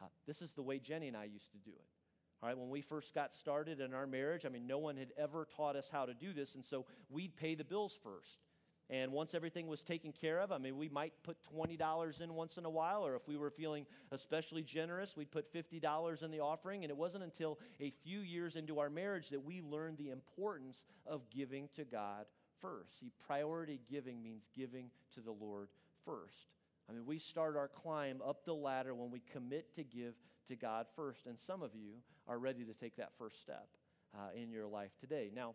Uh, 0.02 0.06
this 0.26 0.42
is 0.42 0.54
the 0.54 0.62
way 0.62 0.80
Jenny 0.80 1.10
and 1.10 1.18
I 1.18 1.26
used 1.26 1.52
to 1.52 1.58
do 1.58 1.72
it. 1.72 1.86
All 2.42 2.48
right, 2.48 2.58
when 2.58 2.70
we 2.70 2.82
first 2.82 3.14
got 3.14 3.34
started 3.34 3.82
in 3.82 3.94
our 3.94 4.08
marriage, 4.08 4.46
I 4.46 4.50
mean, 4.50 4.66
no 4.66 4.78
one 4.78 4.96
had 4.96 5.12
ever 5.18 5.46
taught 5.58 5.76
us 5.76 5.90
how 5.92 6.06
to 6.06 6.14
do 6.14 6.32
this, 6.32 6.56
and 6.56 6.64
so 6.64 6.86
we'd 7.10 7.36
pay 7.36 7.56
the 7.56 7.66
bills 7.66 7.98
first. 8.02 8.40
And 8.90 9.12
once 9.12 9.36
everything 9.36 9.68
was 9.68 9.82
taken 9.84 10.12
care 10.12 10.40
of, 10.40 10.52
I 10.52 10.58
mean, 10.58 10.78
we 10.78 10.90
might 10.90 11.14
put 11.22 11.38
$20 11.56 12.22
in 12.22 12.34
once 12.34 12.58
in 12.58 12.66
a 12.66 12.70
while, 12.70 13.06
or 13.06 13.16
if 13.16 13.28
we 13.28 13.38
were 13.38 13.52
feeling 13.52 13.86
especially 14.12 14.64
generous, 14.64 15.16
we'd 15.16 15.32
put 15.32 15.54
$50 15.54 16.24
in 16.24 16.32
the 16.32 16.40
offering. 16.40 16.84
And 16.84 16.90
it 16.90 16.98
wasn't 16.98 17.24
until 17.24 17.60
a 17.80 17.92
few 18.04 18.22
years 18.22 18.56
into 18.56 18.80
our 18.80 18.90
marriage 18.90 19.30
that 19.30 19.44
we 19.44 19.62
learned 19.62 19.98
the 19.98 20.10
importance 20.10 20.84
of 21.06 21.30
giving 21.30 21.70
to 21.76 21.86
God 21.86 22.26
first. 22.62 23.00
See, 23.00 23.12
priority 23.28 23.80
giving 23.90 24.24
means 24.24 24.50
giving 24.58 24.90
to 25.14 25.22
the 25.22 25.32
Lord 25.32 25.70
first. 26.04 26.48
I 26.90 26.94
mean, 26.94 27.06
we 27.06 27.20
start 27.20 27.56
our 27.56 27.68
climb 27.68 28.22
up 28.28 28.44
the 28.46 28.56
ladder 28.56 28.96
when 28.96 29.12
we 29.12 29.22
commit 29.32 29.76
to 29.76 29.84
give 29.84 30.16
to 30.48 30.56
God 30.56 30.88
first. 30.96 31.28
And 31.28 31.40
some 31.40 31.62
of 31.62 31.76
you 31.76 31.98
are 32.28 32.40
ready 32.40 32.64
to 32.66 32.74
take 32.74 32.96
that 32.96 33.12
first 33.20 33.40
step 33.40 33.68
uh, 34.16 34.30
in 34.36 34.50
your 34.50 34.68
life 34.68 34.92
today. 35.00 35.30
Now, 35.34 35.54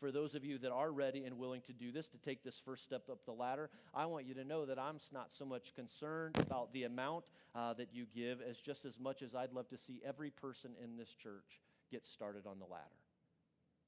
for 0.00 0.10
those 0.10 0.34
of 0.34 0.44
you 0.44 0.58
that 0.58 0.72
are 0.72 0.90
ready 0.90 1.24
and 1.24 1.38
willing 1.38 1.60
to 1.62 1.72
do 1.72 1.92
this, 1.92 2.08
to 2.08 2.18
take 2.18 2.42
this 2.42 2.58
first 2.58 2.84
step 2.84 3.02
up 3.10 3.24
the 3.26 3.32
ladder, 3.32 3.70
I 3.94 4.06
want 4.06 4.26
you 4.26 4.34
to 4.34 4.44
know 4.44 4.66
that 4.66 4.78
I'm 4.78 4.96
not 5.12 5.32
so 5.32 5.44
much 5.44 5.74
concerned 5.74 6.36
about 6.38 6.72
the 6.72 6.84
amount 6.84 7.24
uh, 7.54 7.74
that 7.74 7.88
you 7.92 8.06
give 8.14 8.40
as 8.40 8.58
just 8.58 8.84
as 8.84 8.98
much 8.98 9.22
as 9.22 9.34
I'd 9.34 9.52
love 9.52 9.68
to 9.68 9.78
see 9.78 10.00
every 10.04 10.30
person 10.30 10.72
in 10.82 10.96
this 10.96 11.14
church 11.14 11.60
get 11.90 12.04
started 12.04 12.46
on 12.46 12.58
the 12.58 12.64
ladder, 12.64 12.84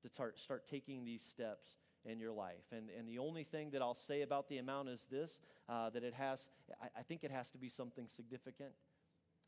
to 0.03 0.09
start, 0.09 0.39
start 0.39 0.67
taking 0.69 1.05
these 1.05 1.23
steps 1.23 1.77
in 2.05 2.19
your 2.19 2.33
life. 2.33 2.65
And, 2.73 2.89
and 2.99 3.09
the 3.09 3.19
only 3.19 3.45
thing 3.45 3.71
that 3.71 3.83
I'll 3.83 3.95
say 3.95 4.23
about 4.23 4.49
the 4.49 4.59
amount 4.59 4.89
is 4.89 5.07
this 5.11 5.41
uh, 5.69 5.91
that 5.91 6.03
it 6.03 6.15
has, 6.15 6.49
I, 6.81 7.01
I, 7.01 7.03
think 7.03 7.23
it 7.23 7.31
has 7.31 7.51
to 7.51 7.59
be 7.59 7.69
something 7.69 8.09
significant. 8.09 8.71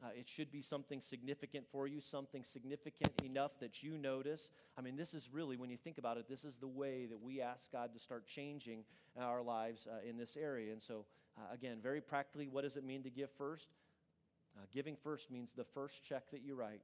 Uh, 0.04 0.08
it 0.18 0.28
should 0.28 0.52
be 0.52 0.60
something 0.60 1.00
significant 1.00 1.64
for 1.72 1.86
you, 1.86 1.98
something 1.98 2.42
significant 2.42 3.10
enough 3.24 3.52
that 3.58 3.82
you 3.82 3.96
notice. 3.96 4.50
I 4.76 4.82
mean, 4.82 4.96
this 4.96 5.14
is 5.14 5.30
really, 5.32 5.56
when 5.56 5.70
you 5.70 5.78
think 5.78 5.96
about 5.96 6.18
it, 6.18 6.28
this 6.28 6.44
is 6.44 6.58
the 6.58 6.68
way 6.68 7.06
that 7.06 7.18
we 7.18 7.40
ask 7.40 7.72
God 7.72 7.94
to 7.94 7.98
start 7.98 8.26
changing 8.26 8.84
our 9.18 9.40
lives 9.40 9.88
uh, 9.90 10.06
in 10.06 10.18
this 10.18 10.36
area. 10.36 10.72
And 10.72 10.82
so, 10.82 11.06
uh, 11.38 11.54
again, 11.54 11.78
very 11.82 12.02
practically, 12.02 12.48
what 12.48 12.64
does 12.64 12.76
it 12.76 12.84
mean 12.84 13.02
to 13.04 13.10
give 13.10 13.30
first? 13.38 13.68
Uh, 14.56 14.66
giving 14.72 14.94
first 14.94 15.30
means 15.30 15.52
the 15.52 15.64
first 15.64 16.04
check 16.06 16.30
that 16.32 16.42
you 16.42 16.54
write. 16.54 16.82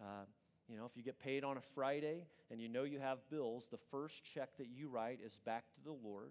Uh, 0.00 0.26
you 0.68 0.76
know, 0.76 0.84
if 0.84 0.96
you 0.96 1.02
get 1.02 1.18
paid 1.18 1.42
on 1.42 1.56
a 1.56 1.60
Friday 1.60 2.26
and 2.52 2.60
you 2.60 2.68
know 2.68 2.84
you 2.84 3.00
have 3.00 3.18
bills, 3.30 3.66
the 3.68 3.80
first 3.90 4.22
check 4.22 4.56
that 4.58 4.68
you 4.68 4.88
write 4.88 5.18
is 5.24 5.36
back 5.44 5.64
to 5.74 5.80
the 5.84 5.96
Lord 6.08 6.30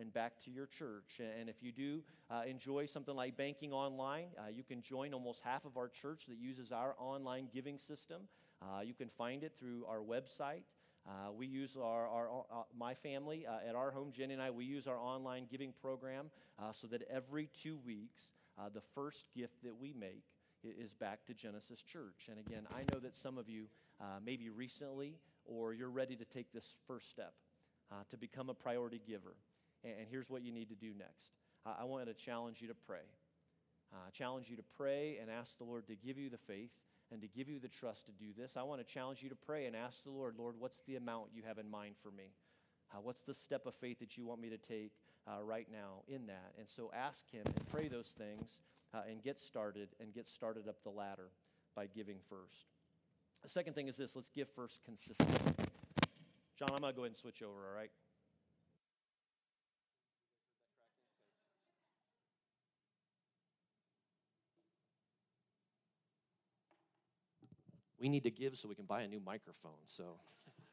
and 0.00 0.12
back 0.12 0.42
to 0.44 0.50
your 0.50 0.66
church. 0.66 1.20
And 1.20 1.48
if 1.48 1.62
you 1.62 1.72
do 1.72 2.02
uh, 2.30 2.42
enjoy 2.46 2.86
something 2.86 3.14
like 3.14 3.36
banking 3.36 3.72
online, 3.72 4.28
uh, 4.38 4.48
you 4.50 4.64
can 4.64 4.82
join 4.82 5.12
almost 5.12 5.40
half 5.44 5.64
of 5.64 5.76
our 5.76 5.88
church 5.88 6.24
that 6.26 6.38
uses 6.38 6.72
our 6.72 6.94
online 6.98 7.48
giving 7.52 7.78
system. 7.78 8.22
Uh, 8.62 8.80
you 8.80 8.94
can 8.94 9.08
find 9.08 9.44
it 9.44 9.52
through 9.58 9.84
our 9.86 10.00
website. 10.00 10.62
Uh, 11.06 11.32
we 11.32 11.46
use 11.46 11.76
our, 11.76 12.06
our 12.08 12.28
uh, 12.50 12.62
my 12.78 12.94
family 12.94 13.46
uh, 13.46 13.68
at 13.68 13.74
our 13.74 13.90
home, 13.90 14.12
Jenny 14.12 14.34
and 14.34 14.42
I, 14.42 14.50
we 14.50 14.64
use 14.64 14.86
our 14.86 14.98
online 14.98 15.46
giving 15.50 15.72
program 15.80 16.30
so 16.72 16.86
that 16.88 17.02
every 17.10 17.48
two 17.62 17.78
weeks, 17.86 18.20
the 18.74 18.82
first 18.94 19.24
gift 19.34 19.62
that 19.62 19.74
we 19.74 19.94
make 19.98 20.24
is 20.62 20.92
back 20.92 21.24
to 21.24 21.32
Genesis 21.32 21.80
Church. 21.80 22.28
And 22.28 22.38
again, 22.38 22.66
I 22.70 22.82
know 22.92 22.98
that 23.00 23.16
some 23.16 23.38
of 23.38 23.48
you, 23.48 23.68
maybe 24.22 24.50
recently, 24.50 25.16
or 25.46 25.72
you're 25.72 25.88
ready 25.88 26.16
to 26.16 26.24
take 26.26 26.52
this 26.52 26.76
first 26.86 27.08
step 27.08 27.32
to 28.10 28.18
become 28.18 28.50
a 28.50 28.54
priority 28.54 29.00
giver. 29.08 29.36
And 29.84 30.06
here's 30.10 30.28
what 30.28 30.42
you 30.42 30.52
need 30.52 30.68
to 30.68 30.74
do 30.74 30.92
next. 30.96 31.30
I 31.64 31.84
want 31.84 32.06
to 32.06 32.14
challenge 32.14 32.60
you 32.60 32.68
to 32.68 32.74
pray. 32.74 33.04
Uh, 33.92 34.10
challenge 34.12 34.48
you 34.48 34.56
to 34.56 34.62
pray 34.76 35.18
and 35.20 35.30
ask 35.30 35.58
the 35.58 35.64
Lord 35.64 35.86
to 35.88 35.96
give 35.96 36.16
you 36.16 36.30
the 36.30 36.38
faith 36.38 36.70
and 37.10 37.20
to 37.22 37.28
give 37.28 37.48
you 37.48 37.58
the 37.58 37.68
trust 37.68 38.06
to 38.06 38.12
do 38.12 38.26
this. 38.36 38.56
I 38.56 38.62
want 38.62 38.86
to 38.86 38.92
challenge 38.92 39.22
you 39.22 39.28
to 39.30 39.34
pray 39.34 39.66
and 39.66 39.74
ask 39.74 40.04
the 40.04 40.10
Lord, 40.10 40.36
Lord, 40.38 40.54
what's 40.58 40.78
the 40.86 40.96
amount 40.96 41.30
you 41.34 41.42
have 41.46 41.58
in 41.58 41.68
mind 41.68 41.96
for 42.02 42.10
me? 42.10 42.32
Uh, 42.92 42.98
what's 43.02 43.22
the 43.22 43.34
step 43.34 43.66
of 43.66 43.74
faith 43.74 43.98
that 43.98 44.16
you 44.16 44.24
want 44.24 44.40
me 44.40 44.48
to 44.50 44.58
take 44.58 44.92
uh, 45.26 45.42
right 45.42 45.66
now 45.70 46.02
in 46.08 46.26
that? 46.26 46.52
And 46.58 46.68
so 46.68 46.90
ask 46.94 47.28
Him 47.30 47.42
and 47.46 47.68
pray 47.68 47.88
those 47.88 48.08
things 48.08 48.60
uh, 48.94 49.02
and 49.08 49.22
get 49.22 49.38
started 49.38 49.88
and 50.00 50.14
get 50.14 50.28
started 50.28 50.68
up 50.68 50.82
the 50.82 50.90
ladder 50.90 51.30
by 51.74 51.86
giving 51.86 52.18
first. 52.28 52.66
The 53.42 53.48
second 53.48 53.74
thing 53.74 53.88
is 53.88 53.96
this 53.96 54.14
let's 54.14 54.28
give 54.28 54.48
first 54.50 54.84
consistently. 54.84 55.66
John, 56.58 56.68
I'm 56.72 56.80
going 56.80 56.92
to 56.92 56.96
go 56.96 57.02
ahead 57.02 57.10
and 57.10 57.16
switch 57.16 57.42
over, 57.42 57.68
all 57.68 57.76
right? 57.76 57.90
We 68.00 68.08
need 68.08 68.24
to 68.24 68.30
give 68.30 68.56
so 68.56 68.68
we 68.68 68.74
can 68.74 68.86
buy 68.86 69.02
a 69.02 69.08
new 69.08 69.20
microphone. 69.20 69.72
So 69.86 70.04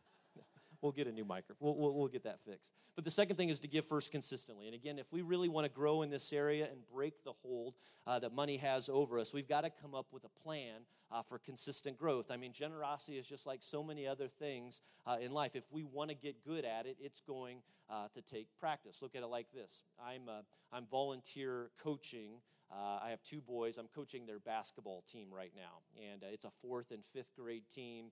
we'll 0.81 0.93
get 0.93 1.07
a 1.07 1.11
new 1.11 1.25
microphone. 1.25 1.57
We'll, 1.59 1.75
we'll, 1.75 1.93
we'll, 1.93 2.07
get 2.07 2.23
that 2.23 2.39
fixed. 2.45 2.71
But 2.95 3.03
the 3.03 3.11
second 3.11 3.35
thing 3.35 3.49
is 3.49 3.59
to 3.59 3.67
give 3.67 3.85
first 3.85 4.11
consistently. 4.11 4.65
And 4.65 4.73
again, 4.73 4.97
if 4.97 5.11
we 5.11 5.21
really 5.21 5.49
want 5.49 5.65
to 5.65 5.71
grow 5.71 6.01
in 6.01 6.09
this 6.09 6.31
area 6.33 6.67
and 6.71 6.79
break 6.91 7.23
the 7.23 7.33
hold 7.43 7.75
uh, 8.07 8.19
that 8.19 8.33
money 8.33 8.57
has 8.57 8.89
over 8.89 9.19
us, 9.19 9.33
we've 9.33 9.47
got 9.47 9.61
to 9.61 9.69
come 9.69 9.93
up 9.93 10.07
with 10.11 10.23
a 10.23 10.41
plan 10.41 10.81
uh, 11.11 11.21
for 11.21 11.37
consistent 11.37 11.97
growth. 11.97 12.31
I 12.31 12.37
mean, 12.37 12.53
generosity 12.53 13.17
is 13.17 13.27
just 13.27 13.45
like 13.45 13.61
so 13.61 13.83
many 13.83 14.07
other 14.07 14.27
things 14.27 14.81
uh, 15.05 15.17
in 15.21 15.31
life. 15.31 15.55
If 15.55 15.65
we 15.71 15.83
want 15.83 16.09
to 16.09 16.15
get 16.15 16.43
good 16.45 16.65
at 16.65 16.85
it, 16.85 16.97
it's 16.99 17.19
going 17.19 17.59
uh, 17.89 18.07
to 18.13 18.21
take 18.21 18.47
practice. 18.59 19.01
Look 19.01 19.15
at 19.15 19.23
it 19.23 19.27
like 19.27 19.51
this 19.53 19.83
I'm, 20.03 20.29
uh, 20.29 20.41
I'm 20.71 20.85
volunteer 20.85 21.69
coaching. 21.81 22.31
Uh, 22.71 22.99
I 23.01 23.10
have 23.12 23.23
two 23.23 23.41
boys. 23.41 23.77
I'm 23.77 23.88
coaching 23.95 24.25
their 24.25 24.39
basketball 24.39 25.03
team 25.10 25.27
right 25.32 25.53
now, 25.56 25.82
and 26.12 26.23
uh, 26.23 26.27
it's 26.32 26.45
a 26.45 26.51
fourth 26.62 26.91
and 26.91 27.03
fifth 27.06 27.34
grade 27.36 27.63
team, 27.73 28.12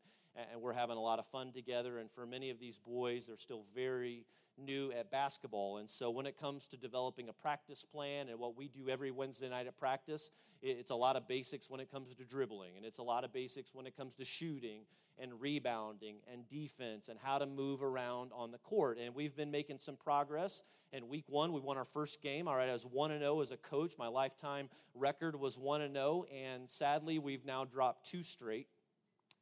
and 0.51 0.61
we're 0.61 0.73
having 0.73 0.97
a 0.97 1.01
lot 1.01 1.19
of 1.19 1.25
fun 1.27 1.51
together. 1.51 1.99
And 1.99 2.11
for 2.11 2.25
many 2.25 2.49
of 2.49 2.59
these 2.59 2.77
boys, 2.77 3.27
they're 3.27 3.37
still 3.37 3.63
very 3.73 4.25
new 4.57 4.91
at 4.91 5.11
basketball. 5.11 5.77
And 5.77 5.89
so 5.89 6.09
when 6.09 6.25
it 6.25 6.39
comes 6.39 6.67
to 6.67 6.77
developing 6.77 7.29
a 7.29 7.33
practice 7.33 7.83
plan 7.83 8.29
and 8.29 8.39
what 8.39 8.55
we 8.55 8.67
do 8.67 8.89
every 8.89 9.11
Wednesday 9.11 9.49
night 9.49 9.67
at 9.67 9.77
practice, 9.77 10.31
it's 10.61 10.91
a 10.91 10.95
lot 10.95 11.15
of 11.15 11.27
basics 11.27 11.69
when 11.69 11.79
it 11.79 11.91
comes 11.91 12.13
to 12.15 12.23
dribbling, 12.23 12.71
and 12.77 12.85
it's 12.85 12.97
a 12.97 13.03
lot 13.03 13.23
of 13.23 13.31
basics 13.31 13.75
when 13.75 13.85
it 13.85 13.95
comes 13.95 14.15
to 14.15 14.25
shooting 14.25 14.81
and 15.19 15.39
rebounding 15.39 16.15
and 16.31 16.47
defense 16.49 17.07
and 17.07 17.19
how 17.21 17.37
to 17.37 17.45
move 17.45 17.83
around 17.83 18.31
on 18.33 18.51
the 18.51 18.57
court. 18.57 18.97
And 18.97 19.13
we've 19.13 19.35
been 19.35 19.51
making 19.51 19.79
some 19.79 19.95
progress. 19.95 20.63
In 20.91 21.07
week 21.07 21.25
one, 21.27 21.51
we 21.51 21.59
won 21.59 21.77
our 21.77 21.85
first 21.85 22.21
game. 22.21 22.47
All 22.47 22.55
right, 22.55 22.69
I 22.69 22.73
was 22.73 22.85
1 22.85 23.17
0 23.19 23.41
as 23.41 23.51
a 23.51 23.57
coach. 23.57 23.93
My 23.97 24.07
lifetime 24.07 24.69
record 24.93 25.35
was 25.35 25.57
1 25.57 25.93
0, 25.93 26.25
and 26.33 26.69
sadly, 26.69 27.19
we've 27.19 27.45
now 27.45 27.65
dropped 27.65 28.09
two 28.09 28.23
straight. 28.23 28.67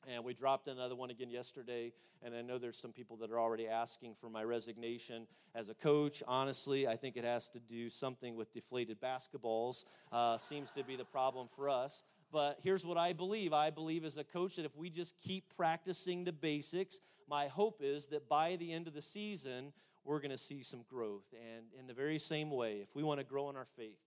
And 0.08 0.24
we 0.24 0.34
dropped 0.34 0.68
another 0.68 0.96
one 0.96 1.10
again 1.10 1.30
yesterday. 1.30 1.94
And 2.22 2.36
I 2.36 2.42
know 2.42 2.58
there's 2.58 2.78
some 2.78 2.92
people 2.92 3.18
that 3.18 3.32
are 3.32 3.40
already 3.40 3.68
asking 3.68 4.16
for 4.16 4.30
my 4.30 4.44
resignation 4.44 5.28
as 5.56 5.70
a 5.70 5.74
coach. 5.74 6.22
Honestly, 6.28 6.88
I 6.88 6.96
think 6.96 7.18
it 7.18 7.24
has 7.24 7.50
to 7.50 7.60
do 7.60 7.90
something 7.90 8.36
with 8.36 8.52
deflated 8.52 9.02
basketballs. 9.02 9.86
Uh, 10.12 10.38
seems 10.38 10.72
to 10.74 10.84
be 10.84 10.96
the 10.96 11.06
problem 11.06 11.48
for 11.48 11.70
us. 11.70 12.04
But 12.32 12.58
here's 12.62 12.86
what 12.86 12.98
I 12.98 13.14
believe 13.14 13.54
I 13.54 13.70
believe 13.70 14.04
as 14.06 14.18
a 14.18 14.24
coach 14.24 14.56
that 14.56 14.66
if 14.66 14.76
we 14.76 14.90
just 14.90 15.16
keep 15.18 15.56
practicing 15.56 16.24
the 16.24 16.34
basics, 16.34 17.00
my 17.30 17.48
hope 17.48 17.80
is 17.82 18.08
that 18.08 18.28
by 18.28 18.56
the 18.56 18.74
end 18.74 18.88
of 18.88 18.94
the 18.94 19.02
season, 19.02 19.72
we're 20.04 20.20
going 20.20 20.32
to 20.32 20.38
see 20.38 20.64
some 20.64 20.84
growth. 20.90 21.34
And 21.34 21.66
in 21.80 21.88
the 21.88 21.94
very 21.94 22.18
same 22.18 22.50
way, 22.50 22.78
if 22.82 22.96
we 22.96 23.04
want 23.04 23.20
to 23.20 23.24
grow 23.24 23.50
in 23.50 23.56
our 23.56 23.68
faith, 23.78 24.00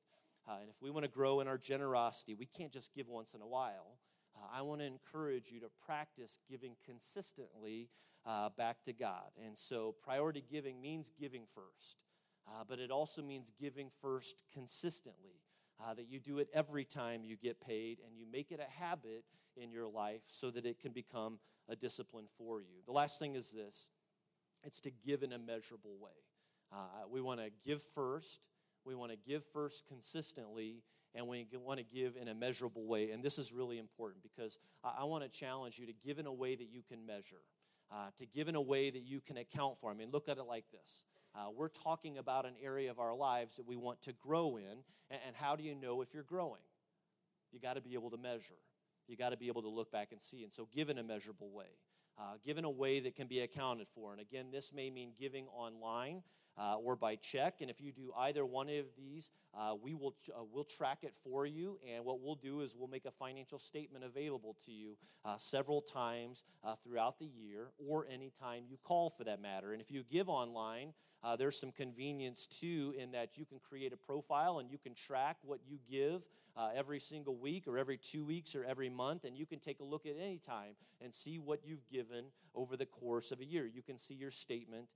uh, 0.49 0.59
and 0.61 0.69
if 0.69 0.83
we 0.83 0.91
want 0.91 1.05
to 1.05 1.11
grow 1.11 1.41
in 1.41 1.49
our 1.49 1.59
generosity, 1.59 2.35
we 2.35 2.47
can't 2.47 2.73
just 2.73 2.95
give 2.95 3.09
once 3.09 3.35
in 3.35 3.41
a 3.41 3.47
while. 3.47 3.99
I 4.53 4.63
want 4.63 4.81
to 4.81 4.87
encourage 4.87 5.51
you 5.51 5.61
to 5.61 5.69
practice 5.85 6.39
giving 6.49 6.77
consistently 6.85 7.89
uh, 8.25 8.51
back 8.57 8.83
to 8.85 8.93
God. 8.93 9.31
And 9.45 9.57
so, 9.57 9.95
priority 10.03 10.45
giving 10.51 10.81
means 10.81 11.13
giving 11.19 11.45
first, 11.47 11.99
uh, 12.49 12.65
but 12.69 12.79
it 12.79 12.91
also 12.91 13.23
means 13.23 13.53
giving 13.61 13.91
first 14.01 14.43
consistently. 14.53 15.43
Uh, 15.79 15.93
that 15.93 16.09
you 16.09 16.19
do 16.19 16.39
it 16.39 16.49
every 16.55 16.87
time 16.87 17.23
you 17.23 17.37
get 17.37 17.61
paid 17.61 17.99
and 18.07 18.17
you 18.17 18.25
make 18.33 18.51
it 18.51 18.59
a 18.59 18.81
habit 18.81 19.25
in 19.59 19.71
your 19.71 19.87
life 19.87 20.23
so 20.27 20.51
that 20.51 20.65
it 20.65 20.81
can 20.81 20.91
become 20.91 21.39
a 21.69 21.77
discipline 21.77 22.25
for 22.39 22.63
you. 22.63 22.81
The 22.87 22.93
last 22.93 23.19
thing 23.19 23.35
is 23.35 23.51
this 23.51 23.91
it's 24.65 24.81
to 24.81 24.91
give 24.91 25.23
in 25.23 25.33
a 25.33 25.39
measurable 25.39 25.97
way. 26.01 26.11
Uh, 26.73 27.07
we 27.11 27.21
want 27.21 27.41
to 27.41 27.51
give 27.65 27.83
first, 27.83 28.41
we 28.87 28.95
want 28.95 29.11
to 29.11 29.19
give 29.19 29.45
first 29.53 29.87
consistently, 29.89 30.83
and 31.15 31.27
we 31.27 31.47
want 31.55 31.79
to 31.79 31.85
give 31.85 32.17
in 32.17 32.29
a 32.29 32.35
measurable 32.35 32.87
way. 32.87 33.11
And 33.11 33.23
this 33.23 33.39
is 33.39 33.53
really 33.53 33.79
important 33.79 34.23
because 34.23 34.59
I, 34.85 35.01
I 35.01 35.05
want 35.05 35.25
to 35.25 35.29
challenge 35.29 35.79
you 35.79 35.87
to 35.87 35.93
give 36.05 36.19
in 36.19 36.27
a 36.27 36.33
way 36.33 36.55
that 36.55 36.69
you 36.71 36.83
can 36.89 37.05
measure, 37.05 37.43
uh, 37.91 38.11
to 38.19 38.27
give 38.27 38.49
in 38.49 38.55
a 38.55 38.61
way 38.61 38.91
that 38.91 39.03
you 39.03 39.21
can 39.21 39.37
account 39.37 39.77
for. 39.77 39.91
I 39.91 39.95
mean, 39.95 40.11
look 40.11 40.29
at 40.29 40.39
it 40.39 40.45
like 40.45 40.65
this. 40.71 41.03
Uh, 41.35 41.49
we're 41.55 41.69
talking 41.69 42.17
about 42.17 42.47
an 42.47 42.55
area 42.63 42.91
of 42.91 42.99
our 42.99 43.15
lives 43.15 43.57
that 43.57 43.67
we 43.67 43.77
want 43.77 44.01
to 44.03 44.13
grow 44.13 44.57
in, 44.57 44.79
and, 45.11 45.21
and 45.27 45.37
how 45.37 45.57
do 45.57 45.65
you 45.65 45.75
know 45.75 46.01
if 46.01 46.15
you're 46.15 46.23
growing? 46.23 46.63
You 47.53 47.61
got 47.61 47.75
to 47.75 47.83
be 47.83 47.95
able 47.95 48.11
to 48.11 48.17
measure. 48.17 48.55
You 49.09 49.17
got 49.17 49.31
to 49.31 49.37
be 49.37 49.49
able 49.49 49.63
to 49.63 49.69
look 49.69 49.93
back 49.93 50.09
and 50.13 50.21
see. 50.21 50.43
And 50.43 50.53
so, 50.53 50.69
give 50.75 50.91
in 50.91 50.99
a 50.99 51.03
measurable 51.03 51.51
way. 51.51 51.79
Uh, 52.19 52.35
give 52.45 52.57
in 52.57 52.65
a 52.65 52.71
way 52.71 52.99
that 53.01 53.15
can 53.15 53.27
be 53.27 53.41
accounted 53.41 53.87
for. 53.95 54.13
And 54.13 54.21
again, 54.21 54.47
this 54.51 54.73
may 54.73 54.91
mean 54.91 55.13
giving 55.19 55.47
online 55.49 56.23
uh, 56.59 56.77
or 56.77 56.97
by 56.97 57.17
check. 57.17 57.61
And 57.61 57.71
if 57.71 57.81
you 57.81 57.93
do 57.93 58.13
either 58.17 58.45
one 58.45 58.69
of 58.69 58.87
these, 58.97 59.31
uh, 59.57 59.75
we 59.81 59.95
will 59.95 60.15
uh, 60.31 60.43
we'll 60.53 60.65
track 60.65 60.99
it 61.03 61.15
for 61.25 61.47
you. 61.47 61.79
And 61.91 62.05
what 62.05 62.21
we'll 62.21 62.35
do 62.35 62.61
is 62.61 62.75
we'll 62.77 62.89
make 62.89 63.05
a 63.07 63.11
financial 63.11 63.59
statement 63.59 64.05
available 64.05 64.57
to 64.67 64.73
you 64.73 64.97
uh, 65.25 65.37
several 65.37 65.81
times 65.81 66.45
uh, 66.65 66.75
throughout 66.83 67.19
the 67.19 67.27
year, 67.27 67.69
or 67.89 68.07
anytime 68.13 68.65
you 68.69 68.77
call 68.83 69.11
for 69.11 69.25
that 69.25 69.41
matter. 69.41 69.73
And 69.73 69.81
if 69.81 69.91
you 69.91 70.03
give 70.11 70.29
online, 70.29 70.93
uh, 71.23 71.37
there's 71.37 71.59
some 71.59 71.73
convenience 71.73 72.47
too 72.47 72.95
in 72.99 73.13
that 73.13 73.39
you 73.39 73.45
can 73.45 73.59
create 73.59 73.93
a 73.93 73.97
profile 73.97 74.59
and 74.59 74.71
you 74.71 74.79
can 74.79 74.95
track 74.95 75.39
what 75.43 75.61
you 75.67 75.79
give 75.91 76.27
every 76.75 76.99
single 76.99 77.37
week 77.37 77.69
or 77.69 77.77
every 77.77 77.99
two 77.99 78.25
weeks 78.25 78.55
or 78.55 78.65
every 78.65 78.89
month, 78.89 79.25
and 79.25 79.37
you 79.37 79.45
can 79.45 79.59
take 79.59 79.81
a 79.81 79.85
look 79.85 80.07
at 80.07 80.15
any 80.19 80.39
time 80.39 80.73
and 81.03 81.13
see 81.13 81.39
what 81.39 81.61
you've 81.65 81.87
given 81.89 82.25
over 82.55 82.77
the 82.77 82.87
course 82.87 83.31
of 83.31 83.41
a 83.41 83.45
year. 83.45 83.67
You 83.67 83.83
can 83.83 83.99
see 83.99 84.15
your 84.15 84.31
statement 84.31 84.87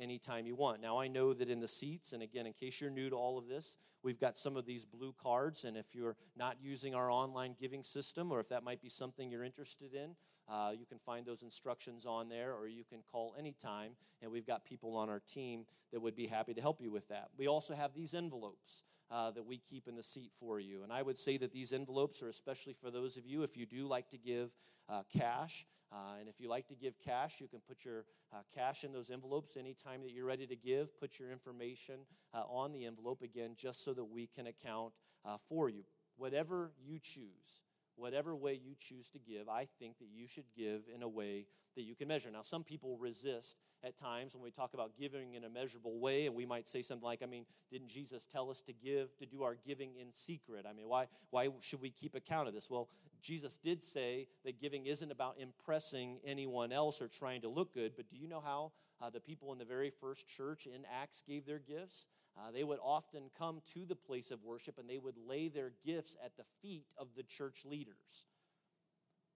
anytime 0.00 0.46
you 0.46 0.56
want. 0.56 0.80
Now, 0.80 0.98
I 0.98 1.03
know 1.08 1.34
that 1.34 1.48
in 1.48 1.60
the 1.60 1.68
seats, 1.68 2.12
and 2.12 2.22
again, 2.22 2.46
in 2.46 2.52
case 2.52 2.80
you're 2.80 2.90
new 2.90 3.10
to 3.10 3.16
all 3.16 3.38
of 3.38 3.48
this, 3.48 3.76
we've 4.02 4.20
got 4.20 4.36
some 4.36 4.56
of 4.56 4.66
these 4.66 4.84
blue 4.84 5.14
cards, 5.22 5.64
and 5.64 5.76
if 5.76 5.94
you're 5.94 6.16
not 6.36 6.56
using 6.62 6.94
our 6.94 7.10
online 7.10 7.54
giving 7.58 7.82
system, 7.82 8.32
or 8.32 8.40
if 8.40 8.48
that 8.48 8.62
might 8.62 8.82
be 8.82 8.88
something 8.88 9.30
you're 9.30 9.44
interested 9.44 9.94
in, 9.94 10.16
uh, 10.48 10.72
you 10.78 10.86
can 10.86 10.98
find 10.98 11.24
those 11.24 11.42
instructions 11.42 12.04
on 12.06 12.28
there, 12.28 12.54
or 12.54 12.68
you 12.68 12.84
can 12.84 13.00
call 13.10 13.34
anytime, 13.38 13.92
and 14.22 14.30
we've 14.30 14.46
got 14.46 14.64
people 14.64 14.94
on 14.96 15.08
our 15.08 15.20
team 15.20 15.64
that 15.92 16.00
would 16.00 16.14
be 16.14 16.26
happy 16.26 16.52
to 16.54 16.60
help 16.60 16.80
you 16.80 16.90
with 16.90 17.08
that. 17.08 17.28
We 17.38 17.46
also 17.46 17.74
have 17.74 17.94
these 17.94 18.14
envelopes 18.14 18.82
uh, 19.10 19.30
that 19.30 19.44
we 19.44 19.58
keep 19.58 19.86
in 19.88 19.96
the 19.96 20.02
seat 20.02 20.32
for 20.38 20.58
you. 20.60 20.82
And 20.82 20.92
I 20.92 21.02
would 21.02 21.18
say 21.18 21.36
that 21.38 21.52
these 21.52 21.72
envelopes 21.72 22.22
are 22.22 22.28
especially 22.28 22.74
for 22.74 22.90
those 22.90 23.16
of 23.16 23.26
you 23.26 23.42
if 23.42 23.56
you 23.56 23.66
do 23.66 23.86
like 23.86 24.08
to 24.10 24.18
give 24.18 24.52
uh, 24.88 25.02
cash. 25.16 25.66
Uh, 25.94 26.18
and 26.18 26.28
if 26.28 26.40
you 26.40 26.48
like 26.48 26.66
to 26.66 26.74
give 26.74 26.98
cash, 26.98 27.40
you 27.40 27.46
can 27.46 27.60
put 27.68 27.84
your 27.84 28.04
uh, 28.32 28.38
cash 28.52 28.82
in 28.82 28.92
those 28.92 29.10
envelopes 29.10 29.56
anytime 29.56 30.02
that 30.02 30.10
you're 30.10 30.26
ready 30.26 30.46
to 30.46 30.56
give. 30.56 30.98
Put 30.98 31.20
your 31.20 31.30
information 31.30 32.00
uh, 32.34 32.42
on 32.48 32.72
the 32.72 32.84
envelope 32.84 33.22
again, 33.22 33.52
just 33.56 33.84
so 33.84 33.94
that 33.94 34.04
we 34.04 34.26
can 34.26 34.48
account 34.48 34.92
uh, 35.24 35.36
for 35.48 35.68
you. 35.68 35.84
Whatever 36.16 36.72
you 36.84 36.98
choose, 37.00 37.62
whatever 37.96 38.34
way 38.34 38.54
you 38.54 38.74
choose 38.78 39.10
to 39.10 39.18
give, 39.18 39.48
I 39.48 39.68
think 39.78 39.98
that 39.98 40.08
you 40.12 40.26
should 40.26 40.44
give 40.56 40.82
in 40.94 41.02
a 41.02 41.08
way 41.08 41.46
that 41.76 41.82
you 41.82 41.94
can 41.94 42.08
measure. 42.08 42.30
Now, 42.30 42.42
some 42.42 42.62
people 42.62 42.96
resist 42.98 43.56
at 43.82 43.96
times 43.96 44.34
when 44.34 44.42
we 44.42 44.50
talk 44.50 44.74
about 44.74 44.92
giving 44.98 45.34
in 45.34 45.44
a 45.44 45.48
measurable 45.48 45.98
way, 45.98 46.26
and 46.26 46.34
we 46.34 46.46
might 46.46 46.66
say 46.66 46.82
something 46.82 47.04
like, 47.04 47.22
I 47.22 47.26
mean, 47.26 47.44
didn't 47.70 47.88
Jesus 47.88 48.26
tell 48.26 48.50
us 48.50 48.62
to 48.62 48.72
give, 48.72 49.16
to 49.18 49.26
do 49.26 49.42
our 49.42 49.56
giving 49.66 49.90
in 50.00 50.12
secret? 50.12 50.66
I 50.68 50.72
mean, 50.72 50.88
why, 50.88 51.06
why 51.30 51.48
should 51.60 51.80
we 51.80 51.90
keep 51.90 52.14
account 52.14 52.48
of 52.48 52.54
this? 52.54 52.70
Well, 52.70 52.88
Jesus 53.20 53.58
did 53.58 53.82
say 53.82 54.28
that 54.44 54.60
giving 54.60 54.86
isn't 54.86 55.10
about 55.10 55.36
impressing 55.38 56.18
anyone 56.24 56.72
else 56.72 57.00
or 57.02 57.08
trying 57.08 57.40
to 57.42 57.48
look 57.48 57.74
good, 57.74 57.92
but 57.96 58.08
do 58.08 58.16
you 58.16 58.28
know 58.28 58.40
how 58.40 58.72
uh, 59.02 59.10
the 59.10 59.20
people 59.20 59.52
in 59.52 59.58
the 59.58 59.64
very 59.64 59.90
first 59.90 60.28
church 60.28 60.66
in 60.66 60.82
Acts 60.92 61.22
gave 61.26 61.46
their 61.46 61.58
gifts? 61.58 62.06
Uh, 62.36 62.50
they 62.50 62.64
would 62.64 62.80
often 62.82 63.22
come 63.38 63.60
to 63.72 63.84
the 63.86 63.94
place 63.94 64.30
of 64.30 64.42
worship 64.42 64.78
and 64.78 64.88
they 64.88 64.98
would 64.98 65.16
lay 65.28 65.48
their 65.48 65.72
gifts 65.84 66.16
at 66.24 66.36
the 66.36 66.44
feet 66.60 66.92
of 66.98 67.08
the 67.16 67.22
church 67.22 67.64
leaders. 67.64 68.26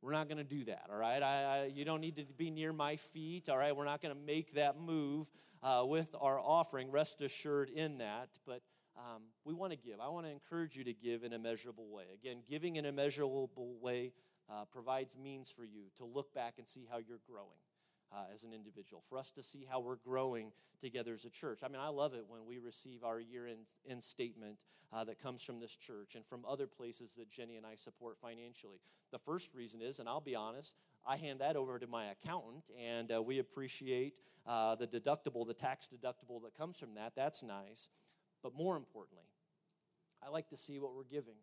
We're 0.03 0.13
not 0.13 0.29
going 0.29 0.39
to 0.39 0.45
do 0.45 0.65
that, 0.67 0.87
all 0.91 0.99
right? 0.99 1.23
I, 1.23 1.43
I, 1.43 1.71
you 1.73 1.85
don't 1.85 2.01
need 2.01 2.17
to 2.17 2.25
be 2.25 2.51
near 2.51 2.73
my 2.73 2.97
feet, 2.97 3.49
all 3.49 3.59
right? 3.59 3.75
We're 3.75 3.85
not 3.85 4.01
going 4.01 4.15
to 4.15 4.21
make 4.21 4.55
that 4.55 4.79
move 4.81 5.31
uh, 5.63 5.85
with 5.85 6.15
our 6.21 6.39
offering. 6.39 6.91
Rest 6.91 7.21
assured 7.21 7.69
in 7.69 7.99
that. 7.99 8.39
But 8.47 8.63
um, 8.97 9.23
we 9.45 9.55
want 9.55 9.73
to 9.73 9.79
give. 9.79 10.01
I 10.01 10.09
want 10.09 10.27
to 10.27 10.33
encourage 10.33 10.77
you 10.77 10.85
to 10.85 10.93
give 10.93 11.25
in 11.25 11.33
a 11.33 11.39
measurable 11.39 11.89
way. 11.89 12.05
Again, 12.15 12.39
giving 12.49 12.77
in 12.77 12.87
a 12.87 12.93
measurable 12.93 13.77
way 13.81 14.13
uh, 14.51 14.65
provides 14.71 15.17
means 15.17 15.51
for 15.51 15.65
you 15.65 15.85
to 15.99 16.05
look 16.05 16.33
back 16.35 16.55
and 16.59 16.67
see 16.67 16.87
how 16.91 16.99
you're 16.99 17.21
growing 17.29 17.59
uh, 18.13 18.25
as 18.33 18.45
an 18.45 18.53
individual, 18.53 19.03
for 19.09 19.19
us 19.19 19.31
to 19.33 19.43
see 19.43 19.67
how 19.69 19.81
we're 19.81 19.97
growing 19.97 20.53
together 20.81 21.13
as 21.15 21.25
a 21.25 21.31
church. 21.31 21.61
I 21.65 21.69
mean, 21.69 21.81
I 21.81 21.89
love 21.89 22.15
it 22.15 22.25
when 22.29 22.47
we 22.47 22.59
receive 22.59 23.05
our 23.05 23.21
year 23.21 23.47
end 23.89 24.03
statement 24.03 24.65
uh, 24.93 25.05
that 25.05 25.21
comes 25.21 25.43
from 25.43 25.61
this 25.61 25.77
church 25.77 26.15
and 26.15 26.25
from 26.25 26.45
other 26.47 26.67
places 26.67 27.15
that 27.19 27.31
Jenny 27.31 27.57
and 27.57 27.67
I 27.67 27.75
support 27.75 28.19
financially. 28.19 28.79
The 29.11 29.19
first 29.19 29.55
reason 29.55 29.83
is, 29.83 29.99
and 29.99 30.09
I'll 30.09 30.21
be 30.21 30.35
honest, 30.35 30.75
I 31.07 31.17
hand 31.17 31.41
that 31.41 31.57
over 31.57 31.79
to 31.79 31.87
my 31.87 32.07
accountant, 32.07 32.71
and 32.79 33.13
uh, 33.13 33.23
we 33.23 33.39
appreciate 33.39 34.19
uh, 34.47 34.75
the 34.75 34.87
deductible, 34.87 35.47
the 35.47 35.55
tax 35.55 35.89
deductible 35.89 36.43
that 36.45 36.57
comes 36.57 36.79
from 36.79 36.95
that. 36.95 37.13
That's 37.17 37.43
nice. 37.43 37.89
But 38.43 38.55
more 38.55 38.77
importantly, 38.77 39.25
I 40.23 40.31
like 40.31 40.49
to 40.51 40.57
see 40.57 40.79
what 40.79 40.95
we're 40.95 41.05
giving. 41.05 41.35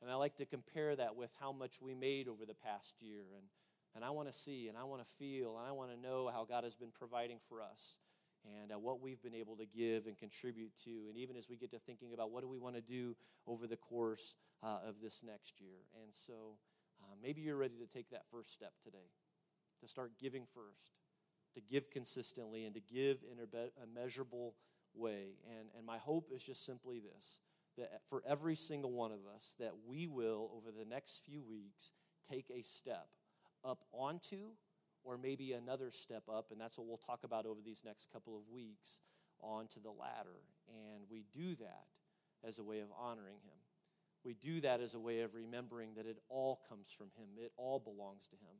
And 0.00 0.10
I 0.10 0.14
like 0.14 0.36
to 0.36 0.46
compare 0.46 0.96
that 0.96 1.14
with 1.14 1.30
how 1.40 1.52
much 1.52 1.80
we 1.80 1.94
made 1.94 2.26
over 2.26 2.44
the 2.44 2.54
past 2.54 3.00
year. 3.00 3.22
And 3.36 3.46
and 3.94 4.04
I 4.04 4.10
want 4.10 4.28
to 4.28 4.32
see 4.32 4.68
and 4.68 4.76
I 4.76 4.84
want 4.84 5.04
to 5.04 5.12
feel 5.18 5.58
and 5.58 5.66
I 5.66 5.72
want 5.72 5.90
to 5.90 5.96
know 5.96 6.30
how 6.32 6.44
God 6.44 6.64
has 6.64 6.74
been 6.74 6.90
providing 6.92 7.38
for 7.48 7.62
us 7.62 7.96
and 8.44 8.72
uh, 8.72 8.78
what 8.78 9.00
we've 9.00 9.22
been 9.22 9.34
able 9.34 9.56
to 9.56 9.66
give 9.66 10.06
and 10.06 10.16
contribute 10.18 10.72
to. 10.84 10.90
And 11.08 11.16
even 11.16 11.36
as 11.36 11.48
we 11.48 11.56
get 11.56 11.70
to 11.72 11.78
thinking 11.78 12.12
about 12.12 12.30
what 12.30 12.42
do 12.42 12.48
we 12.48 12.58
want 12.58 12.74
to 12.76 12.82
do 12.82 13.14
over 13.46 13.66
the 13.66 13.76
course 13.76 14.36
uh, 14.62 14.78
of 14.86 14.96
this 15.02 15.22
next 15.24 15.60
year. 15.60 15.78
And 16.02 16.10
so 16.12 16.56
uh, 17.02 17.14
maybe 17.22 17.42
you're 17.42 17.56
ready 17.56 17.76
to 17.78 17.86
take 17.86 18.10
that 18.10 18.24
first 18.30 18.52
step 18.52 18.72
today 18.82 19.10
to 19.80 19.88
start 19.88 20.12
giving 20.20 20.46
first, 20.54 20.94
to 21.54 21.60
give 21.60 21.90
consistently, 21.90 22.64
and 22.64 22.74
to 22.74 22.80
give 22.80 23.18
in 23.30 23.38
a 23.40 24.00
measurable 24.00 24.54
way. 24.94 25.36
And, 25.58 25.68
and 25.76 25.84
my 25.84 25.98
hope 25.98 26.30
is 26.32 26.42
just 26.42 26.64
simply 26.64 27.00
this 27.00 27.40
that 27.78 28.02
for 28.06 28.22
every 28.28 28.54
single 28.54 28.92
one 28.92 29.12
of 29.12 29.20
us, 29.34 29.54
that 29.58 29.72
we 29.88 30.06
will, 30.06 30.50
over 30.54 30.70
the 30.70 30.84
next 30.84 31.24
few 31.24 31.42
weeks, 31.42 31.90
take 32.30 32.44
a 32.54 32.60
step 32.60 33.06
up 33.64 33.84
onto, 33.92 34.50
or 35.04 35.18
maybe 35.18 35.52
another 35.52 35.90
step 35.90 36.24
up, 36.32 36.50
and 36.50 36.60
that's 36.60 36.78
what 36.78 36.86
we'll 36.86 36.96
talk 36.96 37.24
about 37.24 37.46
over 37.46 37.60
these 37.64 37.82
next 37.84 38.12
couple 38.12 38.36
of 38.36 38.42
weeks, 38.52 39.00
onto 39.40 39.80
the 39.80 39.90
ladder. 39.90 40.40
And 40.68 41.04
we 41.10 41.24
do 41.32 41.56
that 41.56 41.86
as 42.46 42.58
a 42.58 42.64
way 42.64 42.80
of 42.80 42.88
honoring 42.98 43.40
Him. 43.44 43.58
We 44.24 44.34
do 44.34 44.60
that 44.60 44.80
as 44.80 44.94
a 44.94 45.00
way 45.00 45.20
of 45.20 45.34
remembering 45.34 45.94
that 45.96 46.06
it 46.06 46.18
all 46.28 46.60
comes 46.68 46.90
from 46.96 47.08
Him, 47.16 47.28
it 47.36 47.52
all 47.56 47.80
belongs 47.80 48.28
to 48.28 48.36
Him. 48.36 48.56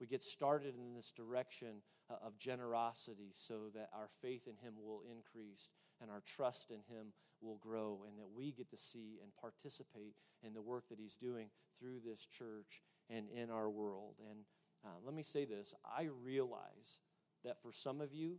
We 0.00 0.06
get 0.06 0.22
started 0.22 0.74
in 0.76 0.94
this 0.94 1.12
direction 1.12 1.82
uh, 2.10 2.14
of 2.24 2.38
generosity 2.38 3.30
so 3.32 3.70
that 3.74 3.90
our 3.92 4.08
faith 4.20 4.46
in 4.46 4.56
Him 4.66 4.74
will 4.82 5.02
increase 5.10 5.70
and 6.00 6.10
our 6.10 6.22
trust 6.26 6.70
in 6.70 6.80
Him 6.94 7.12
will 7.40 7.58
grow, 7.58 8.04
and 8.06 8.18
that 8.18 8.30
we 8.36 8.52
get 8.52 8.70
to 8.70 8.76
see 8.76 9.18
and 9.22 9.32
participate 9.40 10.14
in 10.44 10.54
the 10.54 10.62
work 10.62 10.88
that 10.88 10.98
He's 10.98 11.16
doing 11.16 11.48
through 11.78 11.98
this 12.04 12.26
church 12.26 12.82
and 13.10 13.26
in 13.30 13.50
our 13.50 13.68
world. 13.68 14.14
And 14.30 14.40
uh, 14.84 14.98
let 15.04 15.14
me 15.14 15.22
say 15.22 15.44
this 15.44 15.74
I 15.84 16.08
realize 16.24 17.00
that 17.44 17.60
for 17.62 17.72
some 17.72 18.00
of 18.00 18.12
you, 18.12 18.38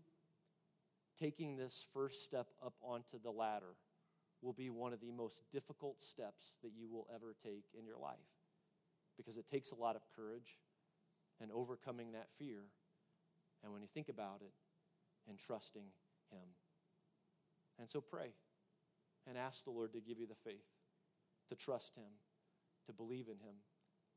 taking 1.19 1.55
this 1.55 1.85
first 1.93 2.23
step 2.23 2.47
up 2.63 2.73
onto 2.81 3.19
the 3.21 3.31
ladder 3.31 3.75
will 4.41 4.53
be 4.53 4.69
one 4.69 4.93
of 4.93 4.99
the 4.99 5.11
most 5.11 5.43
difficult 5.51 6.01
steps 6.01 6.57
that 6.63 6.71
you 6.75 6.89
will 6.89 7.07
ever 7.13 7.35
take 7.41 7.65
in 7.77 7.85
your 7.85 7.97
life 7.97 8.17
because 9.15 9.37
it 9.37 9.47
takes 9.47 9.71
a 9.71 9.75
lot 9.75 9.95
of 9.95 10.01
courage 10.15 10.57
and 11.39 11.51
overcoming 11.51 12.11
that 12.11 12.29
fear. 12.29 12.63
And 13.63 13.71
when 13.71 13.81
you 13.81 13.87
think 13.93 14.09
about 14.09 14.41
it, 14.41 14.51
and 15.27 15.37
trusting 15.39 15.85
Him. 16.31 16.47
And 17.79 17.89
so 17.89 18.01
pray 18.01 18.33
and 19.27 19.37
ask 19.37 19.63
the 19.63 19.71
Lord 19.71 19.93
to 19.93 20.01
give 20.01 20.19
you 20.19 20.27
the 20.27 20.35
faith 20.35 20.67
to 21.49 21.55
trust 21.55 21.95
Him, 21.95 22.19
to 22.85 22.93
believe 22.93 23.27
in 23.27 23.37
Him 23.37 23.55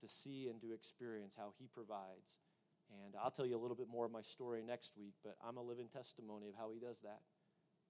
to 0.01 0.09
see 0.09 0.49
and 0.49 0.61
to 0.61 0.73
experience 0.73 1.35
how 1.37 1.53
He 1.59 1.69
provides. 1.69 2.39
And 3.05 3.15
I'll 3.21 3.31
tell 3.31 3.47
you 3.47 3.57
a 3.57 3.63
little 3.63 3.77
bit 3.77 3.89
more 3.89 4.07
of 4.07 4.13
my 4.13 4.23
story 4.23 4.63
next 4.63 4.97
week, 4.97 5.15
but 5.25 5.37
I'm 5.47 5.57
a 5.57 5.63
living 5.63 5.89
testimony 5.89 6.49
of 6.49 6.55
how 6.57 6.71
He 6.73 6.79
does 6.79 7.01
that. 7.03 7.21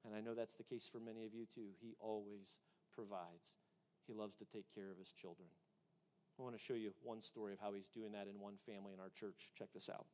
And 0.04 0.14
I 0.14 0.20
know 0.20 0.34
that's 0.34 0.54
the 0.54 0.64
case 0.64 0.88
for 0.90 1.00
many 1.00 1.26
of 1.26 1.34
you 1.34 1.46
too. 1.52 1.74
He 1.80 1.94
always 2.00 2.58
provides, 2.94 3.54
He 4.06 4.14
loves 4.14 4.36
to 4.36 4.44
take 4.44 4.72
care 4.74 4.90
of 4.90 4.98
His 4.98 5.12
children. 5.12 5.48
I 6.38 6.42
want 6.42 6.56
to 6.56 6.62
show 6.62 6.74
you 6.74 6.92
one 7.02 7.20
story 7.20 7.52
of 7.52 7.60
how 7.60 7.72
He's 7.72 7.88
doing 7.88 8.12
that 8.12 8.28
in 8.28 8.40
one 8.40 8.56
family 8.56 8.92
in 8.94 9.00
our 9.00 9.10
church. 9.14 9.52
Check 9.56 9.68
this 9.72 9.90
out. 9.90 10.06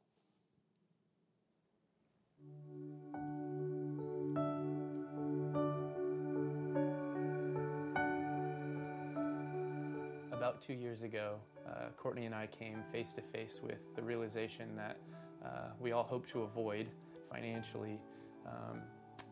about 10.42 10.60
two 10.60 10.74
years 10.74 11.02
ago, 11.02 11.36
uh, 11.66 11.88
Courtney 11.96 12.26
and 12.26 12.34
I 12.34 12.46
came 12.46 12.82
face 12.90 13.12
to 13.14 13.22
face 13.22 13.60
with 13.62 13.94
the 13.94 14.02
realization 14.02 14.76
that 14.76 14.96
uh, 15.44 15.70
we 15.80 15.92
all 15.92 16.04
hope 16.04 16.26
to 16.28 16.42
avoid 16.42 16.88
financially, 17.30 18.00
um, 18.46 18.80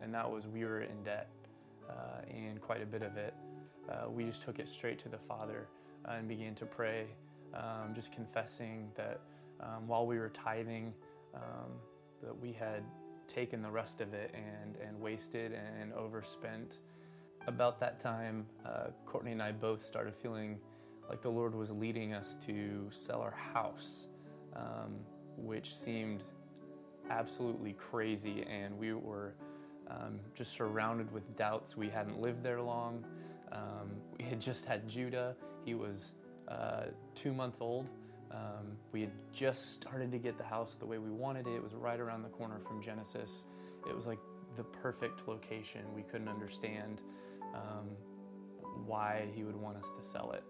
and 0.03 0.13
that 0.15 0.31
was 0.31 0.47
we 0.47 0.65
were 0.65 0.83
in 0.83 1.03
debt, 1.05 1.29
uh, 1.89 2.23
and 2.29 2.61
quite 2.61 2.83
a 2.83 2.87
bit 2.87 3.03
of 3.03 3.17
it. 3.17 3.35
Uh, 3.89 4.09
we 4.09 4.25
just 4.25 4.43
took 4.43 4.59
it 4.59 4.69
straight 4.69 4.99
to 4.99 5.09
the 5.09 5.19
Father 5.19 5.67
uh, 6.09 6.13
and 6.13 6.29
began 6.29 6.55
to 6.55 6.67
pray, 6.67 7.07
um, 7.55 7.93
just 7.95 8.13
confessing 8.13 8.91
that 8.95 9.21
um, 9.61 9.87
while 9.87 10.07
we 10.07 10.19
were 10.19 10.31
tithing, 10.31 10.93
um, 11.35 11.71
that 12.23 12.39
we 12.39 12.53
had 12.53 12.83
taken 13.27 13.63
the 13.63 13.71
rest 13.71 14.01
of 14.01 14.15
it 14.15 14.35
and, 14.35 14.77
and 14.87 15.01
wasted 15.01 15.53
and 15.53 15.93
overspent. 15.93 16.79
About 17.47 17.81
that 17.81 18.01
time, 18.01 18.47
uh, 18.67 18.89
Courtney 19.07 19.33
and 19.33 19.43
I 19.43 19.53
both 19.53 19.85
started 19.85 20.15
feeling 20.15 20.59
like 21.11 21.23
the 21.23 21.31
Lord 21.31 21.57
was 21.57 21.71
leading 21.73 22.15
us 22.15 22.37
to 22.47 22.89
sell 22.93 23.21
our 23.21 23.35
house, 23.53 24.07
um, 24.55 24.95
which 25.37 25.75
seemed 25.75 26.23
absolutely 27.11 27.73
crazy, 27.73 28.45
and 28.49 28.79
we 28.79 28.93
were 28.93 29.35
um, 29.89 30.21
just 30.37 30.53
surrounded 30.53 31.13
with 31.13 31.37
doubts. 31.37 31.77
We 31.77 31.89
hadn't 31.89 32.21
lived 32.21 32.45
there 32.45 32.63
long. 32.63 33.05
Um, 33.51 33.91
we 34.17 34.25
had 34.25 34.41
just 34.41 34.65
had 34.67 34.89
Judah. 34.89 35.35
He 35.65 35.75
was 35.75 36.15
uh, 36.47 36.85
two 37.17 37.33
months 37.33 37.61
old. 37.61 37.91
Um, 38.31 38.77
we 38.93 39.01
had 39.01 39.11
just 39.33 39.73
started 39.73 40.13
to 40.13 40.19
get 40.19 40.39
the 40.39 40.45
house 40.45 40.77
the 40.77 40.87
way 40.87 40.99
we 40.99 41.11
wanted 41.11 41.49
it. 41.49 41.57
It 41.57 41.63
was 41.63 41.75
right 41.75 41.99
around 41.99 42.23
the 42.23 42.29
corner 42.29 42.61
from 42.61 42.81
Genesis. 42.81 43.47
It 43.89 43.97
was 43.97 44.07
like 44.07 44.21
the 44.57 44.63
perfect 44.63 45.27
location. 45.27 45.81
We 45.93 46.03
couldn't 46.03 46.29
understand 46.29 47.03
um, 47.53 47.89
why 48.87 49.27
he 49.35 49.43
would 49.43 49.57
want 49.57 49.77
us 49.77 49.91
to 49.97 50.03
sell 50.03 50.31
it. 50.31 50.45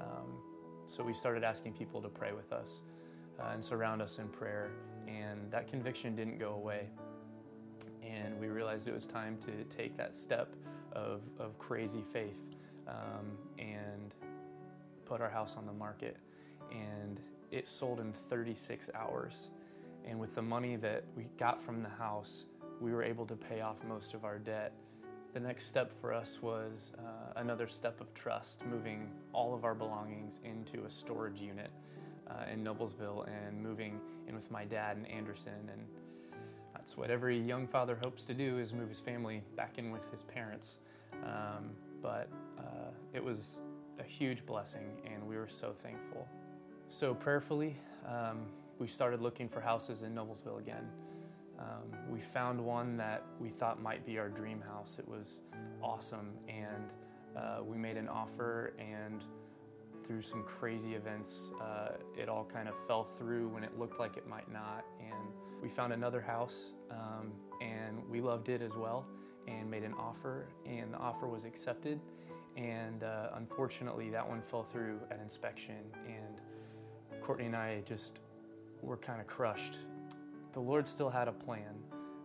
Um, 0.00 0.40
so 0.86 1.02
we 1.02 1.12
started 1.12 1.44
asking 1.44 1.74
people 1.74 2.00
to 2.02 2.08
pray 2.08 2.32
with 2.32 2.52
us 2.52 2.80
uh, 3.38 3.50
and 3.52 3.62
surround 3.62 4.02
us 4.02 4.18
in 4.18 4.28
prayer, 4.28 4.70
and 5.06 5.50
that 5.50 5.68
conviction 5.68 6.16
didn't 6.16 6.38
go 6.38 6.54
away. 6.54 6.88
And 8.02 8.38
we 8.40 8.48
realized 8.48 8.88
it 8.88 8.94
was 8.94 9.06
time 9.06 9.38
to 9.44 9.64
take 9.76 9.96
that 9.96 10.14
step 10.14 10.54
of, 10.92 11.20
of 11.38 11.58
crazy 11.58 12.02
faith 12.12 12.38
um, 12.86 13.36
and 13.58 14.14
put 15.04 15.20
our 15.20 15.28
house 15.28 15.56
on 15.56 15.66
the 15.66 15.72
market. 15.72 16.16
And 16.70 17.20
it 17.50 17.68
sold 17.68 18.00
in 18.00 18.12
36 18.12 18.90
hours. 18.94 19.50
And 20.06 20.18
with 20.18 20.34
the 20.34 20.42
money 20.42 20.76
that 20.76 21.04
we 21.16 21.26
got 21.38 21.62
from 21.62 21.82
the 21.82 21.88
house, 21.88 22.46
we 22.80 22.92
were 22.92 23.02
able 23.02 23.26
to 23.26 23.36
pay 23.36 23.60
off 23.60 23.76
most 23.86 24.14
of 24.14 24.24
our 24.24 24.38
debt 24.38 24.72
the 25.34 25.40
next 25.40 25.66
step 25.66 25.92
for 26.00 26.12
us 26.12 26.38
was 26.40 26.92
uh, 26.98 27.32
another 27.36 27.68
step 27.68 28.00
of 28.00 28.12
trust, 28.14 28.64
moving 28.66 29.10
all 29.32 29.54
of 29.54 29.64
our 29.64 29.74
belongings 29.74 30.40
into 30.44 30.84
a 30.86 30.90
storage 30.90 31.40
unit 31.40 31.70
uh, 32.30 32.50
in 32.52 32.64
Noblesville 32.64 33.26
and 33.28 33.62
moving 33.62 34.00
in 34.26 34.34
with 34.34 34.50
my 34.50 34.64
dad 34.64 34.96
and 34.96 35.06
Anderson. 35.06 35.68
And 35.72 35.82
that's 36.74 36.96
what 36.96 37.10
every 37.10 37.38
young 37.38 37.66
father 37.66 37.98
hopes 38.02 38.24
to 38.24 38.34
do 38.34 38.58
is 38.58 38.72
move 38.72 38.88
his 38.88 39.00
family 39.00 39.42
back 39.56 39.78
in 39.78 39.90
with 39.90 40.10
his 40.10 40.22
parents. 40.22 40.78
Um, 41.24 41.70
but 42.02 42.28
uh, 42.58 42.90
it 43.12 43.22
was 43.22 43.60
a 43.98 44.04
huge 44.04 44.46
blessing, 44.46 44.86
and 45.04 45.26
we 45.26 45.36
were 45.36 45.48
so 45.48 45.74
thankful. 45.82 46.26
So, 46.90 47.14
prayerfully, 47.14 47.76
um, 48.06 48.46
we 48.78 48.86
started 48.86 49.20
looking 49.20 49.48
for 49.48 49.60
houses 49.60 50.02
in 50.02 50.14
Noblesville 50.14 50.60
again. 50.60 50.86
Um, 51.58 51.98
we 52.08 52.20
found 52.20 52.60
one 52.60 52.96
that 52.96 53.24
we 53.40 53.48
thought 53.48 53.82
might 53.82 54.06
be 54.06 54.18
our 54.18 54.28
dream 54.28 54.60
house. 54.60 54.96
It 54.98 55.08
was 55.08 55.40
awesome, 55.82 56.30
and 56.48 56.92
uh, 57.36 57.62
we 57.64 57.76
made 57.76 57.96
an 57.96 58.08
offer, 58.08 58.74
and 58.78 59.24
through 60.06 60.22
some 60.22 60.42
crazy 60.44 60.94
events, 60.94 61.50
uh, 61.60 61.90
it 62.16 62.28
all 62.28 62.44
kind 62.44 62.68
of 62.68 62.74
fell 62.86 63.08
through 63.18 63.48
when 63.48 63.62
it 63.62 63.78
looked 63.78 63.98
like 64.00 64.16
it 64.16 64.26
might 64.26 64.50
not. 64.50 64.84
And 65.00 65.28
we 65.62 65.68
found 65.68 65.92
another 65.92 66.20
house, 66.20 66.70
um, 66.90 67.32
and 67.60 68.02
we 68.08 68.20
loved 68.20 68.48
it 68.48 68.62
as 68.62 68.74
well, 68.74 69.04
and 69.46 69.70
made 69.70 69.82
an 69.82 69.94
offer, 69.94 70.46
and 70.64 70.94
the 70.94 70.98
offer 70.98 71.26
was 71.26 71.44
accepted. 71.44 72.00
And 72.56 73.04
uh, 73.04 73.30
unfortunately, 73.34 74.10
that 74.10 74.26
one 74.26 74.42
fell 74.42 74.64
through 74.64 75.00
at 75.10 75.20
inspection, 75.20 75.76
and 76.06 76.40
Courtney 77.22 77.46
and 77.46 77.56
I 77.56 77.82
just 77.86 78.20
were 78.82 78.96
kind 78.96 79.20
of 79.20 79.26
crushed. 79.26 79.78
The 80.52 80.60
Lord 80.60 80.88
still 80.88 81.10
had 81.10 81.28
a 81.28 81.32
plan, 81.32 81.74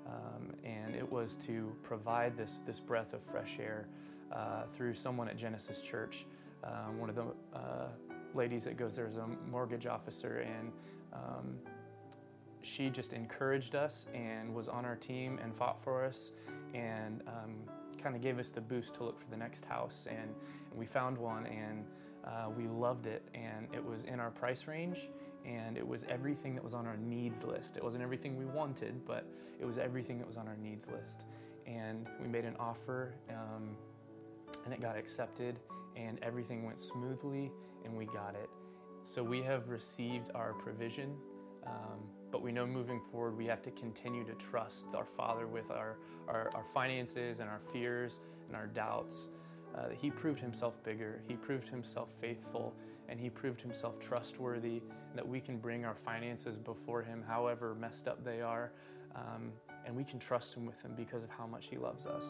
um, 0.07 0.53
and 0.63 0.95
it 0.95 1.09
was 1.09 1.35
to 1.45 1.75
provide 1.83 2.37
this, 2.37 2.59
this 2.65 2.79
breath 2.79 3.13
of 3.13 3.21
fresh 3.23 3.57
air 3.59 3.87
uh, 4.31 4.63
through 4.75 4.95
someone 4.95 5.27
at 5.27 5.37
Genesis 5.37 5.81
Church. 5.81 6.25
Um, 6.63 6.99
one 6.99 7.09
of 7.09 7.15
the 7.15 7.25
uh, 7.53 7.89
ladies 8.33 8.63
that 8.63 8.77
goes 8.77 8.95
there 8.95 9.07
is 9.07 9.17
a 9.17 9.27
mortgage 9.49 9.85
officer, 9.85 10.39
and 10.39 10.71
um, 11.13 11.57
she 12.61 12.89
just 12.89 13.13
encouraged 13.13 13.75
us 13.75 14.05
and 14.13 14.53
was 14.55 14.67
on 14.69 14.85
our 14.85 14.95
team 14.95 15.39
and 15.43 15.55
fought 15.55 15.83
for 15.83 16.03
us 16.03 16.31
and 16.73 17.21
um, 17.27 17.55
kind 18.01 18.15
of 18.15 18.21
gave 18.21 18.39
us 18.39 18.49
the 18.49 18.61
boost 18.61 18.95
to 18.95 19.03
look 19.03 19.19
for 19.19 19.29
the 19.29 19.37
next 19.37 19.65
house. 19.65 20.07
And, 20.09 20.33
and 20.71 20.79
we 20.79 20.85
found 20.85 21.17
one, 21.17 21.45
and 21.45 21.85
uh, 22.25 22.49
we 22.57 22.67
loved 22.67 23.05
it, 23.05 23.21
and 23.35 23.67
it 23.73 23.83
was 23.83 24.05
in 24.05 24.19
our 24.19 24.31
price 24.31 24.65
range, 24.65 25.09
and 25.45 25.77
it 25.77 25.87
was 25.87 26.05
everything 26.09 26.55
that 26.55 26.63
was 26.63 26.73
on 26.73 26.85
our 26.85 26.97
needs 26.97 27.43
list. 27.43 27.77
It 27.77 27.83
wasn't 27.83 28.03
everything 28.03 28.37
we 28.37 28.45
wanted, 28.45 29.05
but 29.05 29.25
it 29.59 29.65
was 29.65 29.77
everything 29.77 30.17
that 30.19 30.27
was 30.27 30.37
on 30.37 30.47
our 30.47 30.57
needs 30.57 30.85
list. 30.87 31.25
And 31.65 32.07
we 32.21 32.27
made 32.27 32.45
an 32.45 32.55
offer, 32.59 33.13
um, 33.29 33.75
and 34.65 34.73
it 34.73 34.81
got 34.81 34.97
accepted, 34.97 35.59
and 35.95 36.19
everything 36.21 36.65
went 36.65 36.79
smoothly, 36.79 37.51
and 37.85 37.95
we 37.95 38.05
got 38.05 38.35
it. 38.35 38.49
So 39.05 39.23
we 39.23 39.41
have 39.43 39.69
received 39.69 40.29
our 40.33 40.53
provision, 40.53 41.15
um, 41.65 41.99
but 42.31 42.41
we 42.41 42.51
know 42.51 42.65
moving 42.65 43.01
forward 43.11 43.37
we 43.37 43.45
have 43.45 43.61
to 43.61 43.71
continue 43.71 44.23
to 44.25 44.33
trust 44.33 44.85
our 44.95 45.05
Father 45.05 45.47
with 45.47 45.71
our, 45.71 45.97
our, 46.27 46.49
our 46.55 46.63
finances 46.73 47.39
and 47.39 47.49
our 47.49 47.59
fears 47.71 48.21
and 48.47 48.55
our 48.55 48.67
doubts 48.67 49.27
uh, 49.75 49.89
he 49.99 50.11
proved 50.11 50.39
himself 50.39 50.81
bigger, 50.83 51.21
he 51.27 51.35
proved 51.35 51.67
himself 51.67 52.09
faithful, 52.19 52.73
and 53.09 53.19
he 53.19 53.29
proved 53.29 53.61
himself 53.61 53.99
trustworthy, 53.99 54.81
that 55.15 55.27
we 55.27 55.39
can 55.39 55.57
bring 55.57 55.85
our 55.85 55.95
finances 55.95 56.57
before 56.57 57.03
him, 57.03 57.23
however 57.27 57.75
messed 57.75 58.07
up 58.07 58.23
they 58.23 58.41
are, 58.41 58.71
um, 59.15 59.51
and 59.85 59.95
we 59.95 60.03
can 60.03 60.19
trust 60.19 60.53
him 60.53 60.65
with 60.65 60.81
them 60.81 60.93
because 60.95 61.23
of 61.23 61.29
how 61.29 61.45
much 61.45 61.67
he 61.67 61.77
loves 61.77 62.05
us. 62.05 62.23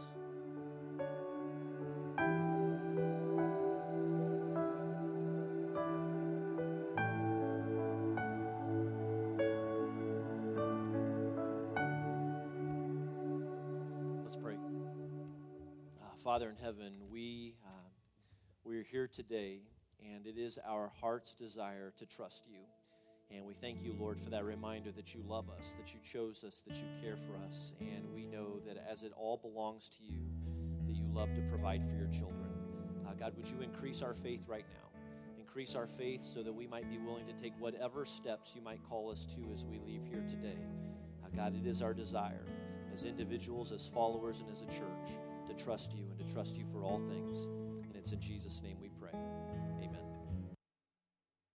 Let's 14.23 14.35
pray. 14.35 14.55
Uh, 16.01 16.15
Father 16.15 16.49
in 16.49 16.55
heaven, 16.55 16.93
we, 17.09 17.55
uh, 17.65 17.69
we 18.65 18.77
are 18.77 18.83
here 18.83 19.07
today, 19.07 19.61
and 20.13 20.27
it 20.27 20.37
is 20.39 20.59
our 20.67 20.91
heart's 21.01 21.33
desire 21.33 21.91
to 21.97 22.05
trust 22.05 22.47
you. 22.49 22.59
And 23.35 23.45
we 23.45 23.53
thank 23.53 23.83
you, 23.83 23.95
Lord, 23.99 24.19
for 24.19 24.29
that 24.29 24.45
reminder 24.45 24.91
that 24.91 25.15
you 25.15 25.23
love 25.27 25.49
us, 25.49 25.73
that 25.79 25.93
you 25.93 25.99
chose 26.03 26.43
us, 26.43 26.63
that 26.67 26.75
you 26.75 26.85
care 27.01 27.17
for 27.17 27.35
us. 27.47 27.73
And 27.79 28.13
we 28.13 28.25
know 28.25 28.59
that 28.67 28.77
as 28.89 29.03
it 29.03 29.11
all 29.17 29.37
belongs 29.37 29.89
to 29.89 30.03
you, 30.03 30.21
that 30.85 30.95
you 30.95 31.05
love 31.11 31.33
to 31.33 31.41
provide 31.49 31.83
for 31.89 31.95
your 31.95 32.07
children. 32.07 32.51
Uh, 33.07 33.13
God, 33.13 33.33
would 33.35 33.49
you 33.49 33.61
increase 33.61 34.01
our 34.01 34.13
faith 34.13 34.45
right 34.47 34.65
now? 34.69 34.99
Increase 35.39 35.75
our 35.75 35.87
faith 35.87 36.21
so 36.21 36.43
that 36.43 36.53
we 36.53 36.67
might 36.67 36.89
be 36.89 36.97
willing 36.97 37.25
to 37.25 37.33
take 37.33 37.53
whatever 37.59 38.05
steps 38.05 38.53
you 38.55 38.61
might 38.61 38.83
call 38.87 39.09
us 39.11 39.25
to 39.25 39.41
as 39.51 39.65
we 39.65 39.79
leave 39.79 40.03
here 40.05 40.23
today. 40.27 40.59
Uh, 41.23 41.27
God, 41.35 41.55
it 41.55 41.67
is 41.67 41.81
our 41.81 41.93
desire 41.93 42.45
as 42.93 43.03
individuals, 43.03 43.71
as 43.71 43.87
followers, 43.87 44.41
and 44.41 44.51
as 44.51 44.61
a 44.61 44.67
church 44.67 45.17
to 45.47 45.53
trust 45.53 45.95
you 45.95 46.03
and 46.09 46.27
to 46.27 46.33
trust 46.33 46.57
you 46.57 46.65
for 46.71 46.83
all 46.83 46.99
things. 46.99 47.45
And 47.83 47.95
it's 47.95 48.11
in 48.11 48.19
Jesus' 48.19 48.61
name 48.61 48.77
we 48.79 48.89